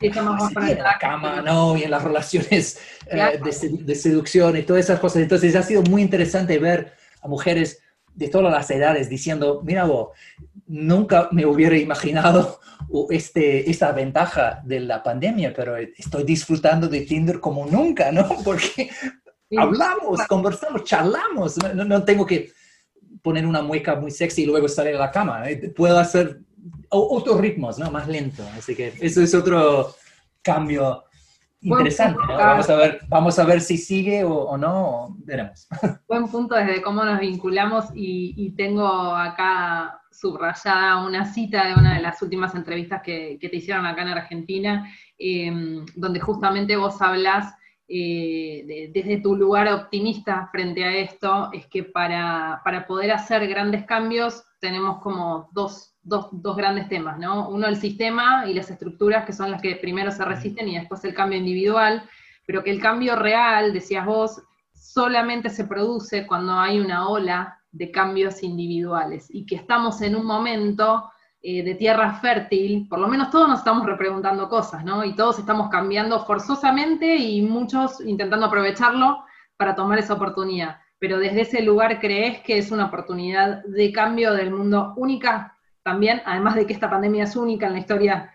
en 0.00 0.82
la 0.82 0.96
cama, 1.00 1.42
¿no? 1.42 1.76
Y 1.76 1.82
en 1.82 1.90
las 1.90 2.02
relaciones 2.02 2.78
eh, 3.06 3.40
de, 3.44 3.94
seducción 3.94 4.56
y 4.56 4.62
todas 4.62 4.84
esas 4.84 5.00
cosas. 5.00 5.22
Entonces 5.22 5.54
ha 5.56 5.62
sido 5.62 5.82
muy 5.82 6.00
interesante 6.00 6.58
ver 6.58 6.92
a 7.20 7.28
mujeres 7.28 7.80
de 8.14 8.28
todas 8.28 8.52
las 8.52 8.70
edades 8.70 9.08
diciendo, 9.08 9.60
mira 9.64 9.84
vos, 9.84 10.10
nunca 10.72 11.28
me 11.32 11.44
hubiera 11.44 11.76
imaginado 11.76 12.58
este, 13.10 13.70
esta 13.70 13.92
ventaja 13.92 14.62
de 14.64 14.80
la 14.80 15.02
pandemia, 15.02 15.52
pero 15.54 15.76
estoy 15.76 16.24
disfrutando 16.24 16.88
de 16.88 17.02
Tinder 17.02 17.40
como 17.40 17.66
nunca, 17.66 18.10
¿no? 18.10 18.26
Porque 18.44 18.90
hablamos, 19.56 20.26
conversamos, 20.26 20.84
charlamos. 20.84 21.58
No, 21.74 22.02
tengo 22.04 22.24
que 22.26 22.50
poner 23.20 23.46
una 23.46 23.62
mueca 23.62 23.96
muy 23.96 24.10
sexy 24.10 24.42
y 24.42 24.46
luego 24.46 24.66
salir 24.66 24.96
a 24.96 25.00
la 25.00 25.10
cama. 25.10 25.48
¿eh? 25.48 25.72
Puedo 25.76 25.98
hacer 25.98 26.40
otros 26.88 27.38
ritmos, 27.38 27.78
¿no? 27.78 27.90
Más 27.90 28.08
lento. 28.08 28.42
Así 28.56 28.74
que 28.74 28.94
eso 29.00 29.20
es 29.20 29.34
otro 29.34 29.94
cambio 30.40 31.04
interesante. 31.60 32.18
Vamos, 32.26 32.70
a 32.70 32.76
ver, 32.76 33.00
vamos 33.08 33.38
a 33.38 33.44
ver 33.44 33.60
si 33.60 33.76
sigue 33.76 34.24
o, 34.24 34.56
no, 34.56 35.14
veremos. 35.18 35.68
Buen 36.08 36.28
punto 36.28 36.54
desde 36.54 36.80
cómo 36.80 37.04
nos 37.04 37.20
vinculamos 37.20 37.86
y, 37.94 38.50
tengo 38.56 38.86
acá 39.14 40.01
subrayada 40.12 41.04
una 41.04 41.24
cita 41.24 41.66
de 41.66 41.74
una 41.74 41.94
de 41.94 42.02
las 42.02 42.20
últimas 42.22 42.54
entrevistas 42.54 43.02
que, 43.02 43.38
te 43.40 43.56
hicieron 43.56 43.86
acá 43.86 44.02
en 44.02 44.08
Argentina, 44.08 44.88
em, 45.18 45.84
donde 45.96 46.20
justamente 46.20 46.76
vos 46.76 47.00
hablas 47.02 47.54
eh, 47.88 48.90
desde 48.94 49.20
tu 49.20 49.36
lugar 49.36 49.68
optimista 49.68 50.48
frente 50.50 50.82
a 50.82 50.96
esto, 50.96 51.50
es 51.52 51.66
que 51.66 51.82
para, 51.84 52.62
poder 52.86 53.12
hacer 53.12 53.46
grandes 53.48 53.84
cambios 53.84 54.44
tenemos 54.60 55.02
como 55.02 55.50
dos, 55.52 55.94
grandes 56.02 56.88
temas, 56.88 57.18
¿no? 57.18 57.50
Uno 57.50 57.66
el 57.66 57.76
sistema 57.76 58.44
y 58.48 58.54
las 58.54 58.70
estructuras, 58.70 59.26
que 59.26 59.34
son 59.34 59.50
las 59.50 59.60
que 59.60 59.76
primero 59.76 60.10
se 60.10 60.24
resisten, 60.24 60.68
y 60.68 60.78
después 60.78 61.04
el 61.04 61.14
cambio 61.14 61.38
individual, 61.38 62.08
pero 62.46 62.64
que 62.64 62.70
el 62.70 62.80
cambio 62.80 63.14
real, 63.14 63.72
decías 63.74 64.06
vos, 64.06 64.42
solamente 64.72 65.50
se 65.50 65.64
produce 65.64 66.26
cuando 66.26 66.58
hay 66.58 66.80
una 66.80 67.08
ola 67.08 67.61
de 67.72 67.90
cambios 67.90 68.42
individuales, 68.42 69.26
y 69.30 69.46
que 69.46 69.56
estamos 69.56 70.00
en 70.02 70.14
un 70.14 70.26
momento 70.26 71.10
eh, 71.44 71.64
de 71.64 71.74
tierra 71.74 72.20
fértil, 72.20 72.86
por 72.88 73.00
lo 73.00 73.08
menos 73.08 73.30
todos 73.30 73.48
nos 73.48 73.58
estamos 73.58 73.84
repreguntando 73.84 74.48
cosas, 74.48 74.84
¿no? 74.84 75.04
Y 75.04 75.16
todos 75.16 75.40
estamos 75.40 75.70
cambiando 75.70 76.24
forzosamente 76.24 77.16
y 77.16 77.42
muchos 77.42 78.00
intentando 78.00 78.46
aprovecharlo 78.46 79.24
para 79.56 79.74
tomar 79.74 79.98
esa 79.98 80.14
oportunidad. 80.14 80.76
Pero 81.00 81.18
desde 81.18 81.40
ese 81.40 81.62
lugar 81.62 81.98
crees 81.98 82.42
que 82.42 82.58
es 82.58 82.70
una 82.70 82.84
oportunidad 82.84 83.64
de 83.64 83.90
cambio 83.90 84.34
del 84.34 84.52
mundo 84.52 84.94
única 84.96 85.58
también, 85.82 86.22
además 86.26 86.54
de 86.54 86.64
que 86.64 86.74
esta 86.74 86.88
pandemia 86.88 87.24
es 87.24 87.34
única 87.34 87.66
en 87.66 87.72
la 87.72 87.78
historia. 87.80 88.32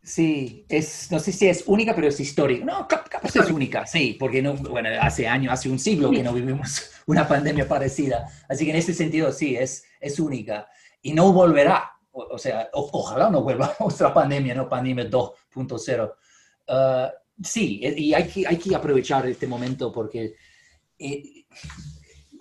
Sí, 0.00 0.64
es, 0.68 1.10
no 1.10 1.18
sé 1.18 1.32
si 1.32 1.48
es 1.48 1.64
única, 1.66 1.92
pero 1.92 2.06
es 2.06 2.20
histórica. 2.20 2.64
No, 2.64 2.86
capaz 2.86 3.34
es 3.34 3.50
única, 3.50 3.84
sí, 3.84 4.16
porque 4.20 4.40
no, 4.40 4.54
bueno, 4.54 4.90
hace 5.00 5.26
años, 5.26 5.52
hace 5.52 5.68
un 5.68 5.80
siglo 5.80 6.10
que 6.12 6.22
no 6.22 6.32
vivimos 6.32 6.93
una 7.06 7.26
pandemia 7.28 7.68
parecida. 7.68 8.28
Así 8.48 8.64
que 8.64 8.70
en 8.70 8.76
ese 8.76 8.94
sentido, 8.94 9.32
sí, 9.32 9.56
es, 9.56 9.84
es 10.00 10.18
única. 10.18 10.68
Y 11.02 11.12
no 11.12 11.32
volverá, 11.32 11.90
o, 12.12 12.38
sea, 12.38 12.68
ojalá 12.72 13.30
no 13.30 13.42
vuelva 13.42 13.74
otra 13.80 14.12
pandemia, 14.12 14.54
¿no? 14.54 14.68
Pandemia 14.68 15.10
2.0. 15.10 16.14
Ah, 16.68 17.12
sí, 17.42 17.80
y 17.82 18.14
hay 18.14 18.28
que, 18.28 18.46
hay 18.46 18.56
que 18.56 18.74
aprovechar 18.74 19.26
este 19.26 19.46
momento 19.46 19.92
porque 19.92 20.34
eh, 20.98 21.44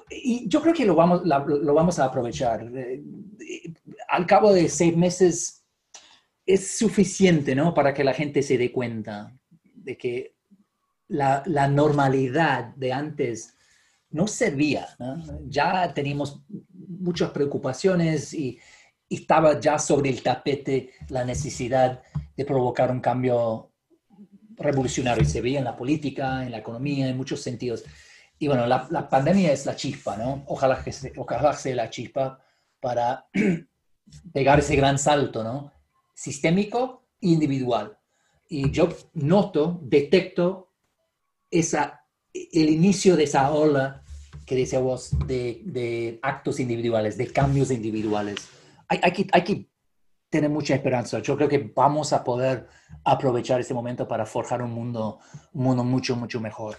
y 0.10 0.48
yo 0.48 0.62
creo 0.62 0.74
que 0.74 0.86
lo 0.86 0.96
vamos, 0.96 1.24
lo 1.26 1.74
vamos 1.74 2.00
a 2.00 2.06
aprovechar. 2.06 2.70
Al 4.08 4.26
cabo 4.26 4.54
de 4.54 4.70
seis 4.70 4.96
meses 4.96 5.66
es 6.46 6.78
suficiente, 6.78 7.56
¿no? 7.56 7.74
Para 7.74 7.94
que 7.94 8.04
la 8.04 8.14
gente 8.14 8.44
se 8.44 8.58
dé 8.58 8.72
cuenta 8.72 9.36
de 9.64 9.98
que 9.98 10.36
la, 11.08 11.44
la 11.46 11.68
normalidad 11.68 12.76
de 12.76 12.94
antes 12.94 13.53
no 14.14 14.28
servía. 14.28 14.88
Ya 15.48 15.94
teníamos 15.94 16.42
muchas 16.70 17.32
preocupaciones 17.32 18.34
y, 18.34 18.60
estaba 19.10 19.60
ya 19.60 19.78
sobre 19.78 20.10
el 20.10 20.24
tapete 20.24 20.90
la 21.10 21.24
necesidad 21.24 22.02
de 22.36 22.46
provocar 22.46 22.90
un 22.90 23.00
cambio 23.00 23.72
revolucionario. 24.56 25.22
Y 25.22 25.28
se 25.28 25.40
veía 25.40 25.60
en 25.60 25.66
la 25.66 25.76
política, 25.76 26.44
en 26.44 26.50
la 26.50 26.58
economía, 26.58 27.08
en 27.08 27.18
muchos 27.18 27.40
sentidos. 27.40 27.84
Y 28.40 28.48
bueno, 28.48 28.66
la, 28.66 29.08
pandemia 29.08 29.52
es 29.52 29.68
la 29.68 29.76
chispa, 29.76 30.18
¿no? 30.18 30.44
Ojalá 30.48 30.84
que 30.84 30.92
ojalá 31.18 31.54
sea 31.54 31.76
la 31.76 31.92
chispa 31.92 32.40
para 32.80 33.28
pegar 34.34 34.58
ese 34.58 34.76
gran 34.76 34.98
salto, 34.98 35.44
¿no? 35.44 35.72
Sistémico 36.16 37.06
e 37.22 37.28
individual. 37.28 37.96
Y 38.50 38.72
yo 38.72 38.90
noto, 39.14 39.80
detecto 39.84 40.72
esa, 41.52 42.04
el 42.34 42.70
inicio 42.70 43.16
de 43.16 43.26
esa 43.26 43.52
ola 43.52 44.03
que 44.46 44.56
decía 44.56 44.80
vos 44.80 45.18
de, 45.28 45.62
de 45.66 46.20
actos 46.22 46.60
individuales, 46.60 47.18
de 47.18 47.28
cambios 47.28 47.72
individuales. 47.72 48.50
Hay, 48.88 49.00
hay, 49.02 49.12
que, 49.12 49.28
hay 49.32 49.44
que 49.44 49.70
tener 50.30 50.50
mucha 50.50 50.76
esperanza. 50.76 51.20
Yo 51.20 51.36
creo 51.38 51.48
que 51.48 51.72
vamos 51.76 52.12
a 52.12 52.24
poder 52.24 52.68
aprovechar 53.06 53.60
ese 53.60 53.74
momento 53.74 54.08
para 54.08 54.26
forjar 54.26 54.62
un 54.62 54.72
mundo, 54.72 55.20
un 55.54 55.64
mundo 55.64 55.84
mucho, 55.84 56.16
mucho 56.16 56.42
mejor. 56.42 56.76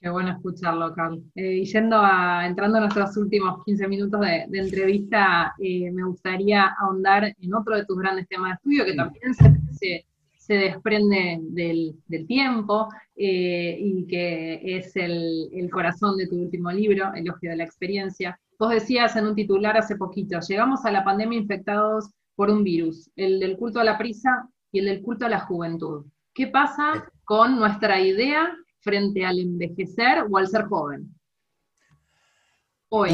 Qué 0.00 0.08
bueno 0.08 0.32
escucharlo, 0.32 0.92
Carl. 0.92 1.22
Eh, 1.36 1.58
y 1.58 1.64
yendo 1.64 1.96
a, 1.96 2.44
entrando 2.44 2.78
en 2.78 2.82
nuestros 2.82 3.16
últimos 3.16 3.64
15 3.64 3.86
minutos 3.86 4.20
de, 4.20 4.58
entrevista, 4.58 5.54
eh, 5.60 5.92
me 5.92 6.02
gustaría 6.02 6.74
ahondar 6.76 7.36
en 7.40 7.54
otro 7.54 7.76
de 7.76 7.86
tus 7.86 7.96
grandes 7.96 8.26
temas 8.26 8.50
de 8.50 8.54
estudio, 8.54 8.84
que 8.84 8.94
también 8.94 9.32
se, 9.32 9.44
se, 9.78 10.06
desprende 10.48 11.38
del, 11.40 11.94
del 12.06 12.26
tiempo 12.26 12.88
eh, 13.14 13.76
y 13.78 14.06
que 14.06 14.60
es 14.76 14.96
el, 14.96 15.48
el, 15.52 15.70
corazón 15.70 16.16
de 16.16 16.26
tu 16.26 16.36
último 16.36 16.70
libro, 16.72 17.12
Elogio 17.14 17.50
de 17.50 17.56
la 17.56 17.64
Experiencia. 17.64 18.38
Vos 18.58 18.70
decías 18.70 19.14
en 19.16 19.26
un 19.26 19.34
titular 19.34 19.76
hace 19.76 19.96
poquito, 19.96 20.40
llegamos 20.40 20.84
a 20.84 20.90
la 20.90 21.04
pandemia 21.04 21.38
infectados 21.38 22.10
por 22.34 22.50
un 22.50 22.64
virus, 22.64 23.10
el 23.16 23.38
del 23.40 23.56
culto 23.56 23.80
a 23.80 23.84
la 23.84 23.98
prisa 23.98 24.48
y 24.72 24.80
el 24.80 24.86
del 24.86 25.02
culto 25.02 25.26
a 25.26 25.28
la 25.28 25.40
juventud. 25.40 26.06
¿Qué 26.34 26.48
pasa 26.48 27.10
con 27.24 27.56
nuestra 27.56 28.00
idea 28.00 28.52
frente 28.80 29.24
al 29.24 29.38
envejecer 29.38 30.24
o 30.28 30.38
al 30.38 30.48
ser 30.48 30.64
joven? 30.64 31.14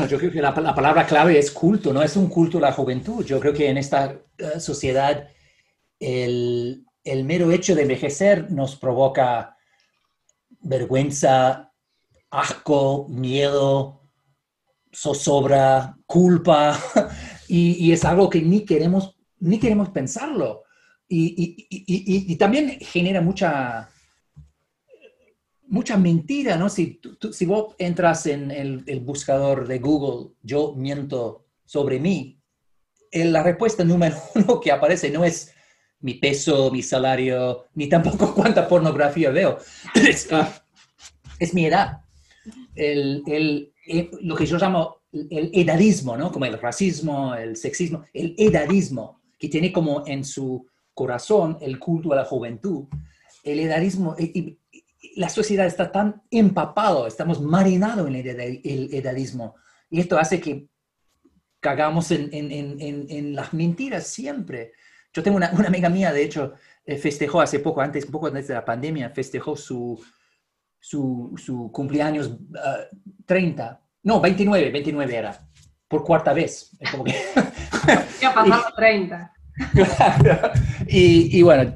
yo 0.08 0.18
creo 0.18 0.32
que 0.32 0.42
la, 0.42 0.52
palabra 0.52 1.06
clave 1.06 1.38
es 1.38 1.52
culto, 1.52 1.92
no 1.92 2.02
es 2.02 2.16
un 2.16 2.28
culto 2.28 2.58
a 2.58 2.62
la 2.62 2.72
juventud. 2.72 3.24
Yo 3.24 3.38
creo 3.38 3.52
que 3.52 3.68
en 3.68 3.78
esta 3.78 4.20
eh, 4.36 4.58
sociedad 4.58 5.28
el, 6.00 6.84
el, 7.12 7.24
mero 7.24 7.50
hecho 7.50 7.74
de 7.74 7.82
envejecer 7.82 8.50
nos 8.50 8.76
provoca 8.76 9.56
vergüenza, 10.60 11.72
asco, 12.30 13.06
miedo, 13.08 14.02
zozobra, 14.94 15.96
culpa, 16.06 16.78
y, 17.48 17.92
es 17.92 18.04
algo 18.04 18.28
que 18.28 18.42
ni 18.42 18.64
queremos, 18.64 19.16
ni 19.40 19.58
queremos 19.58 19.90
pensarlo. 19.90 20.64
y 21.08 22.36
también 22.36 22.78
genera 22.80 23.20
mucha, 23.20 23.88
mucha 25.68 25.96
mentira, 25.96 26.56
¿no? 26.56 26.68
Si, 26.68 27.00
si 27.32 27.46
vos 27.46 27.74
entras 27.78 28.26
en 28.26 28.50
el, 28.50 29.00
buscador 29.00 29.66
de 29.68 29.78
Google, 29.78 30.32
yo 30.42 30.74
miento 30.74 31.46
sobre 31.64 32.00
mí, 32.00 32.40
la 33.12 33.42
respuesta 33.42 33.84
número 33.84 34.16
uno 34.34 34.60
que 34.60 34.72
aparece 34.72 35.10
no 35.10 35.24
es 35.24 35.54
mi 36.00 36.14
peso, 36.14 36.70
mi 36.70 36.82
salario, 36.82 37.66
ni 37.74 37.88
tampoco 37.88 38.34
cuánta 38.36 38.68
pornografía 38.68 39.30
veo. 39.30 39.58
Es, 39.94 40.28
ah, 40.32 40.52
mi 41.52 41.66
edad. 41.66 42.00
El, 42.74 43.72
eh, 43.86 44.10
lo 44.22 44.36
que 44.36 44.46
yo 44.46 44.58
llamo 44.58 44.98
el 45.12 45.50
edadismo, 45.54 46.16
¿no? 46.16 46.30
Como 46.30 46.44
el 46.44 46.58
racismo, 46.58 47.34
el 47.34 47.56
sexismo, 47.56 48.04
el 48.12 48.34
edadismo, 48.36 49.20
que 49.38 49.48
tiene 49.48 49.72
como 49.72 50.04
en 50.06 50.24
su 50.24 50.66
corazón 50.94 51.56
el 51.60 51.78
culto 51.78 52.12
a 52.12 52.16
la 52.16 52.24
juventud. 52.24 52.86
El 53.42 53.60
edadismo, 53.60 54.16
la 55.16 55.28
sociedad 55.28 55.66
está 55.66 55.90
tan 55.90 56.22
empapado, 56.30 57.06
estamos 57.06 57.40
marinados 57.40 58.08
en 58.08 58.16
el 58.16 58.94
edadismo. 58.94 59.54
Y 59.90 60.00
esto 60.00 60.18
hace 60.18 60.40
que 60.40 60.68
cagamos 61.60 62.10
en, 62.10 63.34
las 63.34 63.52
mentiras 63.54 64.06
siempre. 64.06 64.72
Yo 65.12 65.22
tengo 65.22 65.36
una, 65.36 65.48
amiga 65.48 65.88
mía, 65.88 66.12
de 66.12 66.22
hecho, 66.22 66.54
eh, 66.84 66.96
festejó 66.96 67.40
hace 67.40 67.60
poco, 67.60 67.80
antes, 67.80 68.04
un 68.04 68.12
poco 68.12 68.26
antes 68.26 68.48
de 68.48 68.54
la 68.54 68.64
pandemia, 68.64 69.10
festejó 69.10 69.56
su, 69.56 70.02
su, 70.78 71.70
cumpleaños 71.72 72.36
30, 73.26 73.64
ah, 73.64 73.80
no, 74.02 74.20
29, 74.20 74.70
29 74.70 75.16
era, 75.16 75.48
por 75.86 76.04
cuarta 76.04 76.32
vez. 76.32 76.70
Es 76.78 76.90
como 76.90 77.04
que... 77.04 77.14
Ya 78.20 78.34
pasado 78.34 78.64
30. 78.76 79.32
y, 80.88 81.38
y 81.38 81.42
bueno, 81.42 81.74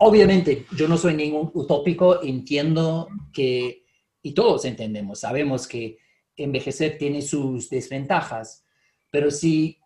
Obviamente, 0.00 0.66
yo 0.76 0.88
no 0.88 0.96
soy 0.96 1.14
ningún 1.14 1.50
utópico, 1.54 2.22
entiendo 2.22 3.08
que, 3.32 3.84
y 4.20 4.32
todos 4.32 4.64
entendemos, 4.64 5.20
sabemos 5.20 5.68
que 5.68 5.98
envejecer 6.36 6.98
tiene 6.98 7.22
sus 7.22 7.70
desventajas, 7.70 8.64
pero 9.10 9.30
si 9.30 9.78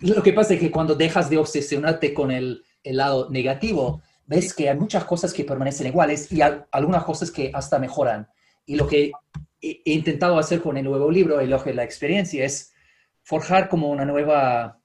lo 0.00 0.22
que 0.22 0.32
pasa 0.32 0.54
es 0.54 0.60
que 0.60 0.70
cuando 0.70 0.94
dejas 0.94 1.30
de 1.30 1.38
obsesionarte 1.38 2.14
con 2.14 2.30
el, 2.30 2.64
lado 2.84 3.30
negativo, 3.30 4.02
ves 4.26 4.52
que 4.52 4.68
hay 4.68 4.76
muchas 4.76 5.04
cosas 5.04 5.32
que 5.32 5.44
permanecen 5.44 5.86
iguales 5.86 6.30
y 6.30 6.40
algunas 6.42 7.04
cosas 7.04 7.30
que 7.30 7.50
hasta 7.54 7.78
mejoran. 7.78 8.28
Y 8.66 8.76
lo 8.76 8.86
que 8.86 9.12
he, 9.60 9.80
intentado 9.84 10.38
hacer 10.38 10.60
con 10.60 10.76
el 10.76 10.84
nuevo 10.84 11.10
libro, 11.10 11.40
El 11.40 11.52
ojo 11.52 11.64
de 11.64 11.74
la 11.74 11.84
experiencia, 11.84 12.44
es 12.44 12.74
forjar 13.22 13.70
como 13.70 13.90
una 13.90 14.04
nueva 14.04 14.80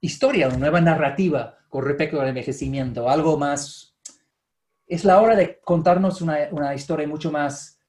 historia, 0.00 0.48
una 0.48 0.56
nueva 0.56 0.80
narrativa 0.80 1.58
con 1.68 1.84
respecto 1.84 2.20
al 2.20 2.28
envejecimiento, 2.28 3.08
algo 3.08 3.36
más 3.36 3.92
es 4.92 5.06
la 5.06 5.22
hora 5.22 5.34
de 5.34 5.58
contarnos 5.60 6.20
una, 6.20 6.74
historia 6.74 7.08
mucho 7.08 7.32
más 7.32 7.80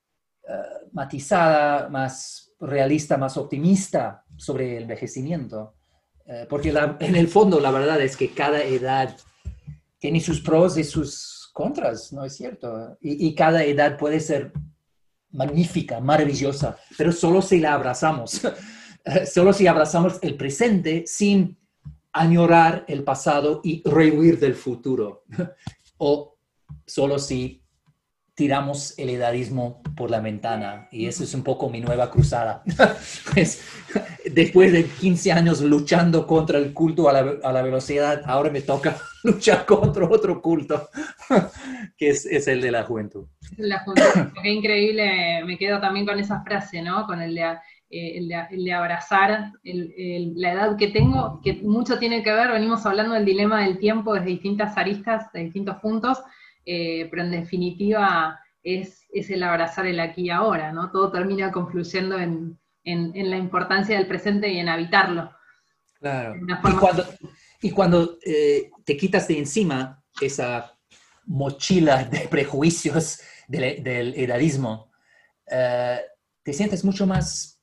eh, 0.48 0.88
matizada, 0.94 1.90
más 1.90 2.54
realista, 2.62 3.18
más 3.18 3.36
optimista 3.36 4.24
sobre 4.38 4.78
el 4.78 4.84
envejecimiento. 4.84 5.76
Eh, 6.26 6.46
porque 6.50 6.70
en 7.00 7.16
el 7.16 7.28
fondo 7.28 7.60
la 7.60 7.72
verdad 7.72 8.02
es 8.02 8.18
que 8.18 8.32
cada 8.32 8.64
edad 8.64 9.16
tiene 10.00 10.20
sus 10.20 10.42
pros 10.42 10.78
y 10.78 10.84
sus 10.84 11.50
contras, 11.54 12.12
¿no 12.12 12.26
es 12.26 12.36
cierto? 12.36 12.98
Y, 13.02 13.28
y 13.28 13.36
cada 13.36 13.64
edad 13.64 13.98
puede 13.98 14.20
ser 14.20 14.52
magnífica, 15.32 16.00
maravillosa, 16.00 16.78
pero 16.98 17.12
solo 17.12 17.42
si 17.42 17.60
la 17.60 17.74
abrazamos, 17.74 18.42
solo 19.32 19.54
si 19.54 19.68
abrazamos 19.68 20.20
el 20.22 20.36
presente 20.36 21.04
sin 21.08 21.58
añorar 22.12 22.86
el 22.88 23.04
pasado 23.04 23.62
y 23.64 23.82
rehuir 23.84 24.40
del 24.40 24.56
futuro. 24.56 25.24
o 25.98 26.38
solo 26.86 27.18
si 27.20 27.63
tiramos 28.36 28.98
el 28.98 29.10
edadismo 29.10 29.82
por 29.96 30.10
la 30.10 30.20
ventana. 30.20 30.88
Y 30.92 31.06
eso 31.06 31.24
es 31.24 31.34
un 31.34 31.44
poco 31.44 31.70
mi 31.70 31.82
nueva 31.82 32.10
cruzada. 32.10 32.64
después 34.32 34.72
de 34.72 34.86
15 34.86 35.32
años 35.32 35.62
luchando 35.62 36.26
contra 36.26 36.58
el 36.58 36.74
culto 36.74 37.10
a 37.10 37.14
la, 37.14 37.62
velocidad, 37.62 38.22
ahora 38.26 38.50
me 38.50 38.62
toca 38.62 38.98
luchar 39.24 39.66
contra 39.66 40.06
otro 40.06 40.42
culto, 40.42 40.90
que 41.98 42.10
es, 42.10 42.48
el 42.48 42.62
de 42.62 42.72
la 42.72 42.84
juventud. 42.84 43.28
La 43.58 43.80
juventud, 43.80 44.32
qué 44.42 44.50
increíble, 44.52 45.44
me 45.46 45.58
quedo 45.58 45.80
también 45.80 46.06
con 46.06 46.20
esa 46.20 46.42
frase, 46.44 46.82
¿no? 46.82 47.06
Con 47.06 47.22
el 47.22 47.36
de, 47.36 47.44
eh, 47.92 48.18
el 48.18 48.28
de, 48.64 48.74
abrazar 48.74 49.52
la 49.64 50.54
edad 50.54 50.76
que 50.76 50.88
tengo, 50.88 51.40
que 51.44 51.62
mucho 51.62 52.00
tiene 52.00 52.24
que 52.24 52.34
ver, 52.34 52.52
venimos 52.52 52.84
hablando 52.86 53.14
del 53.14 53.26
dilema 53.26 53.64
del 53.64 53.78
tiempo 53.78 54.16
desde 54.16 54.28
distintas 54.28 54.76
aristas, 54.76 55.32
de 55.34 55.44
distintos 55.44 55.78
puntos, 55.78 56.18
eh, 56.66 57.08
pero 57.10 57.24
en 57.24 57.32
definitiva 57.32 58.40
es, 58.64 59.06
el 59.12 59.44
abrazar 59.44 59.86
el 59.86 60.00
aquí 60.00 60.24
y 60.24 60.30
ahora, 60.30 60.72
¿no? 60.72 60.92
Todo 60.92 61.12
termina 61.12 61.52
confluyendo 61.52 62.18
en, 62.20 62.60
la 62.86 63.38
importancia 63.38 63.98
del 63.98 64.08
presente 64.08 64.50
y 64.50 64.60
en 64.60 64.70
habitarlo. 64.70 65.32
Claro. 66.00 66.36
Y 67.62 67.72
cuando, 67.72 68.18
eh, 68.26 68.72
te 68.84 68.98
quitas 68.98 69.28
de 69.28 69.38
encima 69.38 70.04
esa 70.20 70.78
mochila 71.26 72.04
de 72.04 72.20
prejuicios 72.30 73.20
del, 73.48 74.14
edadismo, 74.16 74.92
eh, 75.50 76.00
te 76.44 76.54
sientes 76.54 76.84
mucho 76.84 77.08
más 77.08 77.62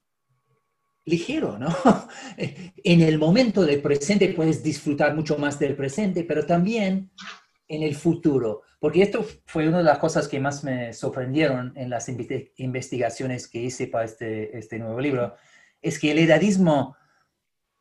ligero, 1.04 1.58
¿no? 1.58 1.74
en 2.36 3.00
el 3.00 3.18
momento 3.18 3.62
del 3.64 3.82
presente 3.82 4.28
puedes 4.28 4.62
disfrutar 4.62 5.14
mucho 5.14 5.36
más 5.38 5.58
del 5.58 5.74
presente, 5.76 6.24
pero 6.24 6.46
también 6.46 7.10
en 7.68 7.82
el 7.82 7.94
futuro 7.94 8.62
porque 8.80 9.02
esto 9.02 9.24
fue 9.44 9.68
una 9.68 9.78
de 9.78 9.84
las 9.84 9.98
cosas 9.98 10.26
que 10.26 10.40
más 10.40 10.64
me 10.64 10.94
sorprendieron 10.94 11.72
en 11.76 11.90
las 11.90 12.08
investigaciones 12.08 13.46
que 13.46 13.60
hice 13.60 13.86
para 13.86 14.06
este, 14.06 14.56
este 14.58 14.78
nuevo 14.78 14.98
libro, 14.98 15.36
es 15.82 15.98
que 15.98 16.10
el 16.10 16.18
edadismo 16.18 16.96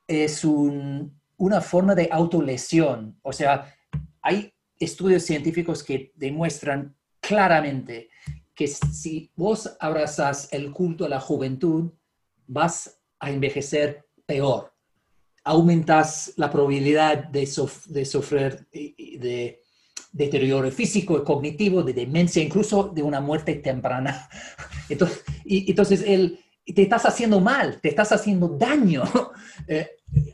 es 0.08 0.44
una 0.44 1.62
forma 1.62 1.96
de 1.96 2.10
autolesión. 2.12 3.18
O 3.22 3.32
sea, 3.32 3.74
hay 4.22 4.54
estudios 4.78 5.24
científicos 5.24 5.84
que 5.84 6.12
demuestran 6.16 6.98
claramente 7.22 8.10
que 8.54 8.68
si 8.68 9.32
vos 9.38 9.78
abrazas 9.80 10.50
el 10.52 10.74
culto 10.74 11.06
a 11.06 11.10
la 11.10 11.22
juventud, 11.22 11.94
vas 12.46 13.00
a 13.20 13.32
envejecer 13.32 14.06
peor. 14.26 14.74
Aumentas 15.46 16.34
la 16.36 16.52
probabilidad 16.52 17.24
de, 17.24 17.46
sufrir 17.48 18.68
de 18.70 19.62
deterioro 20.12 20.72
físico 20.72 21.18
y 21.18 21.24
cognitivo, 21.24 21.84
de 21.84 21.94
demencia, 21.94 22.44
incluso 22.44 22.90
de 22.90 23.04
una 23.04 23.22
muerte 23.22 23.56
temprana. 23.56 24.30
Entonces, 24.90 25.24
y, 25.46 25.70
entonces 25.70 26.04
el, 26.06 26.40
te 26.66 26.82
estás 26.82 27.06
haciendo 27.06 27.40
mal, 27.40 27.80
te 27.82 27.90
estás 27.90 28.12
haciendo 28.12 28.48
daño 28.50 29.04
eh, 29.68 29.88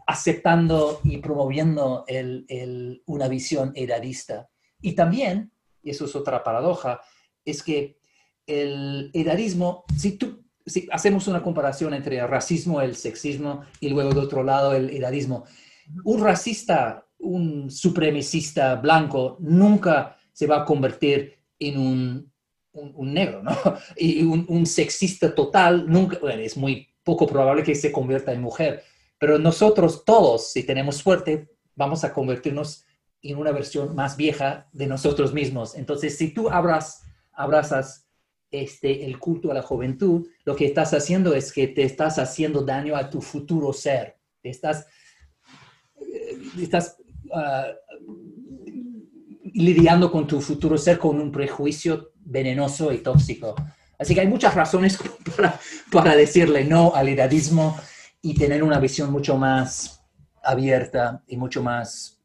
aceptando 0.08 1.02
y 1.04 1.18
promoviendo 1.18 2.06
una 3.06 3.28
visión 3.28 3.72
edadista. 3.76 4.50
Y 4.82 4.94
también, 4.94 5.52
y 5.84 5.90
eso 5.90 6.06
es 6.06 6.16
otra 6.16 6.44
paradoja, 6.44 7.02
es 7.44 7.64
que 7.64 7.98
el 8.48 9.12
edadismo, 9.14 9.84
si, 9.98 10.14
tú, 10.14 10.46
si 10.66 10.88
hacemos 10.92 11.28
una 11.28 11.42
comparación 11.42 11.94
entre 11.94 12.18
el 12.20 12.28
racismo, 12.28 12.82
el 12.82 12.96
sexismo 12.96 13.62
y 13.80 13.90
luego 13.90 14.14
de 14.14 14.20
otro 14.20 14.44
lado 14.44 14.74
el 14.74 14.90
edadismo, 14.90 15.46
un 16.04 16.24
racista, 16.24 17.05
un 17.26 17.70
supremacista 17.70 18.76
blanco 18.76 19.38
nunca 19.40 20.18
se 20.32 20.48
va 20.48 20.62
a 20.62 20.66
convertir 20.66 21.38
en 21.60 21.78
un, 21.78 22.32
negro. 23.00 23.42
Y 23.98 24.24
un, 24.24 24.66
sexista 24.66 25.34
total 25.34 25.86
nunca, 25.88 26.20
bueno, 26.20 26.42
es 26.42 26.58
muy 26.58 26.88
poco 27.04 27.26
probable 27.26 27.64
que 27.64 27.76
se 27.76 27.92
convierta 27.92 28.34
en 28.34 28.42
mujer, 28.42 28.84
pero 29.18 29.38
nosotros 29.38 30.04
todos, 30.04 30.52
si 30.52 30.64
tenemos 30.64 30.98
suerte, 30.98 31.50
vamos 31.76 32.04
a 32.04 32.14
convertirnos 32.14 32.86
en 33.22 33.38
una 33.38 33.52
versión 33.52 33.96
más 33.96 34.18
vieja 34.18 34.68
de 34.74 34.88
nosotros 34.88 35.34
mismos. 35.34 35.76
Entonces, 35.76 36.18
si 36.18 36.34
tú 36.34 36.50
abras, 36.50 37.04
abrazas 37.32 38.08
este, 38.52 39.06
el 39.06 39.18
culto 39.20 39.52
a 39.52 39.54
la 39.54 39.62
juventud, 39.62 40.28
lo 40.44 40.56
que 40.56 40.66
estás 40.66 40.94
haciendo 40.94 41.34
es 41.34 41.52
que 41.52 41.68
te 41.68 41.84
estás 41.84 42.20
haciendo 42.20 42.62
daño 42.62 42.96
a 42.96 43.10
tu 43.10 43.22
futuro 43.22 43.74
ser. 43.74 44.18
Te 44.42 44.50
estás, 44.50 44.88
eh, 46.00 46.38
lidiando 49.54 50.12
con 50.12 50.28
tu 50.28 50.42
futuro 50.42 50.78
ser 50.78 51.00
con 51.00 51.20
un 51.20 51.32
prejuicio 51.32 52.12
venenoso 52.16 52.92
y 52.92 53.00
tóxico. 53.00 53.56
Así 53.98 54.14
que 54.14 54.22
hay 54.22 54.28
muchas 54.28 54.54
razones 54.54 55.00
para, 55.36 55.60
para 55.92 56.16
decirle 56.16 56.66
no 56.66 56.94
al 56.94 57.08
edadismo 57.10 57.78
y 58.22 58.34
tener 58.34 58.64
una 58.64 58.80
visión 58.80 59.12
mucho 59.12 59.38
más 59.38 60.04
abierta 60.44 61.24
y 61.28 61.38
mucho 61.38 61.64
más 61.64 62.22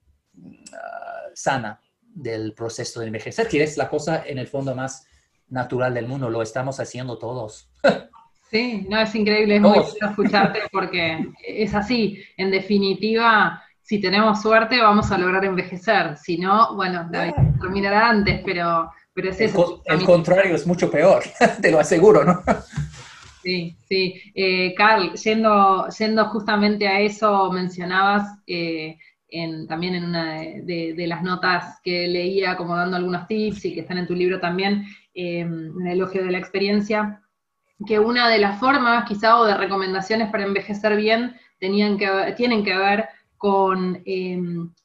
ah, 0.72 1.30
sana 1.34 1.80
del 2.02 2.54
proceso 2.54 3.00
de 3.00 3.06
envejecer, 3.06 3.48
que 3.48 3.62
es 3.62 3.76
la 3.76 3.88
cosa 3.88 4.24
en 4.26 4.38
el 4.38 4.46
fondo 4.46 4.74
más 4.74 5.06
natural 5.48 5.94
del 5.94 6.06
mundo. 6.06 6.28
Lo 6.28 6.42
estamos 6.42 6.80
haciendo 6.80 7.18
todos. 7.18 7.70
Sí, 8.50 8.84
no, 8.88 9.00
es 9.00 9.14
increíble, 9.14 9.54
es 9.54 9.62
muy 9.62 9.78
escucharte 9.78 10.58
porque 10.72 11.24
es 11.46 11.72
así. 11.72 12.20
En 12.36 12.50
definitiva, 12.50 13.62
si 13.90 14.00
tenemos 14.00 14.40
suerte, 14.40 14.80
vamos 14.80 15.10
a 15.10 15.18
lograr 15.18 15.44
envejecer. 15.44 16.16
Si 16.16 16.38
no, 16.38 16.76
bueno, 16.76 17.08
la 17.10 17.34
terminará 17.60 18.10
antes, 18.10 18.40
pero, 18.44 18.88
pero 19.12 19.30
es 19.30 19.40
eso. 19.40 19.82
El, 19.84 19.98
el 19.98 20.06
contrario 20.06 20.54
es 20.54 20.64
mucho 20.64 20.88
peor, 20.88 21.24
te 21.60 21.72
lo 21.72 21.80
aseguro, 21.80 22.24
¿no? 22.24 22.40
Sí, 23.42 23.76
sí. 23.88 24.14
Eh, 24.32 24.74
Carl, 24.76 25.12
yendo, 25.14 25.88
yendo 25.88 26.24
justamente 26.26 26.86
a 26.86 27.00
eso, 27.00 27.50
mencionabas 27.50 28.28
eh, 28.46 28.96
también 29.66 29.96
en 29.96 30.04
una 30.04 30.34
de, 30.34 31.04
las 31.08 31.24
notas 31.24 31.80
que 31.82 32.06
leía, 32.06 32.56
como 32.56 32.76
dando 32.76 32.96
algunos 32.96 33.26
tips 33.26 33.64
y 33.64 33.74
que 33.74 33.80
están 33.80 33.98
en 33.98 34.06
tu 34.06 34.14
libro 34.14 34.38
también, 34.38 34.84
eh, 35.14 35.40
en 35.40 35.84
el 35.84 35.94
elogio 35.94 36.24
de 36.24 36.30
la 36.30 36.38
experiencia, 36.38 37.22
que 37.84 37.98
una 37.98 38.28
de 38.28 38.38
las 38.38 38.60
formas 38.60 39.04
quizá 39.08 39.36
o 39.36 39.46
de 39.46 39.56
recomendaciones 39.56 40.30
para 40.30 40.44
envejecer 40.44 40.94
bien 40.94 41.34
tenían 41.58 41.98
que, 41.98 42.34
tienen 42.36 42.62
que 42.62 42.76
ver 42.76 43.08
con, 43.40 44.04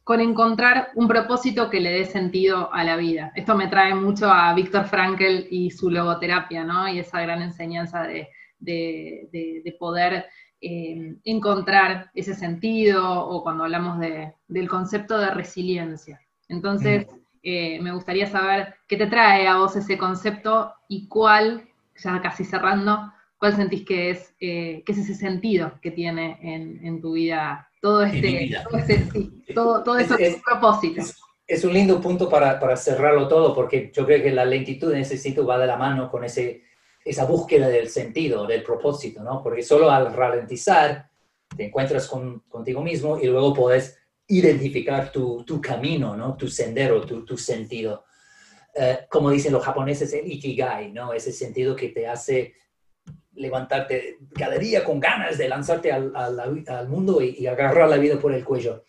con, 0.05 0.21
encontrar 0.21 0.87
un 0.95 1.09
propósito 1.09 1.69
que 1.69 1.81
le 1.81 1.91
dé 1.91 2.05
sentido 2.05 2.73
a 2.73 2.85
la 2.85 2.95
vida. 2.95 3.33
Esto 3.35 3.53
me 3.53 3.67
trae 3.67 3.93
mucho 3.93 4.31
a 4.31 4.53
Víctor 4.53 4.85
Frankl 4.85 5.47
y 5.49 5.71
su 5.71 5.89
logoterapia, 5.89 6.63
¿no? 6.63 6.87
Y 6.87 6.99
esa 6.99 7.19
gran 7.19 7.41
enseñanza 7.41 8.03
de, 8.03 8.29
de, 8.59 9.75
poder 9.77 10.27
eh, 10.61 11.17
encontrar 11.25 12.11
ese 12.13 12.33
sentido 12.33 13.27
o 13.27 13.43
cuando 13.43 13.65
hablamos 13.65 13.99
del 13.99 14.69
concepto 14.69 15.17
de 15.17 15.31
resiliencia. 15.31 16.21
Entonces, 16.47 17.07
eh, 17.43 17.81
me 17.81 17.91
gustaría 17.91 18.27
saber 18.27 18.75
qué 18.87 18.95
te 18.95 19.07
trae 19.07 19.49
a 19.49 19.57
vos 19.57 19.75
ese 19.75 19.97
concepto 19.97 20.71
y 20.87 21.09
cuál, 21.09 21.67
ya 21.97 22.21
casi 22.21 22.45
cerrando, 22.45 23.11
cuál 23.37 23.53
sentís 23.53 23.85
que 23.85 24.11
es, 24.11 24.33
eh, 24.39 24.81
es 24.87 24.97
ese 24.97 25.13
sentido 25.13 25.77
que 25.81 25.91
tiene 25.91 26.39
en, 26.41 27.01
tu 27.01 27.11
vida 27.11 27.67
todo 27.81 28.03
este, 28.03 28.55
todo, 29.53 29.83
todo, 29.83 29.97
eso 29.97 30.17
es, 30.17 30.37
propósito. 30.43 31.01
Es, 31.47 31.63
un 31.63 31.73
lindo 31.73 32.01
punto 32.01 32.29
para, 32.29 32.59
para 32.59 32.75
cerrarlo 32.75 33.27
todo, 33.27 33.53
porque 33.53 33.91
yo 33.93 34.05
creo 34.05 34.23
que 34.23 34.31
la 34.31 34.45
lentitud 34.45 34.91
en 34.91 35.01
ese 35.01 35.17
sitio 35.17 35.45
va 35.45 35.59
de 35.59 35.67
la 35.67 35.77
mano 35.77 36.09
con 36.09 36.23
ese 36.23 36.63
esa 37.05 37.25
búsqueda 37.25 37.69
del 37.69 37.87
sentido, 37.87 38.47
del 38.47 38.63
propósito, 38.63 39.21
¿no? 39.21 39.41
Porque 39.43 39.61
solo 39.61 39.91
al 39.91 40.11
ralentizar 40.11 41.07
te 41.55 41.65
encuentras 41.65 42.07
con, 42.07 42.39
contigo 42.49 42.81
mismo 42.81 43.19
y 43.19 43.27
luego 43.27 43.53
puedes 43.53 43.99
identificar 44.27 45.11
tu, 45.11 45.43
tu 45.45 45.61
camino, 45.61 46.17
¿no? 46.17 46.35
Tu 46.35 46.47
sendero, 46.47 47.05
tu, 47.05 47.23
tu 47.23 47.37
sentido. 47.37 48.05
Eh, 48.73 49.05
como 49.07 49.29
dicen 49.29 49.53
los 49.53 49.63
japoneses, 49.63 50.11
el 50.13 50.29
ikigai, 50.29 50.91
¿no? 50.91 51.13
Ese 51.13 51.31
sentido 51.31 51.75
que 51.75 51.89
te 51.89 52.07
hace 52.07 52.55
levantarte 53.35 54.17
cada 54.33 54.57
día 54.57 54.83
con 54.83 54.99
ganas 54.99 55.37
de 55.37 55.47
lanzarte 55.47 55.91
al, 55.91 56.15
al, 56.15 56.87
mundo 56.87 57.21
y, 57.21 57.45
agarrar 57.47 57.89
la 57.89 57.97
vida 57.97 58.19
por 58.19 58.33
el 58.33 58.43
cuello. 58.43 58.85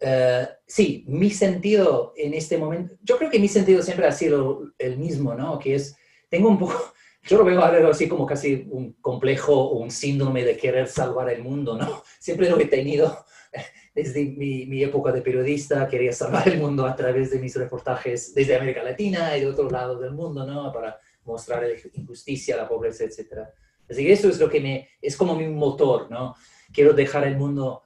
Eh, 0.00 0.46
sí, 0.66 1.04
mi 1.08 1.30
sentido 1.30 2.12
en 2.16 2.34
este 2.34 2.56
momento, 2.56 2.94
yo 3.02 3.18
creo 3.18 3.30
que 3.30 3.40
mi 3.40 3.48
sentido 3.48 3.82
siempre 3.82 4.06
ha 4.06 4.12
sido 4.12 4.72
el 4.78 4.96
mismo, 4.96 5.34
¿no? 5.34 5.58
Que 5.58 5.74
es, 5.74 5.96
tengo 6.28 6.48
un 6.48 6.58
poco, 6.58 6.92
yo 7.22 7.38
lo 7.38 7.44
veo 7.44 7.90
así 7.90 8.08
como 8.08 8.26
casi 8.26 8.66
un 8.70 8.92
complejo 9.00 9.54
o 9.54 9.78
un 9.78 9.90
síndrome 9.90 10.44
de 10.44 10.56
querer 10.56 10.86
salvar 10.86 11.30
el 11.30 11.42
mundo, 11.42 11.76
¿no? 11.76 12.02
Siempre 12.20 12.48
lo 12.48 12.58
he 12.60 12.66
tenido 12.66 13.24
desde 13.94 14.24
mi, 14.24 14.82
época 14.82 15.10
de 15.10 15.22
periodista, 15.22 15.88
quería 15.88 16.12
salvar 16.12 16.48
el 16.48 16.58
mundo 16.58 16.86
a 16.86 16.94
través 16.94 17.30
de 17.30 17.38
mis 17.40 17.56
reportajes 17.56 18.34
desde 18.34 18.56
América 18.56 18.82
Latina 18.82 19.36
y 19.36 19.40
de 19.40 19.46
otro 19.46 19.68
lado 19.68 19.98
del 19.98 20.12
mundo, 20.12 20.46
¿no? 20.46 20.72
Para 20.72 20.98
mostrar 21.24 21.62
la 21.62 21.68
injusticia, 21.94 22.56
la 22.56 22.68
pobreza, 22.68 23.04
etc. 23.04 23.48
Así 23.88 24.04
que 24.04 24.12
eso 24.12 24.28
es 24.28 24.38
lo 24.38 24.48
que 24.48 24.60
me, 24.60 24.88
es 25.00 25.16
como 25.16 25.34
mi 25.34 25.48
motor, 25.48 26.10
¿no? 26.10 26.34
Quiero 26.72 26.92
dejar 26.92 27.26
el 27.26 27.36
mundo 27.36 27.82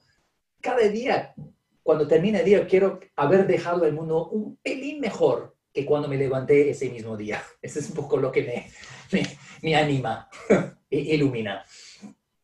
cada 0.63 0.87
día, 0.87 1.33
cuando 1.83 2.07
termine 2.07 2.39
el 2.39 2.45
día, 2.45 2.65
quiero 2.65 2.99
haber 3.17 3.45
dejado 3.45 3.85
el 3.85 3.93
mundo 3.93 4.29
un 4.29 4.57
pelín 4.63 5.01
mejor 5.01 5.57
que 5.73 5.85
cuando 5.85 6.07
me 6.07 6.17
levanté 6.17 6.69
ese 6.69 6.89
mismo 6.89 7.17
día. 7.17 7.41
Eso 7.61 7.79
es 7.79 7.89
un 7.89 7.95
poco 7.95 8.17
lo 8.17 8.31
que 8.31 8.43
me, 9.11 9.27
me, 9.61 9.75
anima 9.75 10.29
e 10.89 11.15
ilumina. 11.15 11.63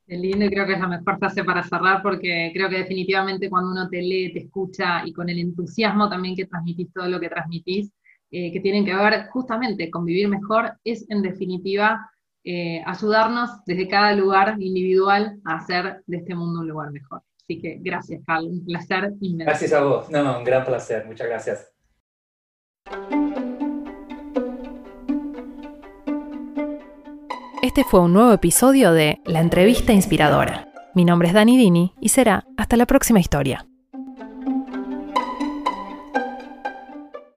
Qué 0.06 0.18
lindo 0.18 0.46
y 0.46 0.50
creo 0.50 0.66
que 0.66 0.74
es 0.74 0.80
la 0.80 0.88
mejor 0.88 1.20
frase 1.20 1.44
para 1.44 1.64
cerrar 1.64 2.02
porque 2.02 2.52
creo 2.54 2.68
que 2.68 2.80
definitivamente 2.80 3.50
cuando 3.50 3.72
uno 3.72 3.88
te 3.88 4.02
lee, 4.02 4.34
te 4.34 4.40
escucha 4.40 5.04
y 5.06 5.14
con 5.14 5.30
el 5.30 5.40
entusiasmo 5.40 6.10
también 6.10 6.36
que 6.36 6.46
transmitís 6.46 6.92
todo 6.92 7.08
lo 7.08 7.20
que 7.20 7.30
transmitís, 7.30 7.92
eh, 8.32 8.52
que 8.52 8.60
tienen 8.60 8.84
que 8.84 8.96
ver 8.96 9.28
justamente 9.28 9.90
con 9.92 10.06
vivir 10.06 10.28
mejor, 10.28 10.74
es 10.84 11.06
en 11.10 11.22
definitiva 11.22 12.10
eh, 12.52 12.82
ayudarnos 12.84 13.64
desde 13.68 13.88
cada 13.88 14.12
lugar 14.14 14.56
individual 14.60 15.40
a 15.46 15.58
hacer 15.58 16.02
de 16.08 16.18
este 16.18 16.34
mundo 16.34 16.62
un 16.62 16.68
lugar 16.68 16.92
mejor. 16.92 17.22
Así 17.44 17.62
que 17.62 17.78
gracias, 17.80 18.22
Carl, 18.26 18.48
un 18.48 18.66
placer 18.66 19.14
inmenso. 19.22 19.52
Gracias 19.52 19.72
a 19.72 19.84
vos, 19.84 20.10
no, 20.10 20.40
un 20.40 20.44
gran 20.44 20.66
placer, 20.66 21.06
muchas 21.06 21.28
gracias. 21.28 21.72
Este 27.62 27.84
fue 27.84 28.00
un 28.00 28.14
nuevo 28.14 28.34
episodio 28.34 28.94
de 28.94 29.20
La 29.26 29.42
Entrevista 29.42 29.94
Inspiradora. 29.94 30.68
Mi 30.96 31.06
nombre 31.06 31.28
es 31.28 31.36
Dani 31.36 31.56
Dini 31.56 31.94
y 32.02 32.10
será 32.10 32.46
hasta 32.58 32.78
la 32.78 32.88
próxima 32.88 33.20
historia. 33.20 33.69